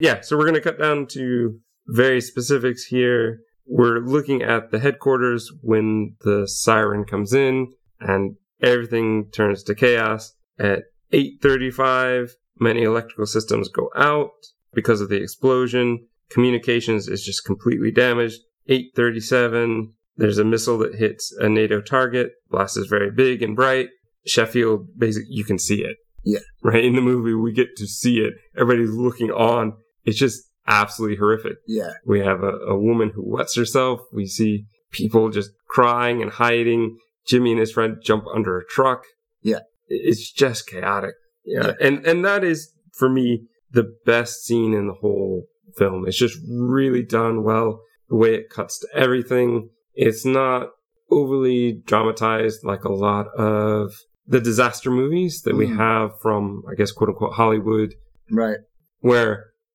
Yeah. 0.00 0.22
So 0.22 0.36
we're 0.36 0.46
going 0.46 0.54
to 0.54 0.60
cut 0.60 0.80
down 0.80 1.06
to 1.12 1.60
very 1.86 2.20
specifics 2.20 2.86
here. 2.86 3.42
We're 3.64 4.00
looking 4.00 4.42
at 4.42 4.72
the 4.72 4.80
headquarters 4.80 5.52
when 5.60 6.16
the 6.22 6.48
siren 6.48 7.04
comes 7.04 7.32
in 7.32 7.74
and 8.00 8.34
everything 8.60 9.30
turns 9.30 9.62
to 9.64 9.74
chaos. 9.76 10.34
At 10.58 10.82
8:35, 11.12 12.30
many 12.58 12.82
electrical 12.82 13.26
systems 13.26 13.68
go 13.68 13.88
out 13.94 14.30
because 14.74 15.00
of 15.00 15.08
the 15.08 15.22
explosion. 15.22 16.08
Communications 16.28 17.06
is 17.06 17.24
just 17.24 17.44
completely 17.44 17.92
damaged. 17.92 18.40
8:37, 18.68 19.92
there's 20.16 20.38
a 20.38 20.44
missile 20.44 20.78
that 20.78 20.96
hits 20.96 21.32
a 21.38 21.48
NATO 21.48 21.80
target. 21.80 22.32
Blast 22.50 22.76
is 22.76 22.88
very 22.88 23.12
big 23.12 23.42
and 23.42 23.54
bright. 23.54 23.90
Sheffield, 24.26 24.98
basically, 24.98 25.28
you 25.30 25.44
can 25.44 25.60
see 25.60 25.84
it. 25.84 25.98
Yeah. 26.24 26.40
Right 26.62 26.84
in 26.84 26.94
the 26.94 27.00
movie, 27.02 27.34
we 27.34 27.52
get 27.52 27.76
to 27.76 27.86
see 27.86 28.18
it. 28.20 28.34
Everybody's 28.56 28.94
looking 28.94 29.30
on. 29.30 29.74
It's 30.04 30.18
just 30.18 30.42
absolutely 30.66 31.16
horrific. 31.16 31.56
Yeah, 31.66 31.92
We 32.06 32.20
have 32.20 32.42
a, 32.42 32.52
a 32.68 32.78
woman 32.78 33.10
who 33.14 33.22
wets 33.24 33.56
herself. 33.56 34.00
We 34.12 34.26
see 34.26 34.66
people 34.90 35.30
just 35.30 35.50
crying 35.68 36.22
and 36.22 36.30
hiding. 36.30 36.98
Jimmy 37.26 37.52
and 37.52 37.60
his 37.60 37.72
friend 37.72 37.96
jump 38.02 38.24
under 38.34 38.58
a 38.58 38.66
truck. 38.66 39.04
Yeah. 39.42 39.60
It's 39.88 40.30
just 40.30 40.68
chaotic. 40.68 41.14
Yeah. 41.44 41.66
Yeah. 41.66 41.72
And 41.80 42.06
and 42.06 42.24
that 42.24 42.44
is 42.44 42.72
for 42.92 43.08
me 43.08 43.46
the 43.70 43.94
best 44.04 44.44
scene 44.44 44.74
in 44.74 44.86
the 44.86 44.94
whole 44.94 45.44
film. 45.76 46.06
It's 46.06 46.18
just 46.18 46.38
really 46.48 47.02
done 47.02 47.42
well. 47.42 47.80
The 48.08 48.16
way 48.16 48.34
it 48.34 48.50
cuts 48.50 48.78
to 48.80 48.88
everything. 48.94 49.70
It's 49.94 50.24
not 50.24 50.68
overly 51.10 51.82
dramatized 51.84 52.64
like 52.64 52.84
a 52.84 52.92
lot 52.92 53.26
of 53.36 53.92
the 54.32 54.40
disaster 54.40 54.90
movies 54.90 55.42
that 55.44 55.54
we 55.56 55.66
Mm. 55.66 55.76
have 55.76 56.10
from, 56.22 56.62
I 56.70 56.74
guess, 56.74 56.90
quote 56.90 57.10
unquote, 57.10 57.34
Hollywood, 57.34 57.90
Right. 58.30 58.56
where 59.00 59.32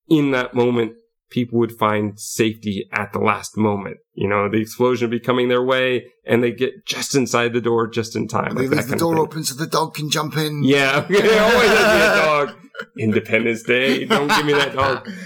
in 0.09 0.31
that 0.31 0.53
moment, 0.55 0.93
people 1.29 1.59
would 1.59 1.73
find 1.73 2.19
safety 2.19 2.87
at 2.91 3.13
the 3.13 3.19
last 3.19 3.55
moment. 3.57 3.97
You 4.13 4.27
know, 4.27 4.49
the 4.49 4.57
explosion 4.61 5.03
would 5.09 5.19
be 5.19 5.25
coming 5.29 5.47
their 5.49 5.63
way 5.63 6.07
and 6.25 6.41
they 6.41 6.51
get 6.51 6.85
just 6.85 7.13
inside 7.15 7.53
the 7.53 7.61
door 7.61 7.87
just 7.87 8.15
in 8.15 8.27
time. 8.27 8.55
Like 8.55 8.69
leave 8.69 8.87
the 8.87 8.95
door 8.95 9.19
open 9.19 9.43
so 9.43 9.53
the 9.53 9.67
dog 9.67 9.93
can 9.93 10.09
jump 10.09 10.37
in. 10.37 10.63
Yeah, 10.63 11.05
always 11.09 11.69
has 11.69 12.19
dog. 12.25 12.55
Independence 12.97 13.61
Day. 13.63 14.05
Don't 14.05 14.29
give 14.29 14.45
me 14.45 14.53
that 14.53 14.73
dog. 14.73 15.07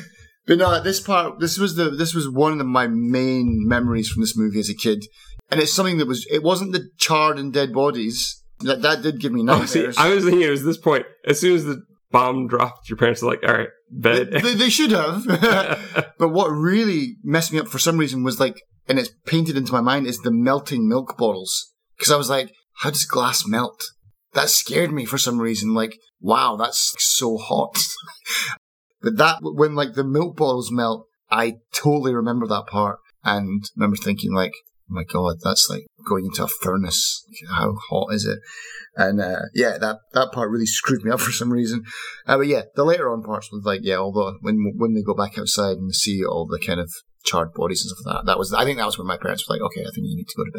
But 0.48 0.58
no, 0.58 0.82
this 0.82 1.00
part, 1.00 1.40
this 1.40 1.60
was 1.60 1.76
the, 1.76 1.92
this 1.92 2.16
was 2.16 2.28
one 2.28 2.60
of 2.60 2.66
my 2.66 2.88
main 2.88 3.64
memories 3.68 4.10
from 4.10 4.22
this 4.24 4.36
movie 4.36 4.60
as 4.60 4.70
a 4.70 4.74
kid, 4.74 5.06
and 5.52 5.62
it's 5.62 5.72
something 5.72 6.00
that 6.00 6.08
was, 6.08 6.26
it 6.32 6.42
wasn't 6.42 6.72
the 6.74 6.90
charred 6.98 7.38
and 7.38 7.54
dead 7.54 7.72
bodies 7.72 8.41
that 8.64 8.82
that 8.82 9.02
did 9.02 9.20
give 9.20 9.32
me 9.32 9.46
Oh, 9.48 9.66
see, 9.66 9.80
nightmares. 9.80 9.98
I 9.98 10.10
was 10.10 10.24
thinking 10.24 10.42
it 10.42 10.50
was 10.50 10.64
this 10.64 10.78
point. 10.78 11.06
As 11.26 11.40
soon 11.40 11.56
as 11.56 11.66
the 11.66 11.84
bomb 12.12 12.48
dropped, 12.48 12.90
your 12.90 12.98
parents 12.98 13.24
are 13.24 13.28
like, 13.28 13.44
all 13.44 13.54
right, 13.54 13.70
they, 13.92 14.24
bed. 14.26 14.44
they, 14.44 14.54
they 14.56 14.70
should 14.70 14.92
have. 14.92 15.26
but 16.18 16.30
what 16.30 16.50
really 16.50 17.18
messed 17.24 17.52
me 17.52 17.60
up 17.60 17.68
for 17.68 17.80
some 17.80 17.98
reason 17.98 18.24
was 18.24 18.40
like, 18.40 18.62
and 18.88 19.00
it's 19.00 19.12
painted 19.26 19.58
into 19.58 19.72
my 19.72 19.82
mind, 19.82 20.08
is 20.08 20.20
the 20.20 20.32
melting 20.32 20.88
milk 20.88 21.18
bottles. 21.18 21.74
Because 21.98 22.12
I 22.12 22.18
was 22.18 22.30
like, 22.30 22.52
how 22.78 22.90
does 22.90 23.06
glass 23.06 23.46
melt? 23.46 23.84
That 24.34 24.50
scared 24.50 24.92
me 24.92 25.06
for 25.06 25.18
some 25.18 25.40
reason. 25.40 25.74
Like, 25.74 25.98
wow, 26.20 26.56
that's 26.56 26.96
so 27.00 27.38
hot. 27.38 27.86
but 29.02 29.18
that, 29.18 29.38
when 29.42 29.76
like 29.76 29.94
the 29.94 30.04
milk 30.04 30.36
bottles 30.36 30.72
melt, 30.72 31.08
I 31.30 31.56
totally 31.74 32.14
remember 32.14 32.48
that 32.48 32.68
part 32.68 33.00
and 33.24 33.64
remember 33.76 33.98
thinking 33.98 34.34
like, 34.34 34.54
my 34.92 35.04
god, 35.04 35.38
that's 35.44 35.68
like 35.70 35.86
going 36.08 36.26
into 36.26 36.44
a 36.44 36.48
furnace. 36.48 37.26
How 37.50 37.74
hot 37.90 38.14
is 38.14 38.26
it? 38.26 38.40
And 38.96 39.22
uh, 39.22 39.44
yeah, 39.54 39.78
that 39.78 39.98
that 40.14 40.32
part 40.32 40.52
really 40.52 40.66
screwed 40.66 41.04
me 41.04 41.12
up 41.12 41.20
for 41.26 41.32
some 41.32 41.52
reason. 41.52 41.84
Uh, 42.28 42.38
but 42.38 42.48
yeah, 42.48 42.64
the 42.76 42.84
later 42.84 43.10
on 43.12 43.24
parts 43.24 43.52
was 43.52 43.64
like, 43.66 43.82
yeah, 43.84 43.98
although 43.98 44.34
when 44.42 44.74
when 44.76 44.94
they 44.94 45.02
go 45.02 45.14
back 45.14 45.38
outside 45.38 45.78
and 45.78 45.96
see 45.96 46.24
all 46.26 46.46
the 46.46 46.60
kind 46.60 46.80
of 46.80 46.92
charred 47.24 47.54
bodies 47.54 47.84
and 47.84 47.92
stuff 47.92 48.06
like 48.06 48.26
that, 48.26 48.32
that 48.32 48.38
was 48.40 48.54
I 48.54 48.66
think 48.66 48.78
that 48.78 48.86
was 48.86 48.98
when 48.98 49.08
my 49.08 49.18
parents 49.18 49.48
were 49.48 49.56
like, 49.56 49.62
okay, 49.64 49.82
I 49.82 49.92
think 49.94 50.08
you 50.08 50.16
need 50.18 50.28
to 50.28 50.38
go 50.38 50.46
to 50.46 50.52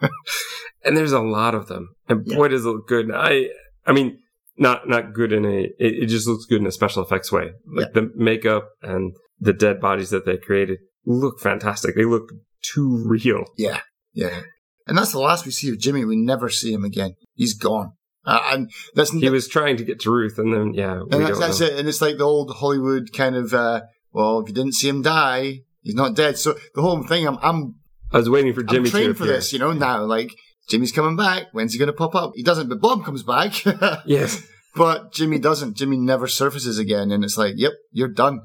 bed. 0.00 0.10
and 0.84 0.96
there's 0.96 1.12
a 1.12 1.20
lot 1.20 1.54
of 1.54 1.66
them. 1.66 1.88
And 2.08 2.22
Yeah. 2.26 2.36
boy, 2.36 2.48
does 2.48 2.64
it 2.64 2.68
look 2.68 2.88
good. 2.88 3.10
I, 3.12 3.48
I 3.86 3.92
mean, 3.92 4.18
not 4.56 4.88
not 4.88 5.12
good 5.12 5.32
in 5.32 5.44
a. 5.44 5.62
It, 5.78 6.04
it 6.04 6.06
just 6.06 6.26
looks 6.28 6.46
good 6.46 6.60
in 6.60 6.66
a 6.66 6.72
special 6.72 7.02
effects 7.02 7.32
way. 7.32 7.50
Like 7.66 7.92
the 7.92 8.10
makeup 8.14 8.68
and 8.82 9.12
the 9.40 9.52
dead 9.52 9.80
bodies 9.80 10.10
that 10.10 10.24
they 10.26 10.36
created 10.36 10.78
look 11.04 11.40
fantastic. 11.40 11.96
They 11.96 12.04
look 12.04 12.28
too 12.72 13.02
real. 13.06 13.44
Yeah, 13.56 13.80
yeah. 14.12 14.42
And 14.86 14.98
that's 14.98 15.12
the 15.12 15.18
last 15.18 15.46
we 15.46 15.52
see 15.52 15.70
of 15.70 15.78
Jimmy. 15.78 16.04
We 16.04 16.16
never 16.16 16.48
see 16.48 16.72
him 16.72 16.84
again. 16.84 17.14
He's 17.34 17.54
gone. 17.54 17.92
Uh, 18.26 18.40
and 18.52 18.70
that's 18.94 19.12
He 19.12 19.28
was 19.28 19.48
trying 19.48 19.76
to 19.76 19.84
get 19.84 20.00
to 20.00 20.10
Ruth, 20.10 20.38
and 20.38 20.52
then 20.52 20.74
yeah, 20.74 20.94
we 20.94 21.00
and 21.00 21.10
don't 21.10 21.22
that's, 21.24 21.38
that's 21.38 21.60
it. 21.60 21.78
And 21.78 21.88
it's 21.88 22.00
like 22.00 22.18
the 22.18 22.24
old 22.24 22.54
Hollywood 22.56 23.12
kind 23.12 23.36
of, 23.36 23.52
uh, 23.52 23.82
well, 24.12 24.40
if 24.40 24.48
you 24.48 24.54
didn't 24.54 24.72
see 24.72 24.88
him 24.88 25.02
die, 25.02 25.60
he's 25.82 25.94
not 25.94 26.16
dead. 26.16 26.38
So 26.38 26.54
the 26.74 26.82
whole 26.82 27.02
thing, 27.02 27.26
I'm, 27.26 27.38
I'm, 27.42 27.74
I 28.12 28.18
was 28.18 28.30
waiting 28.30 28.54
for 28.54 28.62
Jimmy 28.62 28.78
I'm 28.78 28.84
to 28.84 28.90
trained 28.90 29.18
for 29.18 29.26
this, 29.26 29.52
you 29.52 29.58
know, 29.58 29.72
now. 29.72 30.04
Like, 30.04 30.34
Jimmy's 30.68 30.92
coming 30.92 31.16
back. 31.16 31.48
When's 31.52 31.72
he 31.72 31.78
going 31.78 31.88
to 31.88 31.92
pop 31.92 32.14
up? 32.14 32.32
He 32.34 32.42
doesn't, 32.42 32.68
but 32.68 32.80
Bob 32.80 33.04
comes 33.04 33.22
back. 33.22 33.52
Yes. 34.06 34.42
but 34.74 35.12
Jimmy 35.12 35.38
doesn't. 35.38 35.76
Jimmy 35.76 35.98
never 35.98 36.26
surfaces 36.26 36.78
again. 36.78 37.10
And 37.10 37.24
it's 37.24 37.36
like, 37.36 37.54
yep, 37.56 37.72
you're 37.92 38.08
done. 38.08 38.40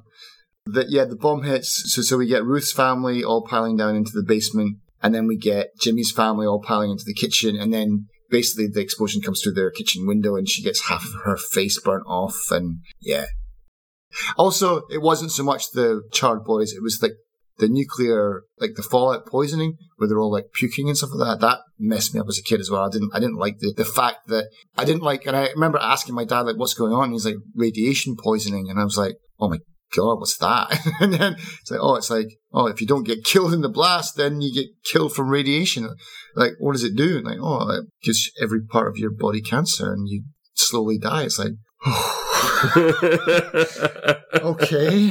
That 0.66 0.89
yeah, 0.89 1.05
the 1.05 1.16
bomb 1.16 1.43
hits. 1.43 1.93
So, 1.93 2.01
so 2.01 2.18
we 2.18 2.28
get 2.28 2.45
Ruth's 2.45 2.72
family 2.72 3.24
all 3.24 3.45
piling 3.45 3.78
down 3.78 3.95
into 3.95 4.12
the 4.14 4.24
basement. 4.24 4.78
And 5.01 5.16
then 5.16 5.28
we 5.28 5.38
get 5.38 5.70
Jimmy's 5.80 6.12
family 6.12 6.45
all 6.45 6.62
piling 6.62 6.91
into 6.91 7.05
the 7.05 7.14
kitchen. 7.14 7.55
And 7.55 7.74
then 7.74 8.07
basically 8.30 8.68
the 8.68 8.82
explosion 8.82 9.22
comes 9.22 9.41
through 9.41 9.53
their 9.53 9.72
kitchen 9.72 10.05
window 10.05 10.36
and 10.36 10.47
she 10.47 10.64
gets 10.64 10.89
half 10.89 11.05
of 11.05 11.22
her 11.24 11.38
face 11.38 11.80
burnt 11.80 12.05
off. 12.07 12.38
And 12.51 12.80
yeah. 12.99 13.26
Also, 14.38 14.82
it 14.91 15.01
wasn't 15.01 15.32
so 15.32 15.43
much 15.43 15.72
the 15.72 16.01
charred 16.12 16.43
bodies. 16.43 16.74
It 16.74 16.84
was 16.84 16.99
like 17.01 17.14
the 17.57 17.68
nuclear, 17.68 18.43
like 18.60 18.76
the 18.76 18.84
fallout 18.84 19.26
poisoning, 19.26 19.78
where 19.97 20.07
they're 20.07 20.20
all 20.20 20.32
like 20.32 20.47
puking 20.53 20.88
and 20.88 20.97
stuff 20.97 21.12
like 21.14 21.39
that. 21.39 21.45
That 21.45 21.60
messed 21.78 22.14
me 22.14 22.20
up 22.20 22.28
as 22.28 22.39
a 22.39 22.43
kid 22.43 22.60
as 22.60 22.72
well. 22.72 22.82
I 22.82 22.89
didn't, 22.89 23.12
I 23.14 23.20
didn't 23.20 23.38
like 23.38 23.60
the, 23.60 23.74
the 23.76 23.86
fact 23.86 24.28
that 24.28 24.49
I 24.78 24.86
didn't 24.86 25.03
like, 25.03 25.26
and 25.26 25.36
I 25.36 25.49
remember 25.49 25.78
asking 25.80 26.16
my 26.16 26.26
dad, 26.26 26.41
like, 26.41 26.57
what's 26.57 26.74
going 26.74 26.93
on? 26.93 27.05
And 27.05 27.14
he's 27.14 27.26
like, 27.26 27.36
radiation 27.55 28.16
poisoning. 28.18 28.70
And 28.70 28.80
I 28.80 28.84
was 28.84 28.97
like, 28.97 29.16
oh 29.39 29.49
my 29.49 29.60
God, 29.96 30.20
what's 30.20 30.38
that? 30.38 30.78
and 31.00 31.14
then 31.14 31.34
it's 31.34 31.72
like, 31.72 31.80
oh, 31.82 31.96
it's 31.96 32.10
like, 32.10 32.28
oh, 32.54 32.68
if 32.68 32.82
you 32.82 32.88
don't 32.88 33.08
get 33.08 33.24
killed 33.24 33.54
in 33.54 33.62
the 33.62 33.70
blast, 33.70 34.18
then 34.18 34.42
you 34.42 34.54
get 34.54 34.68
killed 34.84 35.14
from 35.14 35.30
radiation. 35.30 35.90
Like, 36.36 36.54
what 36.60 36.74
does 36.74 36.84
it 36.84 36.96
do? 36.96 37.18
And 37.18 37.26
like, 37.26 37.40
oh, 37.42 37.70
it 37.72 37.86
gives 38.04 38.30
every 38.42 38.62
part 38.62 38.88
of 38.88 38.98
your 38.98 39.12
body 39.12 39.42
cancer 39.42 39.92
and 39.92 40.08
you 40.08 40.24
slowly 40.54 40.98
die. 41.00 41.24
It's 41.24 41.40
like, 41.40 41.54
okay. 44.36 45.10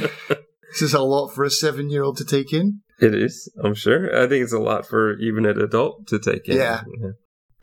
This 0.71 0.81
is 0.81 0.93
a 0.93 1.01
lot 1.01 1.29
for 1.29 1.43
a 1.43 1.49
seven 1.49 1.89
year 1.89 2.03
old 2.03 2.17
to 2.17 2.25
take 2.25 2.53
in. 2.53 2.81
It 3.01 3.15
is, 3.15 3.51
I'm 3.63 3.73
sure. 3.73 4.15
I 4.15 4.27
think 4.27 4.43
it's 4.43 4.53
a 4.53 4.59
lot 4.59 4.85
for 4.85 5.17
even 5.19 5.45
an 5.45 5.59
adult 5.59 6.07
to 6.07 6.19
take 6.19 6.47
in. 6.47 6.57
Yeah. 6.57 6.81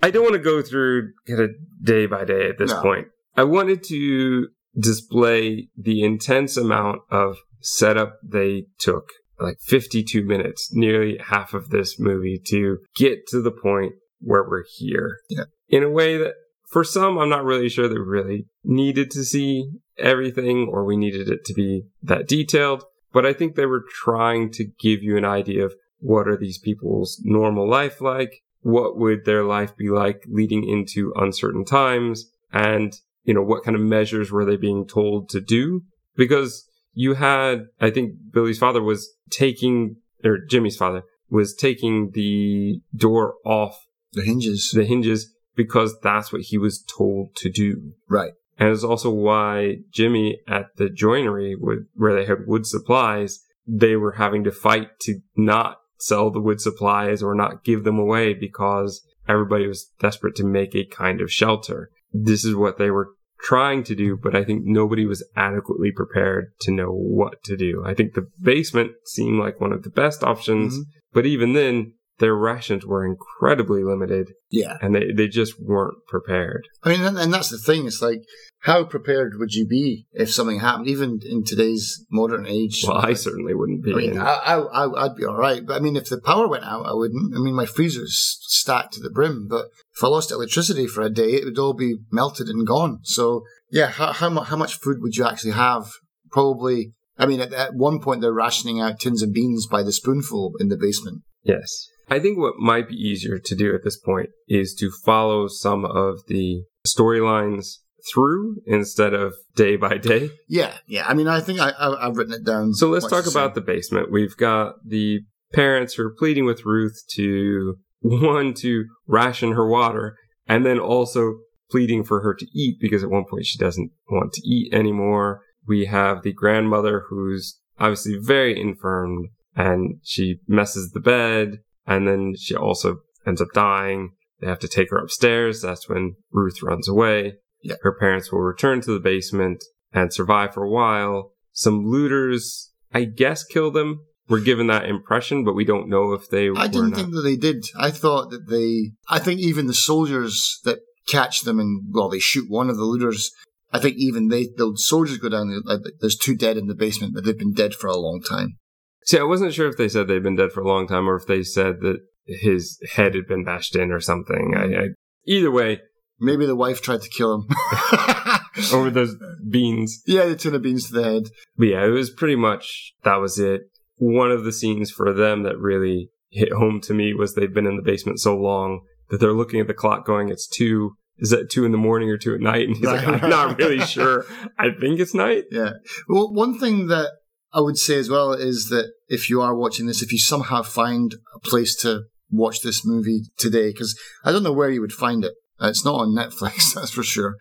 I 0.03 0.11
don't 0.11 0.23
want 0.23 0.35
to 0.35 0.39
go 0.41 0.63
through 0.63 1.13
kind 1.29 1.41
of 1.41 1.51
day 1.83 2.07
by 2.07 2.25
day 2.25 2.49
at 2.49 2.59
this 2.59 2.71
No. 2.71 2.83
point. 2.83 3.09
I 3.37 3.45
wanted 3.45 3.83
to 3.85 4.49
display 4.79 5.69
the 5.77 6.03
intense 6.03 6.57
amount 6.57 7.01
of 7.11 7.39
setup 7.61 8.19
they 8.23 8.67
took, 8.79 9.11
like 9.41 9.59
52 9.61 10.25
minutes, 10.25 10.71
nearly 10.73 11.19
half 11.19 11.55
of 11.55 11.71
this 11.71 11.99
movie 11.99 12.41
to 12.47 12.79
get 12.95 13.27
to 13.29 13.41
the 13.41 13.51
point 13.51 13.95
where 14.21 14.45
we're 14.49 14.65
here. 14.77 15.19
Yeah. 15.29 15.45
In 15.69 15.83
a 15.83 15.91
way 15.91 16.17
that 16.19 16.35
for 16.69 16.85
some, 16.85 17.19
I'm 17.19 17.29
not 17.29 17.45
really 17.45 17.69
sure 17.69 17.89
they 17.89 17.99
really 17.99 18.47
needed 18.65 19.11
to 19.13 19.25
see 19.25 19.71
everything 19.99 20.69
or 20.71 20.85
we 20.85 20.97
needed 20.97 21.29
it 21.29 21.45
to 21.47 21.55
be 21.55 21.85
that 22.03 22.29
detailed. 22.29 22.85
But 23.13 23.25
I 23.25 23.33
think 23.33 23.55
they 23.55 23.67
were 23.67 23.85
trying 23.89 24.51
to 24.53 24.65
give 24.65 25.03
you 25.03 25.17
an 25.17 25.25
idea 25.25 25.65
of 25.65 25.75
what 25.99 26.29
are 26.29 26.37
these 26.37 26.59
people's 26.59 27.21
normal 27.25 27.69
life 27.69 28.01
like? 28.01 28.43
What 28.61 28.99
would 28.99 29.25
their 29.25 29.45
life 29.45 29.77
be 29.77 29.89
like 29.89 30.25
leading 30.29 30.69
into 30.69 31.13
uncertain 31.17 31.65
times? 31.65 32.27
And, 32.53 32.93
you 33.27 33.35
know, 33.35 33.43
what 33.43 33.65
kind 33.65 33.75
of 33.75 33.83
measures 33.83 34.31
were 34.31 34.45
they 34.45 34.57
being 34.57 34.87
told 34.87 35.29
to 35.31 35.41
do? 35.41 35.83
Because 36.17 36.67
you 36.95 37.15
had, 37.15 37.67
I 37.81 37.91
think 37.91 38.13
Billy's 38.33 38.59
father 38.59 38.83
was 38.83 39.13
taking, 39.31 39.97
or 40.25 40.39
Jimmy's 40.49 40.77
father 40.77 41.03
was 41.29 41.55
taking 41.55 42.13
the 42.15 42.81
door 42.95 43.35
off 43.45 43.77
The 44.15 44.23
hinges. 44.23 44.71
the 44.73 44.85
hinges 44.85 45.35
because 45.57 45.99
that's 46.03 46.33
what 46.33 46.43
he 46.43 46.57
was 46.57 46.85
told 46.85 47.35
to 47.37 47.51
do. 47.51 47.93
Right. 48.09 48.33
And 48.59 48.71
it's 48.71 48.85
also 48.85 49.11
why 49.11 49.79
Jimmy 49.93 50.39
at 50.49 50.67
the 50.77 50.89
joinery 50.89 51.57
with, 51.59 51.87
where 51.95 52.15
they 52.15 52.25
had 52.25 52.47
wood 52.47 52.67
supplies, 52.67 53.41
they 53.67 53.97
were 53.97 54.13
having 54.13 54.45
to 54.45 54.53
fight 54.53 54.89
to 55.01 55.21
not 55.37 55.79
sell 55.99 56.31
the 56.31 56.41
wood 56.41 56.61
supplies 56.61 57.23
or 57.23 57.35
not 57.35 57.65
give 57.65 57.85
them 57.85 57.99
away 57.99 58.35
because 58.35 59.03
everybody 59.29 59.67
was 59.67 59.91
desperate 60.01 60.37
to 60.37 60.45
make 60.45 60.75
a 60.75 60.87
kind 60.87 61.21
of 61.21 61.33
shelter. 61.33 61.91
This 62.13 62.45
is 62.45 62.55
what 62.55 62.79
they 62.79 62.91
were 62.91 63.11
trying 63.41 63.85
to 63.85 63.95
do, 63.95 64.17
but 64.17 64.35
I 64.35 64.45
think 64.45 64.63
nobody 64.65 65.07
was 65.07 65.25
adequately 65.37 65.93
prepared 65.93 66.53
to 66.63 66.73
know 66.73 66.91
what 66.93 67.43
to 67.45 67.57
do. 67.57 67.83
I 67.85 67.95
think 67.95 68.15
the 68.15 68.27
basement 68.43 68.93
seemed 69.05 69.39
like 69.39 69.61
one 69.61 69.73
of 69.73 69.83
the 69.83 69.91
best 69.91 70.23
options, 70.23 70.79
Mhm. 70.79 70.83
but 71.13 71.27
even 71.27 71.53
then, 71.53 71.93
their 72.19 72.35
rations 72.35 72.87
were 72.87 73.05
incredibly 73.05 73.85
limited 73.85 74.33
Yeah. 74.51 74.79
and 74.81 74.95
they, 74.95 75.13
they 75.13 75.29
just 75.29 75.61
weren't 75.61 75.99
prepared. 76.09 76.67
I 76.83 76.89
mean, 76.89 77.03
and 77.03 77.33
that's 77.33 77.51
the 77.51 77.59
thing. 77.59 77.87
It's 77.87 78.01
like, 78.01 78.23
how 78.67 78.83
prepared 78.83 79.35
would 79.39 79.55
you 79.55 79.65
be 79.65 80.07
if 80.11 80.29
something 80.29 80.59
happened, 80.59 80.89
even 80.89 81.21
in 81.25 81.45
today's 81.45 82.05
modern 82.11 82.49
age? 82.49 82.83
Well, 82.85 82.97
I 82.97 83.13
certainly 83.13 83.55
wouldn't 83.55 83.85
be. 83.85 83.93
I 83.93 83.95
mean, 83.95 84.19
I, 84.19 84.57
I, 84.57 85.05
I'd 85.05 85.15
be 85.15 85.25
all 85.25 85.37
right. 85.37 85.65
But 85.65 85.77
I 85.77 85.79
mean, 85.79 85.95
if 85.95 86.09
the 86.09 86.21
power 86.21 86.49
went 86.49 86.65
out, 86.65 86.85
I 86.85 86.93
wouldn't. 86.93 87.33
I 87.37 87.39
mean, 87.39 87.55
my 87.55 87.65
freezer's 87.65 88.39
stacked 88.41 88.95
to 88.95 89.01
the 89.01 89.09
brim. 89.09 89.47
But 89.49 89.67
if 89.97 90.03
I 90.03 90.09
lost 90.09 90.33
electricity 90.33 90.89
for 90.89 91.03
a 91.03 91.09
day, 91.09 91.35
it 91.35 91.45
would 91.45 91.61
all 91.61 91.75
be 91.75 91.99
melted 92.11 92.49
and 92.49 92.67
gone. 92.67 92.99
So, 93.05 93.45
yeah, 93.71 93.87
how, 93.87 94.13
how, 94.13 94.31
mu- 94.31 94.41
how 94.41 94.57
much 94.57 94.81
food 94.81 94.97
would 95.01 95.15
you 95.15 95.25
actually 95.25 95.53
have? 95.53 95.87
Probably, 96.33 96.93
I 97.17 97.27
mean, 97.27 97.41
at, 97.41 97.53
at 97.53 97.75
one 97.77 98.01
point, 98.01 98.21
they're 98.21 98.33
rationing 98.33 98.81
out 98.81 98.99
tins 98.99 99.23
of 99.23 99.33
beans 99.33 99.69
by 99.69 99.85
the 99.85 99.93
spoonful 99.93 100.55
in 100.59 100.71
the 100.71 100.77
basement. 100.77 101.23
Yes. 101.45 101.87
I 102.09 102.19
think 102.19 102.37
what 102.37 102.57
might 102.59 102.89
be 102.89 102.97
easier 102.97 103.39
to 103.39 103.55
do 103.55 103.77
at 103.77 103.85
this 103.85 103.97
point 103.97 104.31
is 104.49 104.75
to 104.81 104.91
follow 104.91 105.47
some 105.47 105.85
of 105.85 106.27
the 106.27 106.65
storylines 106.85 107.77
through 108.13 108.57
instead 108.67 109.15
of 109.15 109.35
day 109.55 109.77
by 109.77 109.99
day. 109.99 110.31
Yeah, 110.49 110.75
yeah. 110.87 111.07
I 111.07 111.15
mean, 111.15 111.29
I 111.29 111.41
think 111.41 111.61
I, 111.61 111.71
I, 111.71 112.07
I've 112.07 112.17
written 112.17 112.35
it 112.35 112.45
down. 112.45 112.75
So 112.75 112.89
let's 112.89 113.09
talk 113.09 113.27
about 113.27 113.55
the 113.55 113.61
basement. 113.61 114.11
We've 114.11 114.37
got 114.37 114.77
the 114.85 115.21
parents 115.53 115.95
who 115.95 116.05
are 116.05 116.15
pleading 116.17 116.45
with 116.45 116.65
Ruth 116.65 117.03
to 117.15 117.77
one 118.01 118.55
to 118.55 118.85
ration 119.07 119.53
her 119.53 119.67
water 119.67 120.17
and 120.47 120.65
then 120.65 120.79
also 120.79 121.35
pleading 121.71 122.05
for 122.05 122.21
her 122.21 122.35
to 122.35 122.47
eat 122.55 122.79
because 122.81 123.03
at 123.03 123.11
one 123.11 123.25
point 123.29 123.47
she 123.47 123.59
doesn't 123.59 123.91
want 124.11 124.33
to 124.33 124.43
eat 124.47 124.73
anymore. 124.73 125.41
We 125.67 125.87
have 125.87 126.23
the 126.23 126.33
grandmother 126.33 127.05
who's 127.09 127.59
obviously 127.79 128.17
very 128.21 128.59
infirm 128.59 129.31
and 129.57 129.99
she 130.03 130.39
messes 130.47 130.91
the 130.91 131.01
bed 131.01 131.59
and 131.87 132.07
then 132.07 132.35
she 132.39 132.55
also 132.55 132.99
ends 133.27 133.41
up 133.41 133.49
dying. 133.53 134.11
They 134.41 134.47
have 134.47 134.59
to 134.61 134.69
take 134.69 134.91
her 134.91 134.99
upstairs. 134.99 135.63
That's 135.63 135.89
when 135.89 136.17
Ruth 136.31 136.63
runs 136.63 136.89
away. 136.89 137.35
Yeah. 137.63 137.77
Her 137.83 137.97
parents 137.99 138.31
will 138.31 138.41
return 138.41 138.81
to 138.83 138.93
the 138.93 139.01
basement 139.01 139.65
and 139.93 140.13
survive 140.13 140.55
for 140.55 140.63
a 140.63 140.71
while. 140.71 141.33
Some 141.53 141.87
looters, 141.87 142.73
I 142.93 143.05
guess, 143.05 143.45
kill 143.45 143.71
them. 143.71 144.01
We're 144.29 144.41
given 144.41 144.67
that 144.67 144.87
impression, 144.87 145.45
but 145.45 145.55
we 145.55 145.65
don't 145.65 145.89
know 145.89 146.13
if 146.13 146.29
they 146.29 146.51
I 146.51 146.67
didn't 146.67 146.91
not. 146.91 146.97
think 146.97 147.13
that 147.13 147.23
they 147.23 147.37
did. 147.37 147.65
I 147.79 147.91
thought 147.91 148.31
that 148.31 148.49
they. 148.49 148.93
I 149.09 149.21
think 149.21 149.41
even 149.41 149.67
the 149.67 149.75
soldiers 149.75 150.61
that 150.65 150.81
catch 151.07 151.43
them 151.43 151.61
and 151.61 151.85
well, 151.93 152.09
they 152.09 152.19
shoot 152.19 152.47
one 152.49 152.69
of 152.69 152.77
the 152.77 152.85
looters. 152.85 153.31
I 153.73 153.79
think 153.79 153.97
even 153.99 154.29
they, 154.29 154.45
the 154.57 154.73
soldiers 154.77 155.19
go 155.19 155.29
down. 155.29 155.63
Like, 155.65 155.81
there's 156.01 156.17
two 156.17 156.37
dead 156.37 156.57
in 156.57 156.67
the 156.67 156.75
basement, 156.75 157.15
but 157.15 157.25
they've 157.25 157.39
been 157.39 157.53
dead 157.53 157.75
for 157.75 157.89
a 157.89 157.97
long 157.97 158.21
time. 158.21 158.59
See, 159.05 159.19
I 159.19 159.25
wasn't 159.25 159.55
sure 159.55 159.69
if 159.69 159.77
they 159.77 159.89
said 159.89 160.09
they'd 160.09 160.23
been 160.23 160.37
dead 160.37 160.53
for 160.53 160.61
a 160.61 160.69
long 160.69 160.89
time 160.89 161.09
or 161.09 161.17
if 161.17 161.27
they 161.27 161.43
said 161.43 161.81
that 161.81 161.99
his 162.27 162.81
head 162.95 163.15
had 163.15 163.27
been 163.29 163.45
bashed 163.45 163.77
in 163.77 163.93
or 163.93 164.01
something. 164.01 164.55
I, 164.57 164.65
I, 164.65 164.87
either 165.27 165.51
way, 165.51 165.81
Maybe 166.19 166.47
the 166.47 166.57
wife 166.57 166.81
tried 166.81 167.03
to 167.03 167.09
kill 167.09 167.35
him. 167.35 167.49
over 168.73 168.91
those 168.91 169.17
beans. 169.49 170.03
yeah, 170.07 170.27
the 170.27 170.55
of 170.55 170.63
beans 170.63 170.89
to 170.89 170.95
the 170.95 171.05
head. 171.05 171.23
But 171.57 171.67
yeah, 171.69 171.85
it 171.85 171.91
was 171.91 172.11
pretty 172.11 172.37
much 172.37 172.95
that 173.05 173.17
was 173.17 173.39
it. 173.39 173.63
One 173.97 174.31
of 174.31 174.45
the 174.45 174.53
scenes 174.53 174.91
for 174.91 175.13
them 175.13 175.43
that 175.43 175.59
really 175.59 176.11
hit 176.31 176.53
home 176.53 176.81
to 176.83 176.95
me 176.95 177.15
was 177.15 177.35
they've 177.35 177.53
been 177.53 177.67
in 177.67 177.77
the 177.77 177.83
basement 177.83 178.21
so 178.21 178.37
long 178.37 178.81
that 179.11 179.21
they're 179.21 179.33
looking 179.33 179.61
at 179.61 179.67
the 179.67 179.75
clock 179.75 180.07
going, 180.07 180.29
it's 180.29 180.47
two. 180.47 180.97
Is 181.19 181.31
that 181.31 181.51
two 181.51 181.65
in 181.65 181.73
the 181.73 181.79
morning 181.79 182.11
or 182.11 182.19
two 182.19 182.35
at 182.35 182.41
night? 182.41 182.67
And 182.69 182.77
he's 182.77 182.85
like, 182.85 183.07
I'm 183.07 183.31
not 183.31 183.59
really 183.59 183.81
sure. 183.87 184.27
I 184.59 184.71
think 184.79 185.01
it's 185.01 185.15
night. 185.15 185.45
Yeah. 185.51 185.71
Well, 186.09 186.33
one 186.33 186.59
thing 186.59 186.89
that 186.89 187.11
I 187.53 187.61
would 187.61 187.79
say 187.79 187.99
as 187.99 188.11
well 188.11 188.33
is 188.33 188.69
that 188.69 188.93
if 189.09 189.31
you 189.31 189.41
are 189.41 189.57
watching 189.57 189.87
this, 189.87 190.03
if 190.03 190.13
you 190.13 190.19
somehow 190.19 190.63
find 190.63 191.15
a 191.35 191.39
place 191.41 191.75
to 191.83 192.03
watch 192.31 192.61
this 192.61 192.85
movie 192.85 193.23
today, 193.39 193.71
because 193.71 193.99
I 194.25 194.33
don't 194.33 194.43
know 194.43 194.53
where 194.53 194.69
you 194.71 194.83
would 194.83 194.93
find 194.93 195.25
it. 195.25 195.33
Uh, 195.61 195.69
It's 195.69 195.85
not 195.85 196.01
on 196.01 196.15
Netflix, 196.15 196.75
that's 196.75 196.91
for 196.91 197.03
sure. 197.03 197.37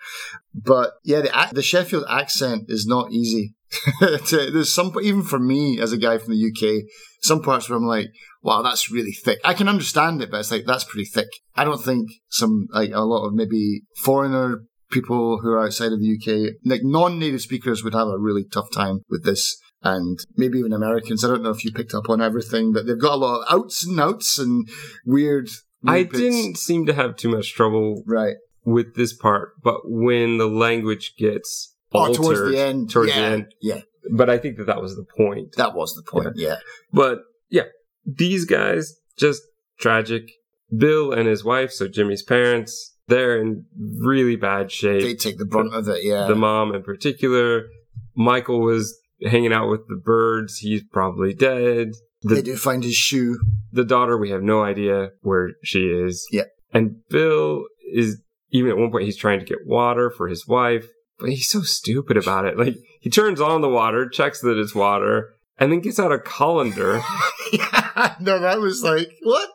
But 0.54 0.94
yeah, 1.04 1.22
the 1.22 1.50
the 1.54 1.62
Sheffield 1.62 2.06
accent 2.10 2.66
is 2.68 2.86
not 2.86 3.12
easy. 3.12 3.56
to, 4.00 4.52
there's 4.52 4.74
some 4.74 4.94
even 5.02 5.24
for 5.24 5.40
me 5.40 5.80
as 5.82 5.92
a 5.92 5.98
guy 5.98 6.18
from 6.18 6.34
the 6.34 6.46
UK, 6.52 6.86
some 7.22 7.42
parts 7.42 7.70
where 7.70 7.78
I'm 7.78 7.86
like, 7.86 8.08
wow, 8.42 8.62
that's 8.62 8.92
really 8.92 9.12
thick. 9.12 9.40
I 9.44 9.54
can 9.54 9.68
understand 9.68 10.22
it, 10.22 10.32
but 10.32 10.40
it's 10.40 10.52
like 10.52 10.66
that's 10.66 10.84
pretty 10.84 11.06
thick. 11.06 11.28
I 11.56 11.66
don't 11.66 11.84
think 11.84 12.10
some 12.30 12.68
like 12.72 12.92
a 12.94 13.02
lot 13.02 13.26
of 13.26 13.34
maybe 13.34 13.82
foreigner 13.98 14.64
people 14.92 15.40
who 15.42 15.50
are 15.50 15.66
outside 15.66 15.92
of 15.92 16.00
the 16.00 16.16
UK, 16.16 16.54
like 16.64 16.82
non-native 16.84 17.42
speakers, 17.42 17.84
would 17.84 17.94
have 17.94 18.08
a 18.08 18.20
really 18.20 18.46
tough 18.46 18.72
time 18.72 19.00
with 19.10 19.26
this. 19.26 19.58
And 19.82 20.18
maybe 20.36 20.58
even 20.60 20.74
Americans. 20.74 21.24
I 21.24 21.28
don't 21.28 21.44
know 21.44 21.52
if 21.52 21.64
you 21.64 21.72
picked 21.72 21.94
up 21.94 22.10
on 22.10 22.20
everything, 22.20 22.74
but 22.74 22.88
they've 22.88 23.00
got 23.00 23.14
a 23.14 23.18
lot 23.18 23.42
of 23.42 23.54
outs 23.54 23.86
and 23.86 24.00
outs 24.00 24.40
and 24.40 24.68
weird. 25.06 25.48
I 25.88 26.04
didn't 26.04 26.58
seem 26.58 26.86
to 26.88 26.94
have 26.94 27.16
too 27.16 27.30
much 27.30 27.54
trouble 27.54 28.04
Right. 28.06 28.36
with 28.64 28.96
this 28.96 29.14
part, 29.14 29.54
but 29.64 29.82
when 29.86 30.38
the 30.38 30.48
language 30.48 31.14
gets 31.18 31.76
Oh, 31.94 32.00
altered 32.00 32.16
towards 32.16 32.52
the 32.52 32.60
end. 32.60 32.90
towards 32.90 33.10
yeah. 33.12 33.20
the 33.30 33.36
end, 33.36 33.46
Yeah. 33.62 33.82
but 34.12 34.30
I 34.30 34.38
think 34.38 34.58
that 34.58 34.66
that 34.68 34.82
was 34.82 34.96
the 34.96 35.06
point. 35.18 35.56
That 35.58 35.74
was 35.76 35.94
the 35.96 36.04
point. 36.04 36.34
Yeah. 36.36 36.58
But 36.92 37.20
yeah, 37.50 37.66
these 38.06 38.46
guys 38.46 38.96
just 39.18 39.42
tragic. 39.80 40.30
Bill 40.76 41.12
and 41.14 41.28
his 41.28 41.44
wife, 41.44 41.72
so 41.72 41.88
Jimmy's 41.88 42.24
parents, 42.24 42.96
they're 43.08 43.40
in 43.40 43.66
really 43.78 44.36
bad 44.36 44.72
shape. 44.72 45.04
They 45.04 45.14
take 45.16 45.38
the 45.38 45.46
brunt 45.46 45.74
of 45.74 45.88
it. 45.88 46.04
Yeah. 46.04 46.26
the 46.28 46.36
mom 46.36 46.74
in 46.74 46.82
particular. 46.84 47.68
Michael 48.16 48.62
was 48.62 48.98
hanging 49.24 49.54
out 49.54 49.70
with 49.70 49.88
the 49.88 49.96
birds. 49.96 50.58
He's 50.58 50.84
probably 50.84 51.34
dead. 51.34 51.92
They 52.28 52.42
do 52.42 52.56
find 52.56 52.84
his 52.84 52.96
shoe. 52.96 53.38
the 53.72 53.84
daughter, 53.84 54.18
we 54.18 54.32
have 54.32 54.42
no 54.42 54.64
idea 54.64 55.10
where 55.22 55.52
she 55.64 55.86
is. 55.86 56.26
Yeah. 56.32 56.44
And 56.74 56.98
Bill 57.10 57.66
is, 57.94 58.22
even 58.52 58.72
at 58.72 58.78
one 58.78 58.92
point, 58.92 59.06
he's 59.06 59.18
trying 59.18 59.40
to 59.40 59.46
get 59.46 59.60
water 59.66 60.10
for 60.10 60.28
his 60.28 60.48
wife, 60.48 60.88
but 61.20 61.30
he's 61.30 61.50
so 61.50 61.62
stupid 61.62 62.18
about 62.18 62.46
it. 62.46 62.58
Like, 62.58 62.76
he 63.00 63.10
turns 63.10 63.40
on 63.40 63.62
the 63.62 63.70
water, 63.70 64.10
checks 64.10 64.42
that 64.42 64.58
it's 64.58 64.76
water, 64.76 65.34
and 65.58 65.72
then 65.72 65.80
gets 65.80 66.00
out 66.00 66.12
a 66.12 66.20
colander. 66.20 67.02
yeah. 67.54 68.16
No, 68.20 68.40
that 68.40 68.60
was 68.60 68.84
like, 68.84 69.10
what? 69.24 69.50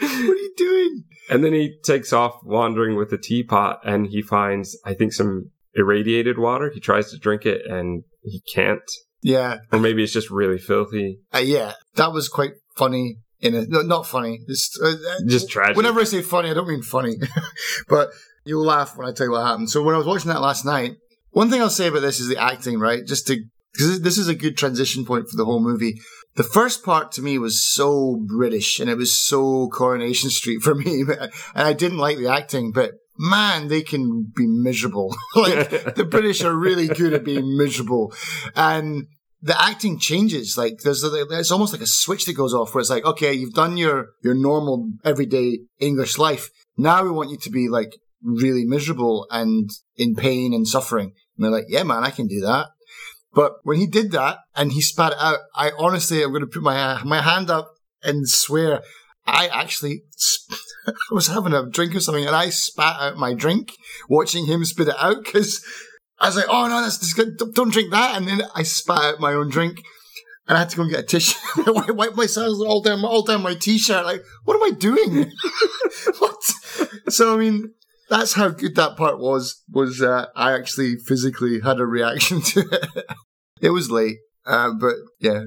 What 0.00 0.10
are 0.10 0.16
you 0.16 0.54
doing? 0.56 1.04
And 1.28 1.44
then 1.44 1.52
he 1.52 1.76
takes 1.84 2.12
off 2.12 2.38
wandering 2.44 2.96
with 2.96 3.12
a 3.12 3.18
teapot 3.18 3.80
and 3.84 4.06
he 4.06 4.22
finds, 4.22 4.78
I 4.84 4.94
think, 4.94 5.12
some 5.12 5.50
irradiated 5.74 6.38
water. 6.38 6.70
He 6.72 6.80
tries 6.80 7.10
to 7.10 7.18
drink 7.18 7.46
it 7.46 7.62
and 7.66 8.04
he 8.22 8.42
can't. 8.52 8.82
Yeah. 9.22 9.58
Or 9.72 9.78
maybe 9.78 10.02
it's 10.02 10.12
just 10.12 10.30
really 10.30 10.58
filthy. 10.58 11.20
Uh, 11.34 11.38
yeah. 11.38 11.74
That 11.96 12.12
was 12.12 12.28
quite 12.28 12.52
funny. 12.76 13.18
In 13.42 13.54
it. 13.54 13.70
No, 13.70 13.80
not 13.80 14.06
funny. 14.06 14.40
It's, 14.48 14.78
uh, 14.82 14.88
uh, 14.88 15.14
Just 15.26 15.48
tragic. 15.48 15.74
Whenever 15.74 16.00
I 16.00 16.04
say 16.04 16.20
funny, 16.20 16.50
I 16.50 16.54
don't 16.54 16.68
mean 16.68 16.82
funny, 16.82 17.16
but 17.88 18.10
you'll 18.44 18.66
laugh 18.66 18.98
when 18.98 19.08
I 19.08 19.12
tell 19.12 19.28
you 19.28 19.32
what 19.32 19.46
happened. 19.46 19.70
So 19.70 19.82
when 19.82 19.94
I 19.94 19.98
was 19.98 20.06
watching 20.06 20.28
that 20.28 20.42
last 20.42 20.66
night, 20.66 20.96
one 21.30 21.48
thing 21.48 21.62
I'll 21.62 21.70
say 21.70 21.86
about 21.86 22.00
this 22.00 22.20
is 22.20 22.28
the 22.28 22.36
acting, 22.36 22.78
right? 22.78 23.06
Just 23.06 23.26
to, 23.28 23.42
because 23.72 24.02
this 24.02 24.18
is 24.18 24.28
a 24.28 24.34
good 24.34 24.58
transition 24.58 25.06
point 25.06 25.30
for 25.30 25.38
the 25.38 25.46
whole 25.46 25.62
movie. 25.62 25.98
The 26.36 26.42
first 26.42 26.84
part 26.84 27.12
to 27.12 27.22
me 27.22 27.38
was 27.38 27.64
so 27.64 28.22
British 28.26 28.78
and 28.78 28.90
it 28.90 28.96
was 28.96 29.18
so 29.18 29.68
Coronation 29.68 30.28
Street 30.28 30.60
for 30.60 30.74
me, 30.74 31.00
and 31.08 31.30
I 31.54 31.72
didn't 31.72 31.98
like 31.98 32.18
the 32.18 32.28
acting, 32.28 32.72
but 32.72 32.92
man, 33.20 33.68
they 33.68 33.82
can 33.82 34.32
be 34.34 34.46
miserable. 34.46 35.14
like 35.36 35.70
the 35.94 36.06
British 36.08 36.42
are 36.42 36.56
really 36.56 36.88
good 36.88 37.12
at 37.12 37.24
being 37.24 37.56
miserable, 37.56 38.12
and 38.56 39.06
the 39.42 39.60
acting 39.60 39.98
changes. 39.98 40.56
Like 40.56 40.78
there's, 40.82 41.04
a, 41.04 41.26
it's 41.30 41.50
almost 41.50 41.72
like 41.72 41.82
a 41.82 41.86
switch 41.86 42.24
that 42.26 42.34
goes 42.34 42.54
off 42.54 42.74
where 42.74 42.80
it's 42.80 42.90
like, 42.90 43.04
okay, 43.04 43.32
you've 43.32 43.54
done 43.54 43.76
your 43.76 44.08
your 44.24 44.34
normal 44.34 44.90
everyday 45.04 45.60
English 45.78 46.18
life. 46.18 46.48
Now 46.76 47.04
we 47.04 47.10
want 47.10 47.30
you 47.30 47.36
to 47.36 47.50
be 47.50 47.68
like 47.68 47.92
really 48.22 48.64
miserable 48.64 49.26
and 49.30 49.68
in 49.96 50.14
pain 50.14 50.54
and 50.54 50.66
suffering. 50.66 51.12
And 51.36 51.44
they're 51.44 51.50
like, 51.50 51.66
yeah, 51.68 51.82
man, 51.82 52.04
I 52.04 52.10
can 52.10 52.26
do 52.26 52.40
that. 52.40 52.68
But 53.32 53.52
when 53.62 53.78
he 53.78 53.86
did 53.86 54.10
that 54.12 54.38
and 54.56 54.72
he 54.72 54.80
spat 54.80 55.12
it 55.12 55.18
out, 55.20 55.38
I 55.54 55.70
honestly, 55.78 56.22
I'm 56.22 56.30
going 56.30 56.40
to 56.40 56.46
put 56.46 56.62
my 56.62 57.02
my 57.04 57.20
hand 57.20 57.50
up 57.50 57.68
and 58.02 58.28
swear, 58.28 58.82
I 59.30 59.46
actually 59.52 60.02
sp- 60.16 60.54
I 60.86 60.92
was 61.14 61.28
having 61.28 61.52
a 61.52 61.68
drink 61.68 61.94
or 61.94 62.00
something 62.00 62.26
and 62.26 62.34
I 62.36 62.50
spat 62.50 63.00
out 63.00 63.16
my 63.16 63.34
drink 63.34 63.74
watching 64.08 64.46
him 64.46 64.64
spit 64.64 64.88
it 64.88 64.94
out 64.98 65.24
because 65.24 65.64
I 66.18 66.26
was 66.26 66.36
like, 66.36 66.46
oh 66.48 66.68
no, 66.68 66.82
that's 66.82 66.98
disgusting. 66.98 67.36
Don't- 67.38 67.54
Don't 67.54 67.72
drink 67.72 67.90
that. 67.92 68.16
And 68.16 68.26
then 68.26 68.42
I 68.54 68.62
spat 68.62 69.02
out 69.02 69.20
my 69.20 69.32
own 69.32 69.48
drink. 69.50 69.80
And 70.48 70.56
I 70.56 70.60
had 70.62 70.70
to 70.70 70.76
go 70.76 70.82
and 70.82 70.90
get 70.90 71.00
a 71.00 71.06
tissue. 71.06 71.38
I 71.66 71.92
wiped 71.92 72.16
myself 72.16 72.58
all 72.66 72.82
down, 72.82 73.04
all 73.04 73.22
down 73.22 73.42
my 73.42 73.54
t-shirt. 73.54 74.04
Like, 74.04 74.22
what 74.44 74.56
am 74.56 74.64
I 74.64 74.76
doing? 74.76 75.30
what? 76.18 76.42
So 77.08 77.34
I 77.34 77.38
mean, 77.38 77.72
that's 78.08 78.32
how 78.32 78.48
good 78.48 78.74
that 78.74 78.96
part 78.96 79.20
was. 79.20 79.62
Was 79.70 80.02
uh, 80.02 80.26
I 80.34 80.52
actually 80.54 80.96
physically 81.06 81.60
had 81.60 81.78
a 81.78 81.86
reaction 81.86 82.40
to 82.40 82.60
it? 82.68 83.04
it 83.60 83.70
was 83.70 83.92
late, 83.92 84.16
uh, 84.44 84.72
but 84.72 84.94
yeah, 85.20 85.42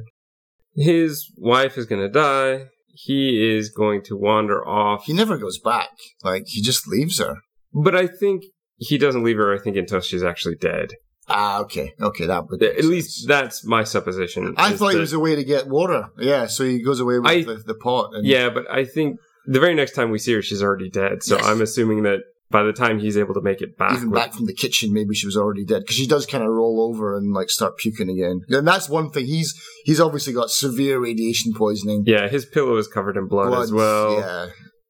His 0.76 1.30
wife 1.38 1.78
is 1.78 1.86
going 1.86 2.02
to 2.02 2.10
die. 2.10 2.68
He 2.94 3.56
is 3.58 3.70
going 3.70 4.04
to 4.06 4.16
wander 4.18 4.66
off. 4.68 5.06
he 5.06 5.14
never 5.14 5.38
goes 5.38 5.60
back. 5.60 5.90
Like 6.24 6.44
he 6.48 6.62
just 6.62 6.88
leaves 6.88 7.20
her. 7.20 7.38
But 7.74 7.96
I 7.96 8.08
think 8.08 8.44
he 8.78 8.98
doesn't 8.98 9.24
leave 9.24 9.38
her, 9.38 9.54
I 9.54 9.58
think, 9.60 9.76
until 9.78 10.00
she's 10.00 10.24
actually 10.24 10.56
dead. 10.56 10.90
Ah, 11.28 11.60
okay, 11.62 11.94
okay, 12.02 12.26
that 12.28 12.48
would 12.50 12.62
At 12.62 12.84
least 12.84 13.28
that's 13.28 13.66
my 13.66 13.84
supposition. 13.86 14.54
I 14.58 14.74
thought 14.74 14.90
he 14.90 14.96
that- 14.96 15.02
was 15.02 15.16
way 15.18 15.36
to 15.36 15.44
get 15.44 15.68
water. 15.68 16.08
Yeah, 16.20 16.48
so 16.48 16.66
he 16.66 16.84
goes 16.84 17.00
away 17.00 17.18
with 17.20 17.32
I- 17.32 17.44
the, 17.44 17.64
the 17.66 17.76
pot. 17.76 18.12
And 18.14 18.28
Yeah, 18.28 18.50
but 18.50 18.70
I 18.70 18.84
think 18.86 19.18
the 19.46 19.60
very 19.62 19.74
next 19.74 19.94
time 19.94 20.12
we 20.12 20.20
see 20.20 20.34
her, 20.34 20.42
she's 20.42 20.62
already 20.62 20.90
dead. 20.90 21.24
So 21.24 21.38
Yes. 21.38 21.46
I'm 21.46 21.62
assuming 21.62 22.04
that 22.04 22.20
by 22.54 22.64
the 22.64 22.72
time 22.72 23.00
he's 23.00 23.18
able 23.18 23.34
to 23.34 23.42
make 23.42 23.62
it 23.62 23.78
back, 23.78 23.94
even 23.98 24.12
back 24.12 24.32
from 24.32 24.46
the 24.46 24.54
kitchen, 24.54 24.94
maybe 24.94 25.14
she 25.16 25.26
was 25.26 25.36
already 25.36 25.66
dead 25.66 25.82
because 25.82 25.96
she 25.98 26.08
does 26.08 26.26
kind 26.26 26.44
of 26.44 26.50
roll 26.52 26.88
over 26.90 27.18
and 27.18 27.34
like 27.34 27.50
start 27.50 27.78
puking 27.78 28.10
again. 28.10 28.42
And 28.48 28.66
that's 28.68 28.88
one 28.88 29.10
thing. 29.10 29.26
He's 29.26 29.54
he's 29.84 30.00
obviously 30.00 30.32
got 30.34 30.50
severe 30.52 31.00
radiation 31.00 31.52
poisoning. 31.54 32.04
yeah, 32.08 32.30
his 32.30 32.46
pillow 32.46 32.78
is 32.78 32.88
covered 32.88 33.18
in 33.18 33.28
blood, 33.28 33.52
as 33.62 33.74
well. 33.74 34.20
Yeah, 34.20 34.46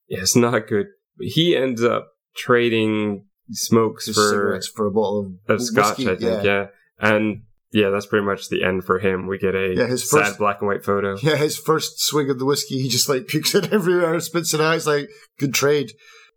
Yeah, 0.10 0.20
it's 0.20 0.36
not 0.36 0.68
good. 0.68 0.88
He 1.20 1.56
ends 1.56 1.84
up 1.84 2.10
trading 2.36 3.26
smokes 3.52 4.06
just 4.08 4.20
for 4.20 4.30
cigarettes 4.30 4.68
for 4.68 4.86
a 4.86 4.92
bottle 4.92 5.38
of, 5.48 5.56
of 5.56 5.62
scotch, 5.62 5.98
whiskey, 5.98 6.12
I 6.12 6.16
think. 6.18 6.44
Yeah. 6.44 6.66
and 7.00 7.44
yeah, 7.72 7.90
that's 7.90 8.06
pretty 8.06 8.26
much 8.26 8.50
the 8.50 8.64
end 8.64 8.84
for 8.84 9.00
him. 9.00 9.26
We 9.28 9.38
get 9.40 9.56
a 9.56 9.74
Yeah, 9.76 9.88
his 9.88 10.08
sad 10.10 10.26
first- 10.28 10.38
black 10.38 10.58
and 10.60 10.68
white 10.68 10.84
photo. 10.84 11.18
Yeah, 11.24 11.38
his 11.38 11.58
first 11.58 12.00
swig 12.00 12.30
of 12.30 12.38
the 12.40 12.46
whiskey, 12.46 12.82
he 12.82 12.88
just 12.90 13.10
like 13.10 13.28
pukes 13.28 13.56
it 13.56 13.72
everywhere, 13.74 14.20
spits 14.20 14.54
it 14.54 14.62
out. 14.62 14.76
It's 14.76 14.86
like 14.86 15.10
good 15.40 15.54
trade. 15.54 15.92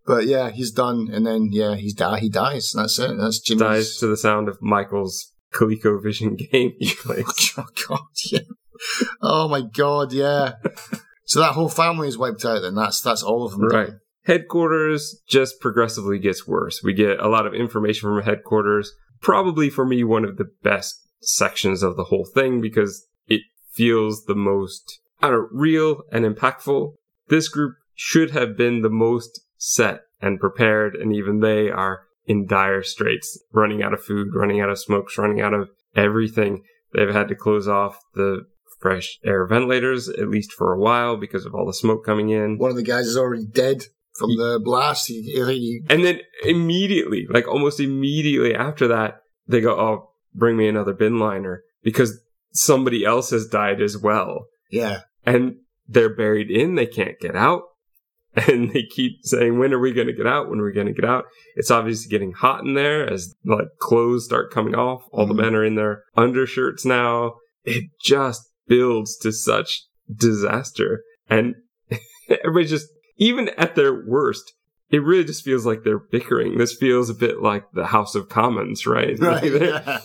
But 0.06 0.26
yeah, 0.26 0.50
he's 0.50 0.70
done, 0.70 1.08
and 1.12 1.26
then 1.26 1.48
yeah, 1.50 1.74
he's 1.74 1.94
die. 1.94 2.20
He 2.20 2.28
dies. 2.28 2.74
And 2.74 2.84
that's 2.84 2.98
it. 2.98 3.16
That's 3.18 3.40
Jimmy's. 3.40 3.60
Dies 3.60 3.96
to 3.98 4.06
the 4.06 4.16
sound 4.16 4.48
of 4.48 4.62
Michael's 4.62 5.32
ColecoVision 5.52 6.38
game 6.52 6.72
he 6.78 6.94
plays. 6.94 7.52
Oh 7.58 7.66
god, 7.88 8.00
yeah. 8.30 8.40
Oh 9.22 9.48
my 9.48 9.62
god, 9.62 10.12
yeah. 10.12 10.52
so 11.24 11.40
that 11.40 11.52
whole 11.52 11.68
family 11.68 12.08
is 12.08 12.18
wiped 12.18 12.44
out. 12.44 12.60
Then 12.60 12.74
that's 12.74 13.00
that's 13.00 13.22
all 13.22 13.44
of 13.44 13.52
them. 13.52 13.62
Right. 13.62 13.86
done. 13.86 14.00
headquarters 14.24 15.22
just 15.28 15.60
progressively 15.60 16.18
gets 16.18 16.46
worse. 16.46 16.82
We 16.84 16.92
get 16.92 17.18
a 17.18 17.28
lot 17.28 17.46
of 17.46 17.54
information 17.54 18.08
from 18.08 18.22
headquarters. 18.22 18.92
Probably 19.22 19.70
for 19.70 19.86
me, 19.86 20.04
one 20.04 20.24
of 20.24 20.36
the 20.36 20.50
best 20.62 21.00
sections 21.22 21.82
of 21.82 21.96
the 21.96 22.04
whole 22.04 22.26
thing 22.26 22.60
because 22.60 23.06
it 23.26 23.40
feels 23.72 24.24
the 24.26 24.34
most, 24.34 25.00
I 25.22 25.30
don't 25.30 25.40
know, 25.40 25.48
real 25.52 26.02
and 26.12 26.24
impactful. 26.24 26.92
This 27.28 27.48
group 27.48 27.74
should 27.94 28.32
have 28.32 28.56
been 28.56 28.82
the 28.82 28.90
most 28.90 29.40
set 29.58 30.00
and 30.20 30.40
prepared, 30.40 30.94
and 30.94 31.14
even 31.14 31.40
they 31.40 31.70
are 31.70 32.02
in 32.26 32.46
dire 32.46 32.82
straits, 32.82 33.38
running 33.52 33.82
out 33.82 33.94
of 33.94 34.02
food, 34.02 34.28
running 34.34 34.60
out 34.60 34.70
of 34.70 34.78
smokes, 34.78 35.16
running 35.16 35.40
out 35.40 35.54
of 35.54 35.68
everything. 35.94 36.62
They've 36.92 37.12
had 37.12 37.28
to 37.28 37.34
close 37.34 37.68
off 37.68 37.98
the 38.14 38.46
fresh 38.80 39.18
air 39.24 39.46
ventilators, 39.46 40.08
at 40.08 40.28
least 40.28 40.52
for 40.52 40.72
a 40.72 40.78
while, 40.78 41.16
because 41.16 41.46
of 41.46 41.54
all 41.54 41.66
the 41.66 41.72
smoke 41.74 42.04
coming 42.04 42.30
in. 42.30 42.58
One 42.58 42.70
of 42.70 42.76
the 42.76 42.82
guys 42.82 43.06
is 43.06 43.16
already 43.16 43.46
dead 43.46 43.84
from 44.14 44.30
the 44.36 44.60
blast. 44.62 45.06
He, 45.08 45.22
he, 45.22 45.82
and 45.88 46.04
then 46.04 46.20
immediately, 46.44 47.26
like 47.28 47.48
almost 47.48 47.80
immediately 47.80 48.54
after 48.54 48.88
that, 48.88 49.20
they 49.46 49.60
go, 49.60 49.78
"Oh, 49.78 50.10
bring 50.34 50.56
me 50.56 50.68
another 50.68 50.92
bin 50.92 51.18
liner," 51.18 51.62
because 51.82 52.20
somebody 52.52 53.04
else 53.04 53.30
has 53.30 53.46
died 53.46 53.80
as 53.80 53.96
well. 53.98 54.46
Yeah, 54.70 55.00
and 55.24 55.56
they're 55.86 56.14
buried 56.14 56.50
in. 56.50 56.74
They 56.74 56.86
can't 56.86 57.18
get 57.20 57.36
out. 57.36 57.62
And 58.48 58.70
they 58.70 58.82
keep 58.82 59.20
saying, 59.22 59.58
when 59.58 59.72
are 59.72 59.78
we 59.78 59.94
going 59.94 60.08
to 60.08 60.12
get 60.12 60.26
out? 60.26 60.50
When 60.50 60.60
are 60.60 60.64
we 60.64 60.72
going 60.72 60.88
to 60.88 60.92
get 60.92 61.08
out? 61.08 61.24
It's 61.54 61.70
obviously 61.70 62.10
getting 62.10 62.32
hot 62.32 62.64
in 62.64 62.74
there 62.74 63.10
as 63.10 63.34
like 63.46 63.68
clothes 63.80 64.26
start 64.26 64.52
coming 64.52 64.74
off. 64.74 65.02
All 65.10 65.24
mm-hmm. 65.24 65.36
the 65.36 65.42
men 65.42 65.54
are 65.54 65.64
in 65.64 65.74
their 65.74 66.02
undershirts 66.16 66.84
now. 66.84 67.36
It 67.64 67.84
just 68.00 68.42
builds 68.68 69.16
to 69.18 69.32
such 69.32 69.84
disaster. 70.14 71.02
And 71.30 71.54
everybody 72.28 72.66
just, 72.66 72.88
even 73.16 73.48
at 73.56 73.74
their 73.74 74.04
worst, 74.06 74.52
it 74.90 75.02
really 75.02 75.24
just 75.24 75.44
feels 75.44 75.64
like 75.64 75.82
they're 75.82 75.98
bickering. 75.98 76.58
This 76.58 76.76
feels 76.76 77.08
a 77.08 77.14
bit 77.14 77.40
like 77.40 77.64
the 77.72 77.86
House 77.86 78.14
of 78.14 78.28
Commons, 78.28 78.86
right? 78.86 79.18
Right. 79.18 79.50
there, 79.50 80.00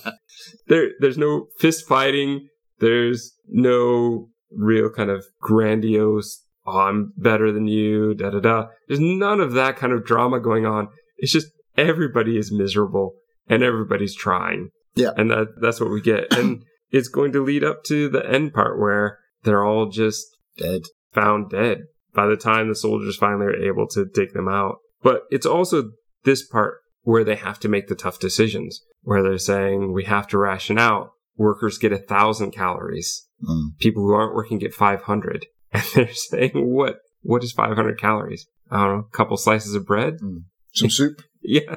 there, 0.68 0.90
there's 1.00 1.18
no 1.18 1.48
fist 1.60 1.86
fighting. 1.86 2.48
There's 2.80 3.34
no 3.48 4.30
real 4.52 4.90
kind 4.90 5.10
of 5.10 5.26
grandiose, 5.40 6.46
oh, 6.66 6.80
I'm 6.80 7.14
better 7.18 7.52
than 7.52 7.68
you, 7.68 8.14
da 8.14 8.30
da 8.30 8.40
da. 8.40 8.68
There's 8.88 9.00
none 9.00 9.42
of 9.42 9.54
that 9.54 9.78
kind 9.78 9.94
of 9.94 10.06
drama 10.06 10.40
going 10.40 10.66
on. 10.66 10.90
It's 11.18 11.32
just 11.32 11.48
everybody 11.78 12.38
is 12.38 12.52
miserable 12.52 13.14
and 13.48 13.64
everybody's 13.64 14.16
trying. 14.16 14.70
Yeah. 14.96 15.12
And 15.16 15.30
that 15.32 15.62
that's 15.62 15.80
what 15.80 15.92
we 15.92 16.02
get. 16.02 16.34
And 16.38 16.64
it's 16.92 17.08
going 17.08 17.32
to 17.32 17.44
lead 17.44 17.64
up 17.64 17.86
to 17.86 18.10
the 18.10 18.30
end 18.30 18.54
part 18.54 18.78
where 18.78 19.20
they're 19.44 19.64
all 19.64 19.90
just 19.90 20.26
dead. 20.58 20.82
Found 21.14 21.50
dead 21.50 21.84
by 22.14 22.28
the 22.28 22.38
time 22.38 22.68
the 22.68 22.76
soldiers 22.76 23.18
finally 23.18 23.46
are 23.46 23.64
able 23.64 23.88
to 23.88 24.06
dig 24.06 24.34
them 24.34 24.48
out. 24.48 24.78
But 25.02 25.24
it's 25.32 25.46
also 25.46 25.92
this 26.24 26.46
part 26.46 26.80
where 27.04 27.24
they 27.24 27.36
have 27.36 27.60
to 27.60 27.70
make 27.70 27.88
the 27.88 27.96
tough 27.96 28.20
decisions, 28.20 28.84
where 29.02 29.24
they're 29.24 29.38
saying 29.38 29.94
we 29.94 30.04
have 30.06 30.28
to 30.28 30.38
ration 30.38 30.78
out. 30.78 31.12
Workers 31.38 31.78
get 31.78 31.94
a 31.94 31.98
thousand 31.98 32.52
calories. 32.52 33.28
Mm. 33.44 33.78
People 33.80 34.04
who 34.04 34.14
aren't 34.14 34.36
working 34.36 34.60
get 34.60 34.74
500. 34.74 35.46
And 35.74 35.84
they're 35.96 36.14
saying, 36.14 36.52
what, 36.54 36.98
what 37.22 37.44
is 37.44 37.54
500 37.54 38.00
calories? 38.00 38.46
I 38.70 38.86
don't 38.86 38.98
know, 38.98 39.06
a 39.12 39.18
couple 39.18 39.38
slices 39.38 39.74
of 39.74 39.86
bread? 39.86 40.18
Mm. 40.22 40.44
Some 40.74 40.90
soup? 40.90 41.22
yeah. 41.42 41.76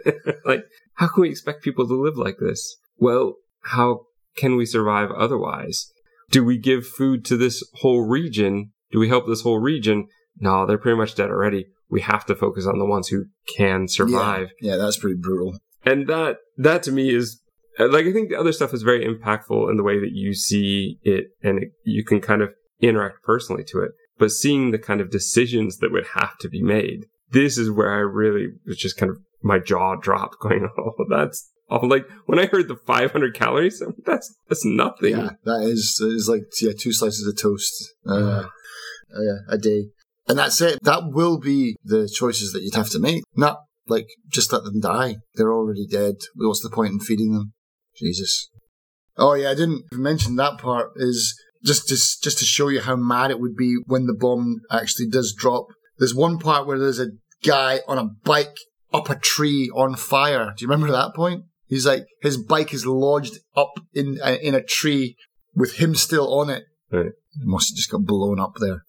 like, 0.44 0.64
how 0.94 1.08
can 1.08 1.22
we 1.22 1.30
expect 1.30 1.62
people 1.62 1.86
to 1.86 1.94
live 1.94 2.16
like 2.16 2.38
this? 2.40 2.76
Well, 2.98 3.36
how 3.62 4.06
can 4.36 4.56
we 4.56 4.66
survive 4.66 5.10
otherwise? 5.12 5.92
Do 6.30 6.44
we 6.44 6.58
give 6.58 6.86
food 6.86 7.24
to 7.26 7.36
this 7.36 7.62
whole 7.74 8.04
region? 8.04 8.72
Do 8.90 8.98
we 8.98 9.08
help 9.08 9.26
this 9.26 9.42
whole 9.42 9.60
region? 9.60 10.08
No, 10.38 10.66
they're 10.66 10.78
pretty 10.78 10.98
much 10.98 11.14
dead 11.14 11.30
already. 11.30 11.66
We 11.88 12.00
have 12.00 12.26
to 12.26 12.34
focus 12.34 12.66
on 12.66 12.78
the 12.78 12.84
ones 12.84 13.08
who 13.08 13.26
can 13.56 13.86
survive. 13.86 14.48
Yeah, 14.60 14.72
yeah 14.72 14.76
that's 14.76 14.98
pretty 14.98 15.18
brutal. 15.20 15.56
And 15.84 16.08
that, 16.08 16.38
that 16.56 16.82
to 16.84 16.92
me 16.92 17.14
is 17.14 17.40
uh, 17.78 17.88
like 17.88 18.06
I 18.06 18.12
think 18.12 18.30
the 18.30 18.38
other 18.38 18.52
stuff 18.52 18.74
is 18.74 18.82
very 18.82 19.04
impactful 19.04 19.70
in 19.70 19.76
the 19.76 19.82
way 19.82 19.98
that 19.98 20.12
you 20.12 20.34
see 20.34 20.98
it 21.02 21.26
and 21.42 21.62
it, 21.62 21.68
you 21.84 22.04
can 22.04 22.20
kind 22.20 22.42
of 22.42 22.50
interact 22.80 23.22
personally 23.22 23.64
to 23.64 23.80
it. 23.80 23.92
But 24.18 24.32
seeing 24.32 24.70
the 24.70 24.78
kind 24.78 25.00
of 25.00 25.10
decisions 25.10 25.78
that 25.78 25.92
would 25.92 26.06
have 26.14 26.38
to 26.38 26.48
be 26.48 26.62
made, 26.62 27.06
this 27.30 27.58
is 27.58 27.70
where 27.70 27.92
I 27.92 27.98
really 27.98 28.48
was 28.66 28.78
just 28.78 28.96
kind 28.96 29.10
of 29.10 29.18
my 29.42 29.58
jaw 29.58 29.96
dropped 29.96 30.36
going, 30.40 30.68
oh, 30.78 31.04
that's 31.08 31.50
awful. 31.70 31.88
Like 31.88 32.06
when 32.26 32.38
I 32.38 32.46
heard 32.46 32.68
the 32.68 32.76
500 32.76 33.34
calories, 33.34 33.82
that's, 34.04 34.34
that's 34.48 34.64
nothing. 34.64 35.16
Yeah, 35.16 35.30
that 35.44 35.62
is, 35.62 36.00
is 36.00 36.28
like, 36.28 36.44
yeah, 36.60 36.72
two 36.78 36.92
slices 36.92 37.26
of 37.26 37.40
toast, 37.40 37.94
uh, 38.08 38.44
uh, 39.14 39.36
a 39.48 39.58
day. 39.58 39.88
And 40.28 40.38
that's 40.38 40.60
it. 40.60 40.78
That 40.82 41.12
will 41.12 41.38
be 41.38 41.76
the 41.84 42.10
choices 42.12 42.52
that 42.52 42.62
you'd 42.62 42.74
have 42.74 42.90
to 42.90 42.98
make. 42.98 43.22
Not 43.36 43.58
like 43.86 44.06
just 44.28 44.52
let 44.52 44.64
them 44.64 44.80
die. 44.80 45.16
They're 45.34 45.52
already 45.52 45.86
dead. 45.86 46.16
What's 46.34 46.62
the 46.62 46.70
point 46.70 46.92
in 46.92 47.00
feeding 47.00 47.32
them? 47.32 47.52
Jesus. 47.96 48.50
Oh 49.16 49.34
yeah, 49.34 49.50
I 49.50 49.54
didn't 49.54 49.84
mention 49.92 50.36
that 50.36 50.58
part. 50.58 50.90
Is 50.96 51.40
just 51.66 51.88
just 51.88 52.22
just 52.22 52.38
to 52.38 52.44
show 52.44 52.68
you 52.68 52.80
how 52.80 52.96
mad 52.96 53.30
it 53.30 53.40
would 53.40 53.56
be 53.56 53.76
when 53.86 54.06
the 54.06 54.14
bomb 54.14 54.60
actually 54.70 55.08
does 55.08 55.34
drop. 55.36 55.66
There's 55.98 56.14
one 56.14 56.38
part 56.38 56.66
where 56.66 56.78
there's 56.78 57.00
a 57.00 57.10
guy 57.44 57.80
on 57.86 57.98
a 57.98 58.04
bike 58.24 58.56
up 58.92 59.10
a 59.10 59.16
tree 59.16 59.70
on 59.74 59.96
fire. 59.96 60.52
Do 60.56 60.64
you 60.64 60.68
remember 60.68 60.92
that 60.92 61.14
point? 61.14 61.44
He's 61.66 61.86
like 61.86 62.06
his 62.22 62.36
bike 62.36 62.72
is 62.72 62.86
lodged 62.86 63.38
up 63.56 63.72
in 63.92 64.18
uh, 64.22 64.36
in 64.40 64.54
a 64.54 64.62
tree 64.62 65.16
with 65.54 65.76
him 65.76 65.94
still 65.94 66.32
on 66.38 66.50
it. 66.50 66.64
Right. 66.90 67.06
It 67.06 67.14
must 67.44 67.70
have 67.70 67.76
just 67.76 67.90
got 67.90 68.04
blown 68.04 68.38
up 68.38 68.54
there. 68.60 68.82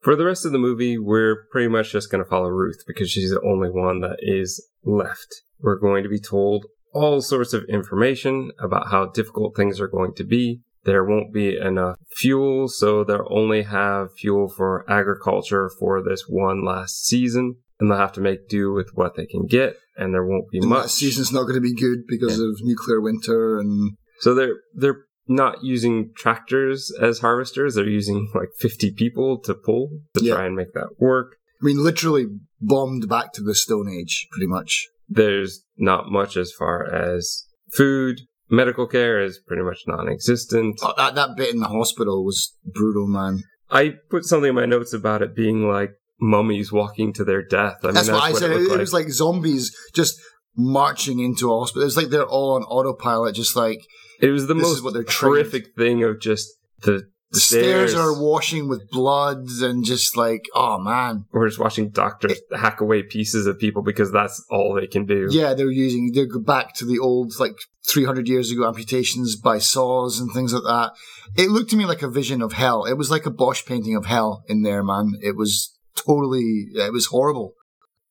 For 0.00 0.16
the 0.16 0.24
rest 0.24 0.46
of 0.46 0.52
the 0.52 0.58
movie, 0.58 0.96
we're 0.96 1.44
pretty 1.50 1.68
much 1.68 1.92
just 1.92 2.10
going 2.10 2.22
to 2.22 2.28
follow 2.28 2.48
Ruth 2.48 2.84
because 2.86 3.10
she's 3.10 3.30
the 3.30 3.42
only 3.42 3.68
one 3.68 4.00
that 4.00 4.18
is 4.20 4.64
left. 4.84 5.42
We're 5.60 5.78
going 5.78 6.04
to 6.04 6.08
be 6.08 6.20
told 6.20 6.66
all 6.92 7.20
sorts 7.20 7.52
of 7.52 7.64
information 7.68 8.52
about 8.60 8.88
how 8.88 9.06
difficult 9.06 9.56
things 9.56 9.80
are 9.80 9.88
going 9.88 10.14
to 10.14 10.24
be. 10.24 10.60
There 10.84 11.04
won't 11.04 11.32
be 11.32 11.56
enough 11.56 11.96
fuel, 12.16 12.68
so 12.68 13.04
they'll 13.04 13.26
only 13.30 13.62
have 13.62 14.08
fuel 14.18 14.48
for 14.48 14.84
agriculture 14.90 15.70
for 15.78 16.02
this 16.02 16.24
one 16.28 16.64
last 16.64 17.04
season, 17.04 17.56
and 17.78 17.90
they'll 17.90 17.98
have 17.98 18.12
to 18.12 18.20
make 18.20 18.48
do 18.48 18.72
with 18.72 18.90
what 18.94 19.16
they 19.16 19.26
can 19.26 19.46
get, 19.46 19.76
and 19.96 20.14
there 20.14 20.24
won't 20.24 20.50
be 20.50 20.58
and 20.58 20.68
much. 20.68 20.84
That 20.84 20.88
season's 20.90 21.32
not 21.32 21.42
going 21.42 21.54
to 21.54 21.60
be 21.60 21.74
good 21.74 22.06
because 22.06 22.38
yeah. 22.38 22.46
of 22.46 22.56
nuclear 22.62 23.00
winter 23.00 23.58
and. 23.58 23.96
So 24.20 24.34
they're 24.34 24.56
they're 24.74 25.04
not 25.28 25.62
using 25.62 26.10
tractors 26.16 26.92
as 27.00 27.18
harvesters. 27.18 27.74
They're 27.74 27.88
using 27.88 28.30
like 28.34 28.48
50 28.58 28.92
people 28.92 29.38
to 29.40 29.54
pull 29.54 29.90
to 30.16 30.24
yeah. 30.24 30.34
try 30.34 30.46
and 30.46 30.56
make 30.56 30.72
that 30.74 30.88
work. 30.98 31.36
I 31.60 31.66
mean, 31.66 31.82
literally 31.82 32.26
bombed 32.60 33.08
back 33.08 33.32
to 33.34 33.42
the 33.42 33.54
Stone 33.54 33.88
Age, 33.90 34.26
pretty 34.32 34.46
much 34.46 34.88
there's 35.08 35.64
not 35.76 36.10
much 36.10 36.36
as 36.36 36.52
far 36.52 36.84
as 36.84 37.44
food. 37.72 38.20
Medical 38.50 38.86
care 38.86 39.20
is 39.20 39.38
pretty 39.46 39.62
much 39.62 39.84
non-existent. 39.86 40.80
Oh, 40.82 40.94
that, 40.96 41.14
that 41.14 41.36
bit 41.36 41.52
in 41.52 41.60
the 41.60 41.68
hospital 41.68 42.24
was 42.24 42.56
brutal, 42.64 43.06
man. 43.06 43.42
I 43.70 43.94
put 44.08 44.24
something 44.24 44.48
in 44.48 44.54
my 44.54 44.64
notes 44.64 44.92
about 44.92 45.22
it 45.22 45.36
being 45.36 45.68
like 45.68 45.92
mummies 46.20 46.72
walking 46.72 47.12
to 47.14 47.24
their 47.24 47.42
death. 47.42 47.78
I 47.82 47.88
mean, 47.88 47.94
that's, 47.94 48.08
that's 48.08 48.18
what 48.18 48.24
I 48.24 48.32
said. 48.32 48.50
It, 48.50 48.62
it, 48.62 48.68
like. 48.70 48.78
was 48.78 48.92
like 48.92 49.10
zombies 49.10 49.76
just 49.94 50.18
marching 50.56 51.20
into 51.20 51.52
a 51.52 51.58
hospital. 51.58 51.82
It 51.82 51.86
was 51.86 51.96
like 51.96 52.08
they're 52.08 52.26
all 52.26 52.56
on 52.56 52.62
autopilot, 52.62 53.34
just 53.34 53.54
like 53.54 53.80
it 54.20 54.30
was 54.30 54.46
the 54.46 54.54
most 54.54 54.82
what 54.82 54.94
they're 54.94 55.04
horrific 55.06 55.74
thing 55.76 56.02
of 56.02 56.20
just 56.20 56.48
the 56.80 57.08
the 57.30 57.40
stairs. 57.40 57.90
stairs. 57.90 57.94
are 57.94 58.20
washing 58.20 58.68
with 58.68 58.88
blood 58.90 59.44
and 59.60 59.84
just 59.84 60.16
like, 60.16 60.46
oh 60.54 60.78
man. 60.78 61.26
We're 61.32 61.48
just 61.48 61.58
watching 61.58 61.90
doctors 61.90 62.32
it, 62.32 62.56
hack 62.56 62.80
away 62.80 63.02
pieces 63.02 63.46
of 63.46 63.58
people 63.58 63.82
because 63.82 64.10
that's 64.10 64.42
all 64.50 64.74
they 64.74 64.86
can 64.86 65.04
do. 65.04 65.28
Yeah, 65.30 65.54
they're 65.54 65.70
using, 65.70 66.12
they 66.14 66.26
go 66.26 66.40
back 66.40 66.74
to 66.76 66.86
the 66.86 66.98
old, 66.98 67.38
like 67.38 67.56
300 67.92 68.28
years 68.28 68.50
ago 68.50 68.66
amputations 68.66 69.36
by 69.36 69.58
saws 69.58 70.20
and 70.20 70.32
things 70.32 70.52
like 70.52 70.62
that. 70.64 70.92
It 71.36 71.50
looked 71.50 71.70
to 71.70 71.76
me 71.76 71.86
like 71.86 72.02
a 72.02 72.08
vision 72.08 72.42
of 72.42 72.52
hell. 72.52 72.84
It 72.84 72.94
was 72.94 73.10
like 73.10 73.26
a 73.26 73.30
Bosch 73.30 73.64
painting 73.64 73.96
of 73.96 74.06
hell 74.06 74.44
in 74.48 74.62
there, 74.62 74.82
man. 74.82 75.12
It 75.22 75.36
was 75.36 75.76
totally, 75.96 76.66
it 76.74 76.92
was 76.92 77.06
horrible. 77.06 77.54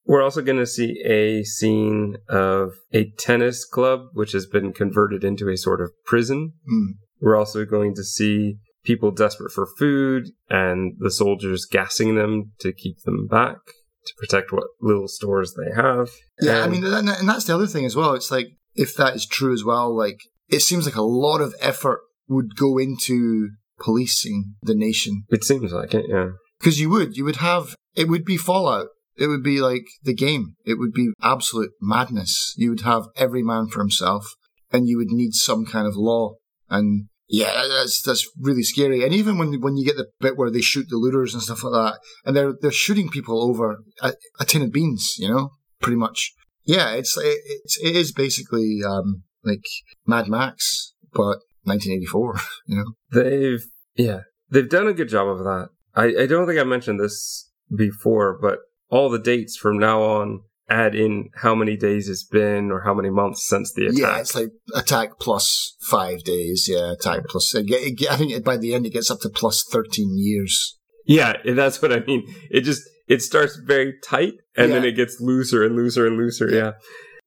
We're 0.04 0.22
also 0.22 0.40
going 0.40 0.58
to 0.58 0.66
see 0.66 1.02
a 1.04 1.44
scene 1.44 2.16
of 2.28 2.72
a 2.92 3.10
tennis 3.18 3.64
club, 3.64 4.06
which 4.14 4.32
has 4.32 4.46
been 4.46 4.72
converted 4.72 5.22
into 5.22 5.48
a 5.50 5.56
sort 5.56 5.80
of 5.82 5.92
prison. 6.06 6.54
Mm. 6.70 6.94
We're 7.20 7.36
also 7.36 7.64
going 7.64 7.94
to 7.96 8.04
see 8.04 8.56
people 8.84 9.10
desperate 9.10 9.52
for 9.52 9.68
food 9.78 10.30
and 10.48 10.94
the 10.98 11.10
soldiers 11.10 11.66
gassing 11.70 12.14
them 12.14 12.52
to 12.60 12.72
keep 12.72 13.02
them 13.04 13.26
back 13.26 13.58
to 14.06 14.14
protect 14.16 14.50
what 14.50 14.64
little 14.80 15.08
stores 15.08 15.54
they 15.54 15.74
have. 15.74 16.08
Yeah, 16.40 16.64
and 16.64 16.64
I 16.64 16.68
mean, 16.68 16.84
and 16.84 17.28
that's 17.28 17.44
the 17.44 17.54
other 17.54 17.66
thing 17.66 17.84
as 17.84 17.94
well. 17.94 18.14
It's 18.14 18.30
like, 18.30 18.48
if 18.78 18.94
that 18.96 19.14
is 19.14 19.26
true 19.26 19.52
as 19.52 19.64
well, 19.64 19.94
like, 19.94 20.20
it 20.48 20.60
seems 20.60 20.86
like 20.86 20.96
a 20.96 21.02
lot 21.02 21.40
of 21.40 21.54
effort 21.60 22.00
would 22.28 22.56
go 22.56 22.78
into 22.78 23.50
policing 23.80 24.54
the 24.62 24.74
nation. 24.74 25.24
It 25.28 25.44
seems 25.44 25.72
like 25.72 25.92
it, 25.92 26.06
yeah. 26.08 26.30
Because 26.58 26.80
you 26.80 26.88
would, 26.90 27.16
you 27.16 27.24
would 27.24 27.36
have, 27.36 27.74
it 27.94 28.08
would 28.08 28.24
be 28.24 28.36
Fallout. 28.36 28.88
It 29.16 29.26
would 29.26 29.42
be 29.42 29.60
like 29.60 29.84
the 30.04 30.14
game. 30.14 30.54
It 30.64 30.78
would 30.78 30.92
be 30.92 31.10
absolute 31.20 31.70
madness. 31.80 32.54
You 32.56 32.70
would 32.70 32.82
have 32.82 33.06
every 33.16 33.42
man 33.42 33.66
for 33.66 33.80
himself 33.80 34.24
and 34.72 34.86
you 34.86 34.96
would 34.96 35.10
need 35.10 35.34
some 35.34 35.66
kind 35.66 35.88
of 35.88 35.96
law. 35.96 36.34
And 36.70 37.08
yeah, 37.28 37.64
that's 37.68 38.00
that's 38.00 38.28
really 38.40 38.62
scary. 38.62 39.04
And 39.04 39.12
even 39.12 39.38
when 39.38 39.60
when 39.60 39.76
you 39.76 39.84
get 39.84 39.96
the 39.96 40.06
bit 40.20 40.36
where 40.36 40.50
they 40.50 40.60
shoot 40.60 40.86
the 40.88 40.96
looters 40.96 41.34
and 41.34 41.42
stuff 41.42 41.64
like 41.64 41.72
that, 41.72 41.98
and 42.24 42.36
they're 42.36 42.54
they're 42.60 42.70
shooting 42.70 43.08
people 43.08 43.42
over 43.42 43.78
a, 44.00 44.12
a 44.38 44.44
tin 44.44 44.62
of 44.62 44.72
beans, 44.72 45.16
you 45.18 45.28
know, 45.28 45.50
pretty 45.80 45.96
much. 45.96 46.32
Yeah, 46.68 46.92
it's 46.92 47.16
it, 47.16 47.38
it's 47.46 47.78
it 47.82 47.96
is 47.96 48.12
basically 48.12 48.80
um, 48.86 49.22
like 49.42 49.64
Mad 50.06 50.28
Max, 50.28 50.92
but 51.12 51.38
1984. 51.64 52.36
You 52.66 52.76
know, 52.76 53.22
they've 53.22 53.64
yeah 53.96 54.20
they've 54.50 54.68
done 54.68 54.86
a 54.86 54.92
good 54.92 55.08
job 55.08 55.26
of 55.26 55.38
that. 55.38 55.70
I 55.94 56.24
I 56.24 56.26
don't 56.26 56.46
think 56.46 56.60
I 56.60 56.64
mentioned 56.64 57.00
this 57.00 57.50
before, 57.74 58.38
but 58.38 58.58
all 58.90 59.08
the 59.08 59.18
dates 59.18 59.56
from 59.56 59.78
now 59.78 60.02
on 60.02 60.42
add 60.68 60.94
in 60.94 61.30
how 61.36 61.54
many 61.54 61.78
days 61.78 62.10
it's 62.10 62.24
been 62.24 62.70
or 62.70 62.82
how 62.82 62.92
many 62.92 63.08
months 63.08 63.48
since 63.48 63.72
the 63.72 63.86
attack. 63.86 63.98
Yeah, 63.98 64.18
it's 64.18 64.34
like 64.34 64.50
attack 64.74 65.18
plus 65.18 65.74
five 65.80 66.22
days. 66.24 66.66
Yeah, 66.68 66.92
attack 66.92 67.24
plus. 67.30 67.54
I 67.54 67.62
think 67.62 68.44
by 68.44 68.58
the 68.58 68.74
end 68.74 68.84
it 68.84 68.92
gets 68.92 69.10
up 69.10 69.20
to 69.20 69.30
plus 69.30 69.64
thirteen 69.72 70.18
years. 70.18 70.78
Yeah, 71.06 71.32
that's 71.42 71.80
what 71.80 71.90
I 71.90 72.00
mean. 72.00 72.26
It 72.50 72.60
just 72.60 72.82
it 73.08 73.22
starts 73.22 73.56
very 73.56 73.94
tight 74.04 74.34
and 74.56 74.68
yeah. 74.68 74.74
then 74.74 74.84
it 74.84 74.92
gets 74.92 75.20
looser 75.20 75.64
and 75.64 75.74
looser 75.74 76.06
and 76.06 76.16
looser. 76.16 76.50
Yeah. 76.50 76.72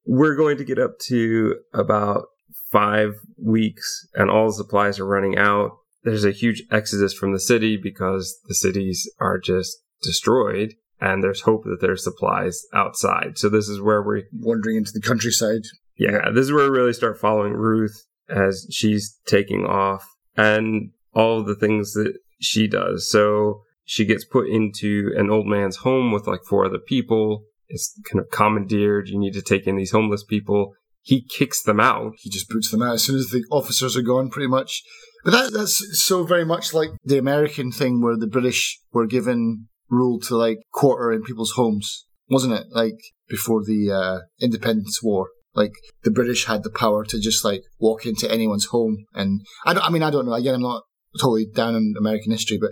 We're 0.05 0.35
going 0.35 0.57
to 0.57 0.63
get 0.63 0.79
up 0.79 0.99
to 1.07 1.55
about 1.73 2.25
five 2.71 3.13
weeks 3.37 4.07
and 4.13 4.29
all 4.29 4.47
the 4.47 4.53
supplies 4.53 4.99
are 4.99 5.05
running 5.05 5.37
out. 5.37 5.71
There's 6.03 6.25
a 6.25 6.31
huge 6.31 6.63
exodus 6.71 7.13
from 7.13 7.33
the 7.33 7.39
city 7.39 7.77
because 7.77 8.39
the 8.47 8.55
cities 8.55 9.09
are 9.19 9.39
just 9.39 9.77
destroyed 10.01 10.75
and 10.99 11.23
there's 11.23 11.41
hope 11.41 11.63
that 11.65 11.79
there's 11.81 12.03
supplies 12.03 12.63
outside. 12.73 13.37
So 13.37 13.49
this 13.49 13.67
is 13.67 13.81
where 13.81 14.01
we're 14.01 14.23
wandering 14.33 14.77
into 14.77 14.91
the 14.93 15.01
countryside. 15.01 15.61
Yeah, 15.97 16.29
this 16.33 16.45
is 16.45 16.51
where 16.51 16.71
we 16.71 16.77
really 16.77 16.93
start 16.93 17.19
following 17.19 17.53
Ruth 17.53 18.05
as 18.29 18.67
she's 18.71 19.19
taking 19.25 19.65
off 19.65 20.07
and 20.37 20.91
all 21.13 21.43
the 21.43 21.55
things 21.55 21.93
that 21.93 22.17
she 22.39 22.67
does. 22.67 23.09
So 23.09 23.61
she 23.91 24.05
gets 24.05 24.23
put 24.23 24.47
into 24.47 25.11
an 25.17 25.29
old 25.29 25.45
man's 25.45 25.75
home 25.75 26.13
with 26.13 26.25
like 26.25 26.39
four 26.47 26.65
other 26.65 26.79
people. 26.79 27.43
It's 27.67 27.93
kind 28.09 28.23
of 28.23 28.31
commandeered. 28.31 29.09
You 29.09 29.19
need 29.19 29.33
to 29.33 29.41
take 29.41 29.67
in 29.67 29.75
these 29.75 29.91
homeless 29.91 30.23
people. 30.23 30.71
He 31.01 31.25
kicks 31.27 31.61
them 31.61 31.81
out. 31.81 32.13
He 32.19 32.29
just 32.29 32.47
boots 32.47 32.71
them 32.71 32.81
out 32.81 32.93
as 32.93 33.03
soon 33.03 33.17
as 33.17 33.31
the 33.31 33.43
officers 33.51 33.97
are 33.97 34.01
gone, 34.01 34.29
pretty 34.29 34.47
much. 34.47 34.81
But 35.25 35.31
that, 35.31 35.51
that's 35.51 36.01
so 36.05 36.23
very 36.23 36.45
much 36.45 36.73
like 36.73 36.91
the 37.03 37.17
American 37.17 37.69
thing 37.69 38.01
where 38.01 38.15
the 38.15 38.27
British 38.27 38.79
were 38.93 39.07
given 39.07 39.67
rule 39.89 40.21
to 40.21 40.37
like 40.37 40.59
quarter 40.71 41.11
in 41.11 41.23
people's 41.23 41.55
homes, 41.57 42.05
wasn't 42.29 42.53
it? 42.53 42.67
Like 42.71 42.95
before 43.27 43.61
the 43.61 43.91
uh, 43.91 44.19
Independence 44.39 45.03
War. 45.03 45.31
Like 45.53 45.73
the 46.03 46.11
British 46.11 46.45
had 46.45 46.63
the 46.63 46.71
power 46.71 47.03
to 47.03 47.19
just 47.19 47.43
like 47.43 47.63
walk 47.77 48.05
into 48.05 48.31
anyone's 48.31 48.67
home, 48.67 49.03
and 49.13 49.41
I 49.65 49.73
don't. 49.73 49.83
I 49.83 49.89
mean, 49.89 50.01
I 50.01 50.09
don't 50.09 50.25
know. 50.25 50.31
Again, 50.31 50.55
I'm 50.55 50.61
not 50.61 50.83
totally 51.19 51.45
down 51.45 51.75
in 51.75 51.93
American 51.97 52.31
history, 52.31 52.57
but 52.57 52.71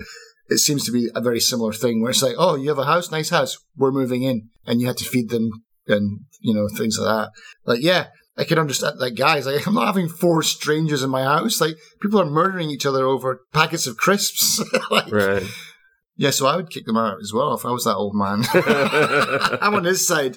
it 0.49 0.57
seems 0.57 0.85
to 0.85 0.91
be 0.91 1.09
a 1.15 1.21
very 1.21 1.39
similar 1.39 1.71
thing 1.71 2.01
where 2.01 2.11
it's 2.11 2.23
like, 2.23 2.35
oh, 2.37 2.55
you 2.55 2.69
have 2.69 2.79
a 2.79 2.85
house, 2.85 3.11
nice 3.11 3.29
house, 3.29 3.57
we're 3.77 3.91
moving 3.91 4.23
in, 4.23 4.49
and 4.65 4.81
you 4.81 4.87
had 4.87 4.97
to 4.97 5.05
feed 5.05 5.29
them 5.29 5.49
and 5.87 6.21
you 6.39 6.53
know 6.53 6.67
things 6.67 6.99
like 6.99 7.07
that. 7.07 7.31
Like, 7.65 7.81
yeah, 7.81 8.07
I 8.37 8.45
can 8.45 8.57
understand. 8.57 8.99
Like, 8.99 9.15
guys, 9.15 9.45
like, 9.45 9.67
I'm 9.67 9.75
not 9.75 9.87
having 9.87 10.09
four 10.09 10.41
strangers 10.43 11.03
in 11.03 11.09
my 11.09 11.23
house. 11.23 11.61
Like, 11.61 11.77
people 12.01 12.21
are 12.21 12.25
murdering 12.25 12.69
each 12.69 12.85
other 12.85 13.05
over 13.05 13.41
packets 13.53 13.85
of 13.85 13.97
crisps. 13.97 14.63
like, 14.91 15.11
right. 15.11 15.43
Yeah, 16.15 16.31
so 16.31 16.47
I 16.47 16.57
would 16.57 16.69
kick 16.69 16.85
them 16.85 16.97
out 16.97 17.19
as 17.21 17.31
well 17.31 17.53
if 17.53 17.65
I 17.65 17.71
was 17.71 17.85
that 17.85 17.95
old 17.95 18.13
man. 18.13 18.43
I'm 19.61 19.73
on 19.73 19.85
his 19.85 20.05
side. 20.05 20.35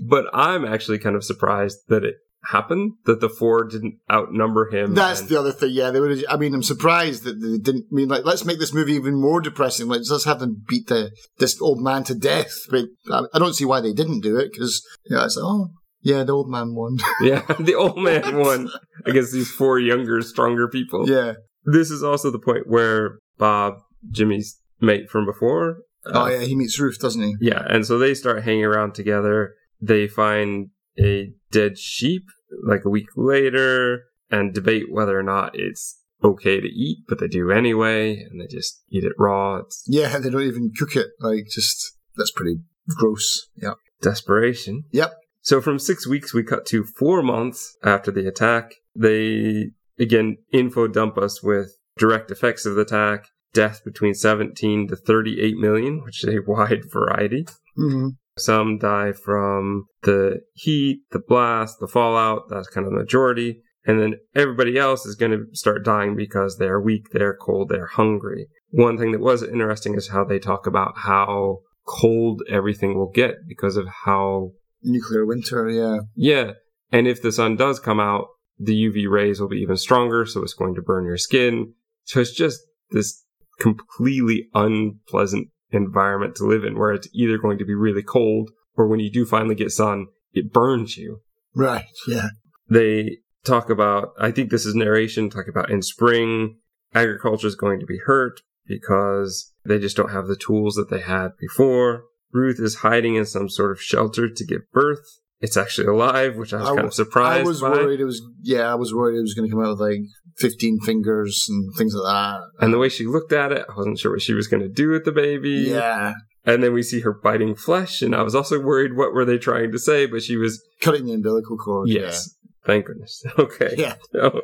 But 0.00 0.26
I'm 0.32 0.64
actually 0.64 1.00
kind 1.00 1.16
of 1.16 1.24
surprised 1.24 1.78
that 1.88 2.04
it 2.04 2.14
happened, 2.50 2.92
that 3.04 3.20
the 3.20 3.28
four 3.28 3.64
didn't 3.64 3.98
outnumber 4.10 4.70
him. 4.70 4.94
That's 4.94 5.20
and... 5.20 5.28
the 5.28 5.38
other 5.38 5.52
thing. 5.52 5.70
Yeah, 5.72 5.90
they 5.90 6.00
would. 6.00 6.24
I 6.28 6.36
mean, 6.36 6.54
I'm 6.54 6.62
surprised 6.62 7.24
that 7.24 7.40
they 7.40 7.58
didn't. 7.58 7.86
I 7.90 7.94
mean, 7.94 8.08
like, 8.08 8.24
let's 8.24 8.44
make 8.44 8.58
this 8.58 8.74
movie 8.74 8.94
even 8.94 9.20
more 9.20 9.40
depressing. 9.40 9.88
Let's 9.88 10.08
just 10.08 10.24
have 10.24 10.40
them 10.40 10.62
beat 10.68 10.88
the 10.88 11.10
this 11.38 11.60
old 11.60 11.82
man 11.82 12.04
to 12.04 12.14
death. 12.14 12.52
But 12.70 12.86
I 13.10 13.38
don't 13.38 13.54
see 13.54 13.64
why 13.64 13.80
they 13.80 13.92
didn't 13.92 14.20
do 14.20 14.36
it 14.38 14.52
because 14.52 14.84
you 15.04 15.16
know, 15.16 15.24
it's 15.24 15.36
like, 15.36 15.44
oh, 15.44 15.70
yeah, 16.02 16.22
the 16.22 16.32
old 16.32 16.48
man 16.48 16.74
won. 16.74 16.98
yeah, 17.20 17.42
the 17.58 17.74
old 17.74 17.98
man 17.98 18.36
won 18.38 18.70
against 19.04 19.32
these 19.32 19.50
four 19.50 19.78
younger, 19.78 20.22
stronger 20.22 20.68
people. 20.68 21.08
Yeah. 21.08 21.34
This 21.64 21.90
is 21.90 22.02
also 22.02 22.30
the 22.30 22.38
point 22.38 22.68
where 22.68 23.18
Bob, 23.38 23.74
Jimmy's 24.10 24.60
mate 24.80 25.10
from 25.10 25.26
before. 25.26 25.78
Uh, 26.06 26.22
oh 26.22 26.26
yeah, 26.28 26.40
he 26.42 26.54
meets 26.54 26.78
Ruth, 26.78 27.00
doesn't 27.00 27.22
he? 27.22 27.34
Yeah, 27.40 27.64
and 27.68 27.84
so 27.84 27.98
they 27.98 28.14
start 28.14 28.44
hanging 28.44 28.64
around 28.64 28.94
together. 28.94 29.54
They 29.80 30.06
find 30.06 30.70
a 30.98 31.32
dead 31.50 31.76
sheep 31.76 32.22
like 32.64 32.84
a 32.84 32.90
week 32.90 33.08
later 33.16 34.04
and 34.30 34.54
debate 34.54 34.90
whether 34.90 35.18
or 35.18 35.22
not 35.22 35.52
it's 35.54 36.00
okay 36.22 36.60
to 36.60 36.68
eat, 36.68 36.98
but 37.08 37.18
they 37.18 37.28
do 37.28 37.50
anyway, 37.50 38.16
and 38.16 38.40
they 38.40 38.46
just 38.46 38.82
eat 38.90 39.04
it 39.04 39.12
raw. 39.18 39.58
It's 39.58 39.84
yeah, 39.86 40.18
they 40.18 40.30
don't 40.30 40.42
even 40.42 40.72
cook 40.76 40.96
it. 40.96 41.08
Like, 41.20 41.46
just 41.50 41.96
that's 42.16 42.32
pretty 42.32 42.60
gross. 42.88 43.48
Yeah, 43.56 43.74
desperation. 44.02 44.84
Yep. 44.92 45.14
So 45.42 45.60
from 45.60 45.78
six 45.78 46.06
weeks, 46.06 46.34
we 46.34 46.42
cut 46.42 46.66
to 46.66 46.84
four 46.84 47.22
months 47.22 47.76
after 47.84 48.10
the 48.10 48.26
attack. 48.26 48.74
They 48.94 49.70
again 49.98 50.38
info 50.52 50.88
dump 50.88 51.18
us 51.18 51.42
with 51.42 51.76
direct 51.96 52.30
effects 52.30 52.66
of 52.66 52.74
the 52.74 52.82
attack 52.82 53.26
death 53.56 53.82
between 53.84 54.12
17 54.12 54.88
to 54.88 54.96
38 54.96 55.56
million, 55.56 56.04
which 56.04 56.22
is 56.22 56.34
a 56.34 56.42
wide 56.46 56.84
variety. 56.92 57.46
Mm-hmm. 57.78 58.08
Some 58.38 58.78
die 58.78 59.12
from 59.12 59.86
the 60.02 60.40
heat, 60.52 61.02
the 61.10 61.18
blast, 61.18 61.76
the 61.80 61.88
fallout. 61.88 62.44
That's 62.50 62.68
kind 62.68 62.86
of 62.86 62.92
the 62.92 62.98
majority. 62.98 63.62
And 63.86 64.00
then 64.00 64.14
everybody 64.34 64.76
else 64.76 65.06
is 65.06 65.14
going 65.14 65.30
to 65.30 65.44
start 65.52 65.84
dying 65.84 66.16
because 66.16 66.58
they're 66.58 66.80
weak, 66.80 67.06
they're 67.12 67.36
cold, 67.36 67.68
they're 67.68 67.86
hungry. 67.86 68.48
One 68.70 68.98
thing 68.98 69.12
that 69.12 69.20
was 69.20 69.42
interesting 69.42 69.94
is 69.94 70.08
how 70.08 70.24
they 70.24 70.40
talk 70.40 70.66
about 70.66 70.98
how 70.98 71.60
cold 71.86 72.42
everything 72.50 72.98
will 72.98 73.10
get 73.10 73.36
because 73.46 73.76
of 73.76 73.86
how 74.04 74.50
nuclear 74.82 75.24
winter, 75.24 75.70
yeah. 75.70 75.98
Yeah. 76.16 76.52
And 76.90 77.06
if 77.06 77.22
the 77.22 77.32
sun 77.32 77.56
does 77.56 77.78
come 77.78 78.00
out, 78.00 78.26
the 78.58 78.74
UV 78.74 79.08
rays 79.08 79.40
will 79.40 79.48
be 79.48 79.58
even 79.58 79.76
stronger, 79.76 80.26
so 80.26 80.42
it's 80.42 80.54
going 80.54 80.74
to 80.74 80.82
burn 80.82 81.04
your 81.04 81.16
skin. 81.16 81.74
So 82.04 82.20
it's 82.20 82.34
just 82.34 82.60
this 82.90 83.24
completely 83.60 84.48
unpleasant 84.54 85.48
environment 85.70 86.34
to 86.36 86.44
live 86.44 86.64
in 86.64 86.78
where 86.78 86.92
it's 86.92 87.08
either 87.12 87.38
going 87.38 87.58
to 87.58 87.64
be 87.64 87.74
really 87.74 88.02
cold 88.02 88.50
or 88.76 88.86
when 88.86 89.00
you 89.00 89.10
do 89.10 89.24
finally 89.24 89.54
get 89.54 89.70
sun, 89.70 90.06
it 90.32 90.52
burns 90.52 90.96
you. 90.96 91.20
Right. 91.54 91.86
Yeah. 92.06 92.28
They 92.68 93.18
talk 93.44 93.70
about, 93.70 94.10
I 94.18 94.30
think 94.30 94.50
this 94.50 94.66
is 94.66 94.74
narration, 94.74 95.30
talk 95.30 95.48
about 95.48 95.70
in 95.70 95.82
spring, 95.82 96.58
agriculture 96.94 97.46
is 97.46 97.54
going 97.54 97.80
to 97.80 97.86
be 97.86 97.98
hurt 98.04 98.40
because 98.66 99.52
they 99.64 99.78
just 99.78 99.96
don't 99.96 100.12
have 100.12 100.26
the 100.26 100.36
tools 100.36 100.74
that 100.74 100.90
they 100.90 101.00
had 101.00 101.30
before. 101.38 102.04
Ruth 102.32 102.60
is 102.60 102.76
hiding 102.76 103.14
in 103.14 103.24
some 103.24 103.48
sort 103.48 103.70
of 103.70 103.80
shelter 103.80 104.28
to 104.28 104.44
give 104.44 104.70
birth. 104.72 105.20
It's 105.40 105.56
actually 105.56 105.88
alive, 105.88 106.36
which 106.36 106.54
I 106.54 106.60
was 106.60 106.68
I, 106.70 106.74
kind 106.74 106.86
of 106.86 106.94
surprised. 106.94 107.40
I 107.40 107.48
was 107.48 107.60
by. 107.60 107.70
worried 107.70 108.00
it 108.00 108.04
was, 108.04 108.22
yeah, 108.42 108.70
I 108.70 108.74
was 108.74 108.94
worried 108.94 109.18
it 109.18 109.22
was 109.22 109.34
going 109.34 109.48
to 109.48 109.54
come 109.54 109.62
out 109.62 109.78
with 109.78 109.80
like 109.80 110.00
15 110.38 110.80
fingers 110.80 111.46
and 111.48 111.74
things 111.76 111.94
like 111.94 112.10
that. 112.10 112.40
And 112.60 112.72
the 112.72 112.78
way 112.78 112.88
she 112.88 113.06
looked 113.06 113.32
at 113.32 113.52
it, 113.52 113.66
I 113.68 113.76
wasn't 113.76 113.98
sure 113.98 114.12
what 114.12 114.22
she 114.22 114.32
was 114.32 114.46
going 114.48 114.62
to 114.62 114.68
do 114.68 114.88
with 114.88 115.04
the 115.04 115.12
baby. 115.12 115.66
Yeah. 115.68 116.14
And 116.46 116.62
then 116.62 116.72
we 116.72 116.82
see 116.82 117.00
her 117.00 117.12
biting 117.12 117.56
flesh, 117.56 118.02
and 118.02 118.14
I 118.14 118.22
was 118.22 118.34
also 118.34 118.60
worried 118.60 118.96
what 118.96 119.12
were 119.12 119.24
they 119.24 119.36
trying 119.36 119.72
to 119.72 119.78
say, 119.80 120.06
but 120.06 120.22
she 120.22 120.36
was 120.36 120.62
cutting 120.80 121.04
the 121.04 121.12
umbilical 121.12 121.56
cord. 121.56 121.88
Yes. 121.88 122.30
Yeah. 122.30 122.46
Thank 122.66 122.86
goodness. 122.86 123.22
Okay. 123.38 123.74
Yeah. 123.76 123.94
So, 124.12 124.42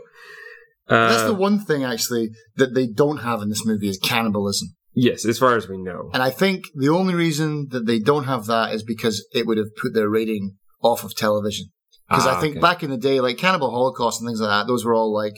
uh, 0.88 1.08
That's 1.08 1.24
the 1.24 1.34
one 1.34 1.64
thing 1.64 1.84
actually 1.84 2.30
that 2.56 2.74
they 2.74 2.86
don't 2.86 3.18
have 3.18 3.40
in 3.40 3.48
this 3.48 3.64
movie 3.64 3.88
is 3.88 3.98
cannibalism. 3.98 4.74
Yes, 4.94 5.24
as 5.24 5.38
far 5.38 5.56
as 5.56 5.68
we 5.68 5.78
know. 5.78 6.10
And 6.12 6.22
I 6.22 6.30
think 6.30 6.64
the 6.74 6.90
only 6.90 7.14
reason 7.14 7.68
that 7.70 7.86
they 7.86 7.98
don't 7.98 8.24
have 8.24 8.46
that 8.46 8.74
is 8.74 8.82
because 8.82 9.26
it 9.32 9.46
would 9.46 9.56
have 9.56 9.74
put 9.80 9.94
their 9.94 10.08
rating 10.08 10.56
off 10.82 11.04
of 11.04 11.14
television. 11.14 11.66
Because 12.08 12.26
ah, 12.26 12.36
I 12.36 12.40
think 12.40 12.56
okay. 12.56 12.60
back 12.60 12.82
in 12.82 12.90
the 12.90 12.98
day, 12.98 13.20
like 13.20 13.38
Cannibal 13.38 13.70
Holocaust 13.70 14.20
and 14.20 14.28
things 14.28 14.40
like 14.40 14.50
that, 14.50 14.66
those 14.66 14.84
were 14.84 14.94
all 14.94 15.14
like 15.14 15.34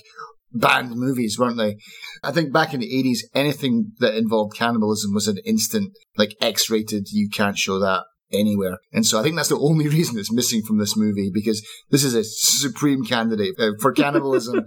banned 0.52 0.96
movies, 0.96 1.38
weren't 1.38 1.56
they? 1.56 1.76
I 2.22 2.32
think 2.32 2.52
back 2.52 2.74
in 2.74 2.80
the 2.80 2.90
80s, 2.90 3.18
anything 3.34 3.92
that 3.98 4.14
involved 4.14 4.56
cannibalism 4.56 5.12
was 5.12 5.28
an 5.28 5.38
instant, 5.44 5.92
like 6.16 6.34
X 6.40 6.70
rated, 6.70 7.08
you 7.10 7.28
can't 7.28 7.58
show 7.58 7.78
that 7.80 8.04
anywhere. 8.32 8.78
And 8.92 9.06
so 9.06 9.20
I 9.20 9.22
think 9.22 9.36
that's 9.36 9.48
the 9.48 9.58
only 9.58 9.88
reason 9.98 10.18
it's 10.18 10.32
missing 10.32 10.62
from 10.62 10.78
this 10.78 10.96
movie 10.96 11.30
because 11.32 11.66
this 11.90 12.04
is 12.04 12.14
a 12.14 12.24
supreme 12.24 13.04
candidate 13.04 13.54
uh, 13.58 13.72
for 13.80 13.92
cannibalism. 13.92 14.58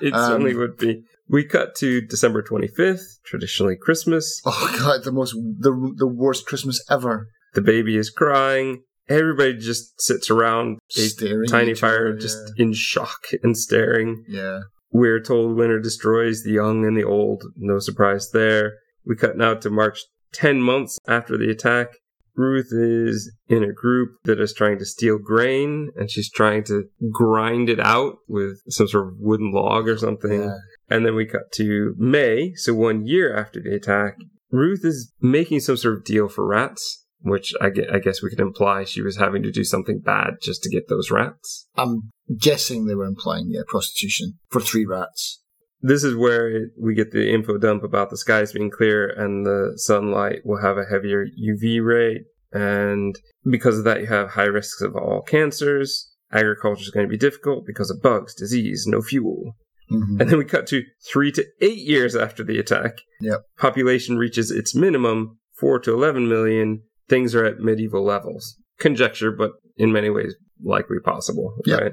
it 0.00 0.14
um, 0.14 0.30
certainly 0.30 0.54
would 0.54 0.76
be. 0.76 1.02
We 1.28 1.44
cut 1.44 1.74
to 1.76 2.02
December 2.02 2.42
25th, 2.42 3.02
traditionally 3.24 3.76
Christmas. 3.80 4.40
Oh 4.44 4.76
god, 4.78 5.04
the 5.04 5.12
most 5.12 5.32
the 5.32 5.94
the 5.96 6.06
worst 6.06 6.46
Christmas 6.46 6.84
ever. 6.90 7.28
The 7.54 7.62
baby 7.62 7.96
is 7.96 8.10
crying. 8.10 8.82
Everybody 9.08 9.58
just 9.58 10.00
sits 10.00 10.30
around 10.30 10.78
staring 10.88 11.44
a 11.44 11.48
tiny 11.48 11.74
fire, 11.74 12.08
other, 12.08 12.18
just 12.18 12.38
yeah. 12.56 12.64
in 12.64 12.72
shock 12.72 13.20
and 13.42 13.56
staring. 13.56 14.24
Yeah. 14.28 14.60
We're 14.92 15.20
told 15.20 15.56
winter 15.56 15.80
destroys 15.80 16.42
the 16.42 16.52
young 16.52 16.84
and 16.84 16.96
the 16.96 17.04
old. 17.04 17.44
No 17.56 17.78
surprise 17.78 18.30
there. 18.32 18.74
We 19.04 19.16
cut 19.16 19.36
now 19.36 19.54
to 19.54 19.70
March 19.70 19.98
10 20.34 20.60
months 20.62 20.98
after 21.08 21.36
the 21.36 21.50
attack. 21.50 21.88
Ruth 22.34 22.68
is 22.72 23.30
in 23.48 23.62
a 23.62 23.72
group 23.72 24.12
that 24.24 24.40
is 24.40 24.54
trying 24.54 24.78
to 24.78 24.86
steal 24.86 25.18
grain 25.18 25.90
and 25.96 26.10
she's 26.10 26.30
trying 26.30 26.64
to 26.64 26.84
grind 27.12 27.68
it 27.68 27.80
out 27.80 28.16
with 28.26 28.62
some 28.68 28.88
sort 28.88 29.08
of 29.08 29.14
wooden 29.18 29.52
log 29.52 29.88
or 29.88 29.98
something. 29.98 30.42
Yeah. 30.42 30.56
And 30.88 31.04
then 31.04 31.14
we 31.14 31.26
cut 31.26 31.52
to 31.56 31.94
May, 31.98 32.52
so 32.54 32.74
one 32.74 33.06
year 33.06 33.36
after 33.36 33.60
the 33.60 33.74
attack. 33.74 34.16
Ruth 34.50 34.84
is 34.84 35.12
making 35.20 35.60
some 35.60 35.76
sort 35.76 35.96
of 35.96 36.04
deal 36.04 36.28
for 36.28 36.46
rats 36.46 37.01
which 37.22 37.54
I, 37.60 37.70
I 37.92 37.98
guess 37.98 38.22
we 38.22 38.30
could 38.30 38.40
imply 38.40 38.84
she 38.84 39.02
was 39.02 39.16
having 39.16 39.42
to 39.42 39.50
do 39.50 39.64
something 39.64 40.00
bad 40.00 40.34
just 40.42 40.62
to 40.62 40.70
get 40.70 40.88
those 40.88 41.10
rats. 41.10 41.66
I'm 41.76 42.10
guessing 42.38 42.86
they 42.86 42.94
were 42.94 43.06
implying, 43.06 43.46
yeah, 43.50 43.62
prostitution 43.66 44.38
for 44.50 44.60
three 44.60 44.84
rats. 44.84 45.40
This 45.80 46.04
is 46.04 46.14
where 46.14 46.68
we 46.80 46.94
get 46.94 47.10
the 47.10 47.32
info 47.32 47.58
dump 47.58 47.82
about 47.82 48.10
the 48.10 48.16
skies 48.16 48.52
being 48.52 48.70
clear 48.70 49.08
and 49.08 49.44
the 49.44 49.72
sunlight 49.76 50.40
will 50.44 50.62
have 50.62 50.78
a 50.78 50.84
heavier 50.84 51.26
UV 51.26 51.84
rate. 51.84 52.22
And 52.52 53.18
because 53.48 53.78
of 53.78 53.84
that, 53.84 54.00
you 54.00 54.06
have 54.06 54.30
high 54.30 54.44
risks 54.44 54.80
of 54.80 54.94
all 54.94 55.22
cancers. 55.22 56.10
Agriculture 56.32 56.82
is 56.82 56.90
going 56.90 57.06
to 57.06 57.10
be 57.10 57.18
difficult 57.18 57.66
because 57.66 57.90
of 57.90 58.02
bugs, 58.02 58.34
disease, 58.34 58.84
no 58.86 59.02
fuel. 59.02 59.56
Mhm. 59.90 60.20
And 60.20 60.30
then 60.30 60.38
we 60.38 60.44
cut 60.44 60.66
to 60.68 60.84
three 61.10 61.32
to 61.32 61.44
eight 61.60 61.78
years 61.78 62.14
after 62.14 62.44
the 62.44 62.58
attack. 62.58 62.98
Yep. 63.20 63.40
Population 63.58 64.16
reaches 64.16 64.50
its 64.50 64.74
minimum, 64.74 65.38
four 65.58 65.78
to 65.80 65.92
11 65.92 66.28
million. 66.28 66.82
Things 67.12 67.34
are 67.34 67.44
at 67.44 67.58
medieval 67.58 68.02
levels. 68.02 68.56
Conjecture, 68.78 69.30
but 69.30 69.50
in 69.76 69.92
many 69.92 70.08
ways 70.08 70.34
likely 70.64 70.96
possible. 71.04 71.56
Yep. 71.66 71.80
Right? 71.82 71.92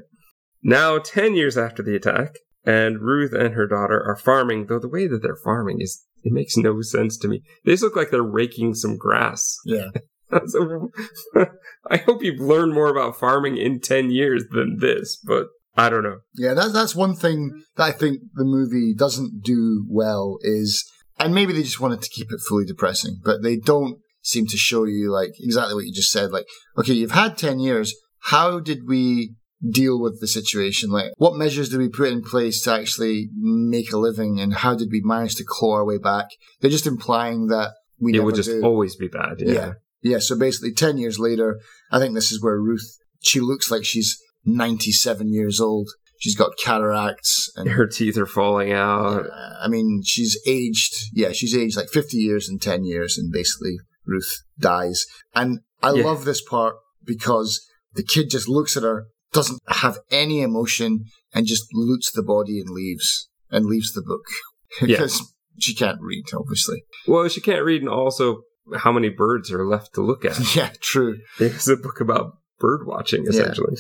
Now, 0.64 0.98
10 0.98 1.36
years 1.36 1.58
after 1.58 1.84
the 1.84 1.94
attack, 1.94 2.36
and 2.64 3.02
Ruth 3.02 3.34
and 3.34 3.54
her 3.54 3.68
daughter 3.68 4.02
are 4.02 4.16
farming, 4.16 4.68
though 4.68 4.80
the 4.80 4.88
way 4.88 5.08
that 5.08 5.22
they're 5.22 5.36
farming 5.36 5.82
is, 5.82 6.06
it 6.24 6.32
makes 6.32 6.56
no 6.56 6.80
sense 6.80 7.18
to 7.18 7.28
me. 7.28 7.42
They 7.66 7.74
just 7.74 7.84
look 7.84 7.98
like 7.98 8.12
they're 8.12 8.24
raking 8.24 8.76
some 8.76 8.96
grass. 8.98 9.58
Yeah. 9.66 9.90
So, 10.46 10.92
I 11.90 11.98
hope 11.98 12.24
you've 12.24 12.40
learned 12.40 12.76
more 12.76 12.90
about 12.90 13.20
farming 13.20 13.58
in 13.58 13.82
10 13.82 14.12
years 14.12 14.46
than 14.52 14.78
this, 14.80 15.18
but 15.18 15.48
I 15.76 15.90
don't 15.90 16.04
know. 16.04 16.20
Yeah, 16.36 16.54
that's 16.54 16.72
that's 16.72 16.96
one 16.96 17.16
thing 17.16 17.64
that 17.78 17.84
I 17.84 17.92
think 17.92 18.20
the 18.36 18.44
movie 18.44 18.94
doesn't 18.94 19.42
do 19.42 19.88
well 19.90 20.38
is, 20.42 20.88
and 21.18 21.34
maybe 21.34 21.52
they 21.52 21.64
just 21.64 21.80
wanted 21.80 22.04
to 22.04 22.10
keep 22.10 22.32
it 22.32 22.42
fully 22.48 22.64
depressing, 22.64 23.20
but 23.26 23.42
they 23.42 23.58
don't 23.58 23.98
seem 24.30 24.46
to 24.48 24.58
show 24.58 24.84
you 24.86 25.12
like 25.12 25.32
exactly 25.40 25.76
what 25.76 25.86
you 25.86 25.94
just 25.94 26.12
said. 26.12 26.32
Like, 26.32 26.48
okay, 26.78 26.94
you've 26.94 27.12
had 27.12 27.38
ten 27.38 27.60
years. 27.60 27.94
How 28.24 28.60
did 28.60 28.88
we 28.88 29.36
deal 29.70 30.00
with 30.00 30.20
the 30.22 30.28
situation? 30.28 30.90
Like, 30.90 31.12
what 31.18 31.36
measures 31.36 31.70
did 31.70 31.80
we 31.80 31.90
put 31.90 32.12
in 32.12 32.22
place 32.22 32.62
to 32.64 32.74
actually 32.74 33.30
make 33.36 33.92
a 33.92 33.98
living, 33.98 34.40
and 34.40 34.54
how 34.54 34.76
did 34.76 34.90
we 34.92 35.02
manage 35.04 35.36
to 35.36 35.44
claw 35.46 35.76
our 35.76 35.86
way 35.86 35.98
back? 35.98 36.28
They're 36.62 36.70
just 36.72 36.88
implying 36.88 37.48
that 37.48 37.72
we 38.00 38.16
it 38.16 38.24
would 38.24 38.36
just 38.36 38.50
do. 38.50 38.62
always 38.64 38.96
be 38.96 39.08
bad. 39.08 39.36
Yeah. 39.40 39.54
Yeah. 39.54 39.74
Yeah, 40.02 40.20
so 40.20 40.40
basically 40.40 40.72
10 40.72 40.98
years 40.98 41.20
later, 41.20 41.60
I 41.92 42.00
think 42.00 42.14
this 42.14 42.32
is 42.32 42.42
where 42.42 42.58
Ruth, 42.58 42.88
she 43.22 43.42
looks 43.42 43.70
like 43.70 43.84
she's 43.84 44.18
97 44.46 45.34
years 45.34 45.60
old. 45.60 45.90
She's 46.20 46.36
got 46.36 46.58
cataracts 46.58 47.52
and 47.58 47.70
Her 47.70 47.86
teeth 47.86 48.18
are 48.18 48.26
falling 48.26 48.72
out. 48.72 49.26
uh, 49.26 49.54
I 49.62 49.68
mean, 49.68 50.02
she's 50.06 50.40
aged, 50.48 50.94
yeah, 51.14 51.34
she's 51.34 51.56
aged 51.56 51.76
like 51.78 51.90
50 51.90 52.16
years 52.16 52.48
and 52.48 52.62
10 52.62 52.86
years 52.86 53.18
and 53.18 53.30
basically 53.32 53.78
Ruth 54.10 54.42
dies. 54.60 55.06
And 55.36 55.60
I 55.82 55.94
Yeah. 55.94 56.04
love 56.04 56.26
this 56.26 56.42
part 56.42 56.76
because 57.06 57.66
the 57.94 58.04
kid 58.04 58.30
just 58.30 58.48
looks 58.50 58.76
at 58.76 58.84
her, 58.84 59.08
doesn't 59.32 59.60
have 59.68 60.00
any 60.12 60.42
emotion 60.42 61.06
and 61.34 61.46
just 61.46 61.66
loots 61.74 62.12
the 62.12 62.24
body 62.24 62.60
and 62.60 62.70
leaves 62.70 63.30
and 63.52 63.66
leaves 63.66 63.94
the 63.94 64.02
book 64.02 64.26
because 64.82 65.22
she 65.60 65.74
can't 65.76 66.00
read, 66.02 66.26
obviously. 66.34 66.84
Well, 67.08 67.28
she 67.28 67.42
can't 67.42 67.64
read, 67.64 67.82
and 67.82 67.90
also 67.90 68.42
how 68.78 68.92
many 68.92 69.10
birds 69.10 69.52
are 69.52 69.66
left 69.66 69.94
to 69.96 70.02
look 70.02 70.26
at. 70.26 70.38
Yeah, 70.56 70.72
true. 70.82 71.18
it's 71.40 71.68
a 71.68 71.76
book 71.78 72.00
about 72.02 72.38
bird 72.60 72.86
watching, 72.86 73.24
Yeah. 73.24 73.30
essentially. 73.30 73.76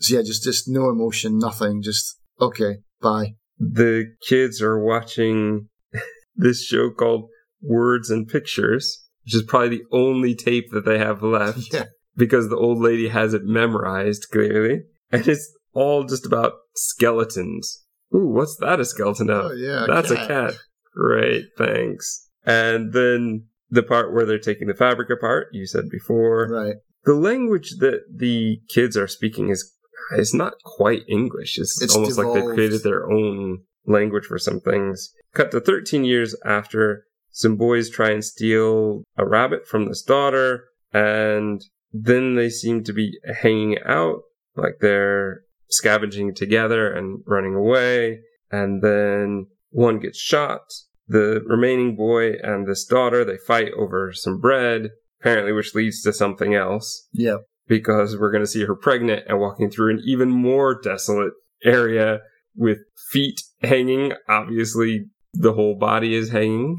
So 0.00 0.16
yeah, 0.16 0.22
just 0.22 0.42
just 0.42 0.68
no 0.68 0.88
emotion, 0.90 1.38
nothing. 1.38 1.80
Just 1.82 2.18
okay, 2.40 2.78
bye. 3.00 3.34
The 3.58 4.06
kids 4.28 4.60
are 4.60 4.78
watching 4.82 5.68
this 6.34 6.64
show 6.64 6.90
called 6.90 7.28
Words 7.60 8.10
and 8.10 8.26
Pictures, 8.28 9.04
which 9.24 9.34
is 9.34 9.42
probably 9.42 9.68
the 9.78 9.84
only 9.92 10.34
tape 10.34 10.70
that 10.72 10.84
they 10.84 10.98
have 10.98 11.22
left 11.22 11.58
Yeah, 11.72 11.84
because 12.16 12.48
the 12.48 12.56
old 12.56 12.78
lady 12.78 13.08
has 13.08 13.34
it 13.34 13.44
memorized 13.44 14.26
clearly. 14.30 14.82
And 15.10 15.26
it's 15.28 15.52
all 15.74 16.04
just 16.04 16.24
about 16.26 16.52
skeletons. 16.74 17.84
Ooh, 18.14 18.28
what's 18.28 18.56
that 18.56 18.80
a 18.80 18.84
skeleton 18.84 19.30
of? 19.30 19.46
oh 19.46 19.52
yeah, 19.52 19.86
That's 19.88 20.10
a 20.10 20.16
cat. 20.16 20.54
Great, 20.94 21.46
thanks. 21.56 22.28
And 22.44 22.92
then 22.92 23.46
the 23.70 23.82
part 23.82 24.12
where 24.12 24.26
they're 24.26 24.38
taking 24.38 24.68
the 24.68 24.74
fabric 24.74 25.08
apart, 25.10 25.48
you 25.52 25.66
said 25.66 25.88
before. 25.90 26.48
Right. 26.50 26.74
The 27.04 27.14
language 27.14 27.76
that 27.80 28.02
the 28.14 28.60
kids 28.68 28.96
are 28.96 29.08
speaking 29.08 29.48
is 29.48 29.72
is 30.16 30.34
not 30.34 30.54
quite 30.64 31.02
English. 31.08 31.58
It's, 31.58 31.80
It's 31.80 31.94
almost 31.94 32.18
like 32.18 32.26
they 32.28 32.34
devolved. 32.34 32.54
created 32.54 32.82
their 32.82 33.10
own 33.10 33.62
language 33.86 34.24
for 34.26 34.38
some 34.38 34.60
things. 34.60 35.12
Cut 35.34 35.50
to 35.52 35.60
13 35.60 36.04
years 36.04 36.36
after 36.44 37.04
some 37.32 37.56
boys 37.56 37.90
try 37.90 38.10
and 38.10 38.24
steal 38.24 39.02
a 39.16 39.26
rabbit 39.26 39.66
from 39.66 39.86
this 39.86 40.02
daughter, 40.02 40.64
and 40.92 41.60
then 41.92 42.34
they 42.36 42.48
seem 42.50 42.84
to 42.84 42.92
be 42.92 43.18
hanging 43.42 43.78
out, 43.84 44.20
like 44.56 44.76
they're 44.80 45.40
scavenging 45.70 46.34
together 46.34 46.92
and 46.92 47.22
running 47.26 47.54
away, 47.54 48.20
and 48.50 48.82
then 48.82 49.46
one 49.70 49.98
gets 49.98 50.18
shot. 50.18 50.60
The 51.08 51.42
remaining 51.46 51.96
boy 51.96 52.34
and 52.42 52.66
this 52.66 52.84
daughter, 52.84 53.24
they 53.24 53.36
fight 53.38 53.72
over 53.76 54.12
some 54.12 54.38
bread, 54.40 54.90
apparently 55.20 55.52
which 55.52 55.74
leads 55.74 56.02
to 56.02 56.12
something 56.12 56.54
else 56.54 57.08
Yeah. 57.12 57.38
because 57.66 58.16
we're 58.16 58.30
going 58.30 58.44
to 58.44 58.50
see 58.50 58.64
her 58.64 58.76
pregnant 58.76 59.24
and 59.28 59.40
walking 59.40 59.70
through 59.70 59.90
an 59.94 60.02
even 60.04 60.30
more 60.30 60.78
desolate 60.80 61.32
area 61.64 62.20
with 62.54 62.78
feet 63.10 63.40
hanging. 63.62 64.12
Obviously, 64.28 65.06
the 65.32 65.52
whole 65.52 65.76
body 65.76 66.14
is 66.14 66.30
hanging. 66.30 66.76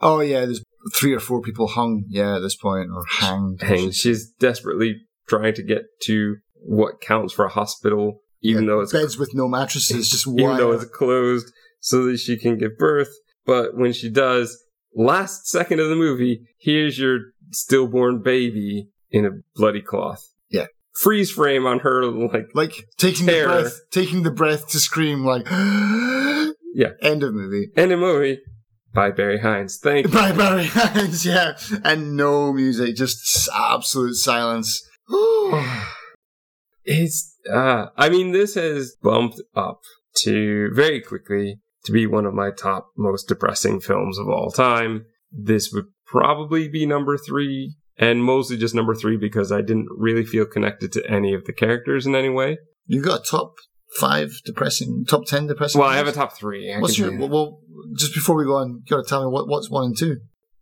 Oh 0.00 0.20
yeah, 0.20 0.40
there's 0.44 0.62
three 0.94 1.12
or 1.14 1.20
four 1.20 1.40
people 1.42 1.66
hung. 1.66 2.04
Yeah, 2.08 2.36
at 2.36 2.40
this 2.40 2.56
point 2.56 2.90
or 2.94 3.04
hanged. 3.10 3.62
Hanged. 3.62 3.94
She's 3.94 4.30
desperately 4.38 4.96
trying 5.28 5.54
to 5.54 5.62
get 5.62 5.82
to 6.04 6.36
what 6.54 7.00
counts 7.00 7.32
for 7.32 7.44
a 7.44 7.50
hospital, 7.50 8.20
even 8.42 8.64
Yeah, 8.64 8.68
though 8.70 8.80
it's 8.80 8.92
beds 8.92 9.18
with 9.18 9.34
no 9.34 9.48
mattresses, 9.48 10.08
just 10.10 10.26
even 10.38 10.56
though 10.56 10.72
it's 10.72 10.84
closed, 10.84 11.52
so 11.80 12.04
that 12.06 12.18
she 12.18 12.36
can 12.38 12.58
give 12.58 12.76
birth. 12.78 13.10
But 13.44 13.76
when 13.76 13.92
she 13.92 14.10
does, 14.10 14.56
last 14.94 15.46
second 15.46 15.80
of 15.80 15.88
the 15.88 15.96
movie, 15.96 16.46
here's 16.58 16.98
your 16.98 17.20
stillborn 17.52 18.22
baby 18.22 18.88
in 19.10 19.24
a 19.24 19.30
bloody 19.54 19.80
cloth. 19.82 20.24
Yeah. 20.50 20.66
Freeze 20.94 21.30
frame 21.30 21.66
on 21.66 21.80
her, 21.80 22.04
like 22.06 22.48
like 22.54 22.72
taking 22.96 23.26
Terror. 23.26 23.46
the 23.48 23.60
breath, 23.62 23.80
taking 23.90 24.22
the 24.22 24.30
breath 24.30 24.68
to 24.68 24.78
scream. 24.80 25.24
Like 25.24 25.46
ah! 25.50 26.50
Yeah. 26.76 26.90
End 27.00 27.22
of 27.22 27.32
movie. 27.32 27.70
end 27.74 27.90
of 27.90 27.98
movie 28.00 28.38
by 28.92 29.10
Barry 29.10 29.38
Hines. 29.38 29.78
Thank 29.82 30.06
you. 30.08 30.12
By 30.12 30.32
Barry 30.32 30.66
Hines, 30.66 31.24
yeah, 31.24 31.56
and 31.82 32.18
no 32.18 32.52
music, 32.52 32.96
just 32.96 33.48
absolute 33.54 34.14
silence. 34.14 34.86
It's, 36.88 37.36
uh, 37.52 37.86
I 37.96 38.08
mean, 38.08 38.30
this 38.30 38.54
has 38.54 38.94
bumped 39.02 39.42
up 39.56 39.80
to 40.22 40.70
very 40.72 41.00
quickly 41.00 41.58
to 41.84 41.90
be 41.90 42.06
one 42.06 42.26
of 42.26 42.32
my 42.32 42.52
top 42.52 42.90
most 42.96 43.26
depressing 43.26 43.80
films 43.80 44.18
of 44.18 44.28
all 44.28 44.52
time. 44.52 45.04
This 45.32 45.72
would 45.72 45.86
probably 46.06 46.68
be 46.68 46.86
number 46.86 47.18
three, 47.18 47.74
and 47.98 48.22
mostly 48.22 48.56
just 48.56 48.76
number 48.76 48.94
three 48.94 49.16
because 49.16 49.50
I 49.50 49.62
didn't 49.62 49.88
really 49.90 50.24
feel 50.24 50.46
connected 50.46 50.92
to 50.92 51.10
any 51.10 51.34
of 51.34 51.44
the 51.46 51.52
characters 51.52 52.06
in 52.06 52.14
any 52.14 52.28
way. 52.28 52.58
You've 52.86 53.04
got 53.04 53.22
a 53.22 53.24
top 53.24 53.54
five 53.98 54.30
depressing, 54.44 55.04
top 55.08 55.24
ten 55.26 55.46
depressing. 55.46 55.80
Well, 55.80 55.90
I 55.90 55.96
have 55.96 56.08
a 56.08 56.12
top 56.12 56.36
three. 56.36 56.72
I 56.72 56.78
What's 56.80 56.98
your 56.98 57.16
well? 57.28 57.60
Just 57.96 58.14
before 58.14 58.36
we 58.36 58.44
go 58.44 58.56
on, 58.56 58.82
you 58.84 58.96
got 58.96 59.02
to 59.02 59.08
tell 59.08 59.22
me 59.24 59.32
what 59.32 59.48
what's 59.48 59.70
one 59.70 59.84
and 59.86 59.96
two. 59.98 60.16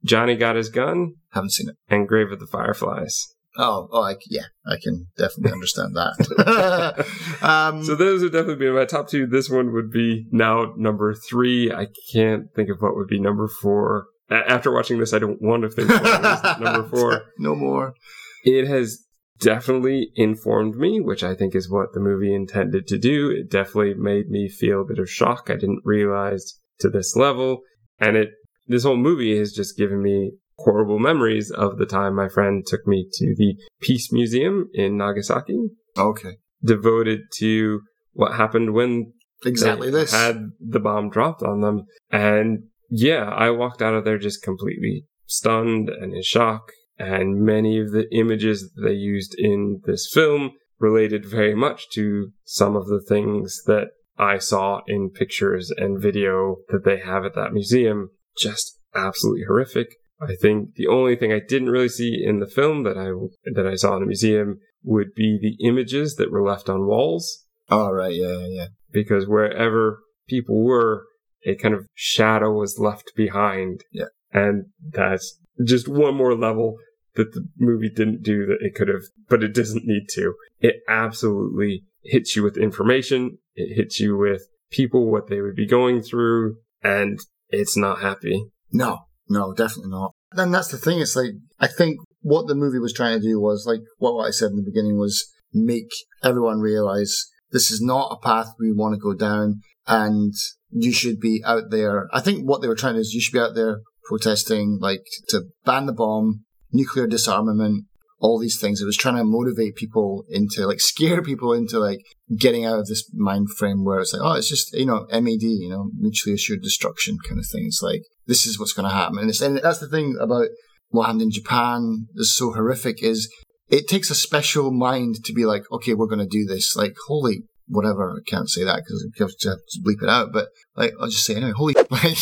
Johnny 0.05 0.37
got 0.37 0.57
his 0.57 0.69
gun 0.69 1.15
Haven't 1.31 1.51
seen 1.53 1.69
it. 1.71 1.77
and 1.89 2.07
Grave 2.07 2.31
of 2.31 2.39
the 2.39 2.47
Fireflies. 2.47 3.29
Oh, 3.57 3.89
oh, 3.93 4.03
I, 4.03 4.17
yeah, 4.29 4.47
I 4.67 4.77
can 4.83 5.07
definitely 5.17 5.53
understand 5.59 5.95
that. 5.95 7.07
um, 7.43 7.85
So 7.85 7.95
those 7.95 8.23
would 8.23 8.33
definitely 8.33 8.67
be 8.67 8.71
my 8.71 8.85
top 8.85 9.09
two. 9.09 9.27
This 9.27 9.49
one 9.49 9.73
would 9.73 9.91
be 9.91 10.27
now 10.33 10.75
number 10.77 11.15
three. 11.15 11.71
I 11.73 11.87
can't 12.13 12.53
think 12.55 12.69
of 12.69 12.79
what 12.81 12.97
would 12.97 13.07
be 13.09 13.21
number 13.21 13.47
four. 13.49 14.07
After 14.31 14.73
watching 14.73 14.99
this, 14.99 15.13
I 15.15 15.19
don't 15.21 15.41
want 15.41 15.63
to 15.63 15.69
think 15.71 15.89
what 15.89 16.03
is 16.05 16.61
number 16.61 16.89
four. 16.91 17.23
no 17.39 17.55
more. 17.55 17.95
It 18.43 18.67
has 18.67 19.04
definitely 19.41 20.11
informed 20.15 20.77
me, 20.77 21.01
which 21.01 21.23
I 21.23 21.35
think 21.35 21.55
is 21.55 21.71
what 21.71 21.93
the 21.93 22.01
movie 22.01 22.35
intended 22.35 22.87
to 22.89 22.99
do. 22.99 23.31
It 23.31 23.51
definitely 23.51 23.95
made 23.95 24.29
me 24.29 24.49
feel 24.49 24.83
a 24.83 24.85
bit 24.85 24.99
of 24.99 25.11
shock. 25.11 25.49
I 25.51 25.55
didn't 25.55 25.83
realize 25.85 26.61
to 26.81 26.89
this 26.89 27.17
level. 27.17 27.61
And 27.99 28.17
it, 28.17 28.31
this 28.67 28.85
whole 28.85 28.97
movie 28.97 29.39
has 29.39 29.53
just 29.53 29.77
given 29.77 30.03
me 30.03 30.33
horrible 30.59 30.99
memories 30.99 31.51
of 31.51 31.79
the 31.79 31.87
time 31.87 32.15
my 32.15 32.29
friend 32.29 32.65
took 32.67 32.87
me 32.87 33.09
to 33.13 33.35
the 33.37 33.57
Peace 33.81 34.13
Museum 34.13 34.69
in 34.73 34.97
Nagasaki, 34.97 35.59
Okay, 35.97 36.37
devoted 36.63 37.21
to 37.39 37.81
what 38.13 38.35
happened 38.35 38.73
when 38.73 39.13
exactly 39.45 39.91
they 39.91 40.01
this. 40.01 40.13
had 40.13 40.51
the 40.61 40.81
bomb 40.81 41.11
dropped 41.11 41.43
on 41.43 41.61
them. 41.61 41.85
And 42.11 42.65
yeah, 42.91 43.25
I 43.25 43.51
walked 43.51 43.83
out 43.83 43.95
of 43.95 44.05
there 44.05 44.19
just 44.19 44.43
completely 44.43 45.07
stunned 45.27 45.89
and 45.89 46.15
in 46.15 46.23
shock. 46.23 46.71
And 46.99 47.41
many 47.41 47.79
of 47.81 47.93
the 47.93 48.07
images 48.15 48.71
that 48.75 48.83
they 48.83 48.95
used 48.95 49.35
in 49.37 49.81
this 49.85 50.09
film 50.13 50.53
related 50.79 51.25
very 51.25 51.55
much 51.55 51.91
to 51.95 52.33
some 52.45 52.77
of 52.77 52.87
the 52.87 53.01
things 53.01 53.63
that 53.67 53.89
I 54.17 54.39
saw 54.39 54.81
in 54.87 55.11
pictures 55.11 55.73
and 55.77 56.01
video 56.01 56.57
that 56.69 56.85
they 56.85 56.99
have 56.99 57.25
at 57.25 57.35
that 57.35 57.53
museum. 57.53 58.11
Just 58.39 58.79
absolutely 58.95 59.45
horrific. 59.47 59.97
I 60.21 60.37
think 60.41 60.75
the 60.77 60.87
only 60.87 61.17
thing 61.17 61.33
I 61.33 61.41
didn't 61.47 61.71
really 61.71 61.89
see 61.89 62.23
in 62.25 62.39
the 62.39 62.47
film 62.47 62.85
that 62.85 62.97
I 62.97 63.11
that 63.53 63.67
I 63.67 63.75
saw 63.75 63.95
in 63.95 64.01
the 64.01 64.07
museum 64.07 64.61
would 64.85 65.15
be 65.15 65.39
the 65.41 65.67
images 65.67 66.15
that 66.17 66.31
were 66.31 66.47
left 66.47 66.69
on 66.69 66.87
walls 66.87 67.45
oh 67.71 67.91
right, 67.91 68.15
yeah, 68.15 68.39
yeah, 68.39 68.47
yeah. 68.47 68.67
because 68.93 69.27
wherever 69.27 70.01
people 70.29 70.63
were, 70.63 71.05
a 71.47 71.55
kind 71.57 71.75
of 71.75 71.87
shadow 71.95 72.53
was 72.53 72.79
left 72.79 73.13
behind. 73.17 73.85
Yeah. 73.93 74.07
And 74.33 74.67
that's 74.81 75.39
just 75.63 75.89
one 75.89 76.15
more 76.15 76.35
level 76.35 76.77
that 77.15 77.33
the 77.33 77.47
movie 77.59 77.91
didn't 77.91 78.23
do 78.23 78.47
that 78.47 78.59
it 78.61 78.75
could 78.75 78.89
have, 78.89 79.03
but 79.29 79.45
it 79.45 79.55
doesn't 79.55 79.87
need 79.87 80.09
to. 80.11 80.35
It 80.59 80.77
absolutely 80.89 81.85
hits 82.03 82.35
you 82.35 82.43
with 82.43 82.57
information. 82.57 83.39
It 83.55 83.77
hits 83.77 84.01
you 84.01 84.17
with 84.17 84.43
people, 84.71 85.11
what 85.11 85.29
they 85.29 85.41
would 85.41 85.55
be 85.55 85.67
going 85.67 86.03
through, 86.03 86.57
and 86.83 87.19
it's 87.49 87.77
not 87.77 88.01
happy. 88.01 88.47
No, 88.73 89.07
no, 89.29 89.53
definitely 89.55 89.91
not. 89.91 90.13
And 90.33 90.53
that's 90.53 90.69
the 90.69 90.79
thing. 90.79 90.99
It's 90.99 91.15
like, 91.15 91.31
I 91.61 91.69
think 91.69 91.99
what 92.21 92.49
the 92.49 92.55
movie 92.55 92.79
was 92.79 92.93
trying 92.93 93.21
to 93.21 93.27
do 93.27 93.41
was 93.41 93.65
like 93.67 93.81
what 93.99 94.21
I 94.27 94.31
said 94.31 94.51
in 94.51 94.57
the 94.57 94.63
beginning 94.63 94.99
was 94.99 95.31
make 95.53 95.91
everyone 96.23 96.59
realize 96.59 97.27
this 97.53 97.71
is 97.71 97.81
not 97.81 98.11
a 98.11 98.27
path 98.27 98.49
we 98.59 98.73
want 98.73 98.95
to 98.95 98.99
go 98.99 99.15
down 99.15 99.61
and 99.87 100.33
you 100.71 100.91
should 100.91 101.21
be 101.21 101.43
out 101.47 101.71
there. 101.71 102.09
I 102.13 102.21
think 102.21 102.49
what 102.49 102.63
they 102.63 102.69
were 102.69 102.75
trying 102.75 102.95
to 102.95 102.99
do 102.99 103.03
is 103.03 103.15
you 103.15 103.21
should 103.21 103.35
be 103.35 103.41
out 103.41 103.55
there 103.55 103.81
protesting, 104.05 104.79
like 104.81 105.05
to 105.29 105.43
ban 105.65 105.87
the 105.87 105.93
bomb, 105.93 106.45
nuclear 106.73 107.07
disarmament, 107.07 107.85
all 108.21 108.39
these 108.39 108.59
things. 108.59 108.81
It 108.81 108.87
was 108.87 108.97
trying 108.97 109.17
to 109.17 109.25
motivate 109.25 109.77
people 109.77 110.25
into 110.29 110.67
like 110.67 110.81
scare 110.93 111.23
people 111.23 111.53
into 111.53 111.79
like 111.79 112.01
getting 112.39 112.65
out 112.65 112.79
of 112.79 112.87
this 112.87 113.09
mind 113.13 113.51
frame 113.51 113.85
where 113.85 114.01
it's 114.01 114.13
like, 114.13 114.23
oh, 114.23 114.33
it's 114.33 114.49
just, 114.49 114.73
you 114.73 114.87
know, 114.87 115.07
MAD, 115.13 115.43
you 115.43 115.69
know, 115.69 115.91
mutually 115.99 116.35
assured 116.35 116.63
destruction 116.63 117.19
kind 117.29 117.39
of 117.39 117.47
thing. 117.47 117.65
It's 117.67 117.83
like, 117.83 118.03
this 118.27 118.47
is 118.47 118.59
what's 118.59 118.73
going 118.73 118.89
to 118.89 118.95
happen. 118.95 119.19
And, 119.19 119.29
it's, 119.29 119.41
and 119.41 119.59
that's 119.59 119.79
the 119.79 119.89
thing 119.89 120.17
about 120.21 120.49
what 120.89 121.05
happened 121.05 121.23
in 121.23 121.31
Japan 121.31 122.07
is 122.15 122.35
so 122.35 122.53
horrific 122.53 123.03
is 123.03 123.31
it 123.69 123.89
takes 123.89 124.11
a 124.11 124.15
special 124.15 124.71
mind 124.71 125.17
to 125.25 125.33
be 125.33 125.45
like, 125.45 125.65
okay, 125.73 125.95
we're 125.95 126.07
going 126.07 126.19
to 126.19 126.27
do 126.27 126.45
this. 126.45 126.77
Like, 126.77 126.95
holy, 127.09 127.43
whatever. 127.67 128.13
I 128.13 128.23
can't 128.29 128.49
say 128.49 128.65
that 128.65 128.83
because 128.85 129.05
I 129.05 129.23
have 129.23 129.59
to 129.61 129.81
bleep 129.81 130.03
it 130.03 130.09
out. 130.09 130.33
But 130.33 130.49
like, 130.77 130.93
I'll 131.01 131.09
just 131.09 131.27
say 131.27 131.35
anyway, 131.35 131.53
holy, 131.53 131.75
like, 131.91 132.19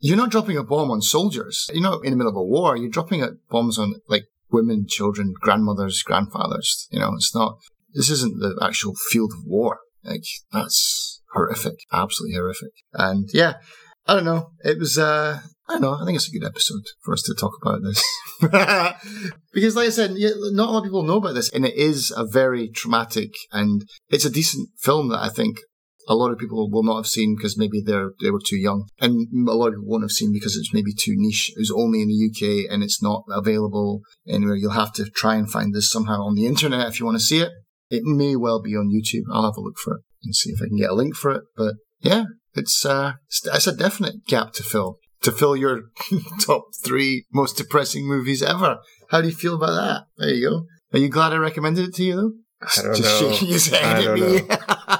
you're 0.00 0.16
not 0.16 0.30
dropping 0.30 0.56
a 0.56 0.64
bomb 0.64 0.90
on 0.90 1.00
soldiers. 1.00 1.68
You're 1.72 1.82
not 1.82 2.04
in 2.04 2.10
the 2.10 2.16
middle 2.16 2.30
of 2.30 2.36
a 2.36 2.42
war. 2.42 2.76
You're 2.76 2.90
dropping 2.90 3.24
bombs 3.50 3.78
on 3.78 3.94
like 4.08 4.24
women, 4.50 4.86
children, 4.88 5.34
grandmothers, 5.40 6.02
grandfathers. 6.02 6.88
You 6.90 7.00
know, 7.00 7.14
it's 7.14 7.34
not, 7.34 7.58
this 7.94 8.10
isn't 8.10 8.38
the 8.38 8.58
actual 8.62 8.94
field 9.10 9.32
of 9.32 9.44
war. 9.46 9.78
Like, 10.04 10.24
that's 10.52 11.20
horrific. 11.32 11.74
Absolutely 11.92 12.36
horrific. 12.36 12.72
And 12.92 13.28
yeah, 13.32 13.54
I 14.06 14.14
don't 14.14 14.24
know. 14.24 14.52
It 14.64 14.78
was, 14.78 14.98
uh, 14.98 15.40
I 15.68 15.72
don't 15.72 15.82
know. 15.82 15.98
I 16.00 16.04
think 16.04 16.16
it's 16.16 16.28
a 16.28 16.38
good 16.38 16.46
episode 16.46 16.84
for 17.02 17.12
us 17.12 17.22
to 17.22 17.34
talk 17.34 17.52
about 17.60 17.82
this. 17.82 18.02
because, 19.52 19.76
like 19.76 19.88
I 19.88 19.90
said, 19.90 20.12
not 20.12 20.68
a 20.68 20.72
lot 20.72 20.78
of 20.78 20.84
people 20.84 21.02
know 21.02 21.16
about 21.16 21.34
this, 21.34 21.50
and 21.50 21.66
it 21.66 21.74
is 21.74 22.10
a 22.16 22.24
very 22.24 22.68
traumatic 22.68 23.32
and 23.52 23.84
it's 24.08 24.24
a 24.24 24.30
decent 24.30 24.70
film 24.78 25.08
that 25.08 25.20
I 25.20 25.28
think 25.28 25.58
a 26.08 26.14
lot 26.14 26.32
of 26.32 26.38
people 26.38 26.70
will 26.70 26.82
not 26.82 26.96
have 26.96 27.06
seen 27.06 27.36
because 27.36 27.58
maybe 27.58 27.82
they're 27.84 28.12
they 28.20 28.30
were 28.30 28.40
too 28.44 28.56
young, 28.56 28.88
and 29.00 29.28
a 29.48 29.52
lot 29.52 29.68
of 29.68 29.74
people 29.74 29.88
won't 29.88 30.02
have 30.02 30.10
seen 30.10 30.32
because 30.32 30.56
it's 30.56 30.72
maybe 30.72 30.92
too 30.92 31.12
niche. 31.14 31.52
It 31.54 31.60
was 31.60 31.70
only 31.70 32.00
in 32.02 32.08
the 32.08 32.28
UK 32.28 32.72
and 32.72 32.82
it's 32.82 33.02
not 33.02 33.24
available 33.30 34.00
anywhere. 34.26 34.56
You'll 34.56 34.72
have 34.72 34.92
to 34.94 35.04
try 35.10 35.36
and 35.36 35.50
find 35.50 35.74
this 35.74 35.90
somehow 35.90 36.22
on 36.22 36.34
the 36.34 36.46
internet 36.46 36.88
if 36.88 36.98
you 36.98 37.06
want 37.06 37.18
to 37.18 37.24
see 37.24 37.40
it. 37.40 37.52
It 37.90 38.02
may 38.04 38.36
well 38.36 38.60
be 38.60 38.74
on 38.74 38.90
YouTube. 38.90 39.24
I'll 39.32 39.44
have 39.44 39.56
a 39.56 39.60
look 39.60 39.78
for 39.78 39.96
it 39.96 40.02
and 40.24 40.34
see 40.34 40.50
if 40.50 40.60
I 40.62 40.66
can 40.66 40.76
get 40.76 40.90
a 40.90 40.94
link 40.94 41.14
for 41.14 41.30
it. 41.30 41.44
But 41.56 41.74
yeah, 42.00 42.24
it's 42.54 42.84
uh, 42.84 43.12
it's 43.28 43.66
a 43.66 43.76
definite 43.76 44.24
gap 44.26 44.52
to 44.54 44.62
fill 44.62 44.98
to 45.22 45.32
fill 45.32 45.56
your 45.56 45.82
top 46.40 46.64
three 46.84 47.26
most 47.32 47.56
depressing 47.56 48.06
movies 48.06 48.42
ever. 48.42 48.78
How 49.10 49.20
do 49.20 49.28
you 49.28 49.34
feel 49.34 49.56
about 49.56 49.74
that? 49.76 50.02
There 50.16 50.34
you 50.34 50.48
go. 50.48 50.66
Are 50.92 51.00
you 51.00 51.08
glad 51.08 51.32
I 51.32 51.36
recommended 51.36 51.88
it 51.88 51.94
to 51.96 52.04
you 52.04 52.16
though? 52.16 52.32
I 52.62 52.82
don't 52.82 52.96
Just 52.96 53.22
know. 53.22 53.30
shaking 53.32 53.48
his 53.48 53.66
head 53.68 53.84
I 53.84 54.12
at 54.12 54.18
me. 54.18 54.40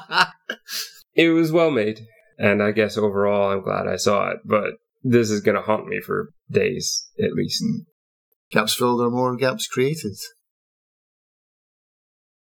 It 1.18 1.30
was 1.30 1.50
well 1.50 1.72
made, 1.72 2.06
and 2.38 2.62
I 2.62 2.70
guess 2.70 2.96
overall 2.96 3.50
I'm 3.50 3.64
glad 3.64 3.88
I 3.88 3.96
saw 3.96 4.30
it, 4.30 4.38
but 4.44 4.74
this 5.02 5.30
is 5.30 5.40
going 5.40 5.56
to 5.56 5.62
haunt 5.62 5.88
me 5.88 6.00
for 6.00 6.30
days 6.48 7.10
at 7.18 7.32
least. 7.32 7.62
gaps 8.52 8.74
filled 8.74 9.00
or 9.00 9.10
more 9.10 9.36
gaps 9.36 9.66
created. 9.66 10.12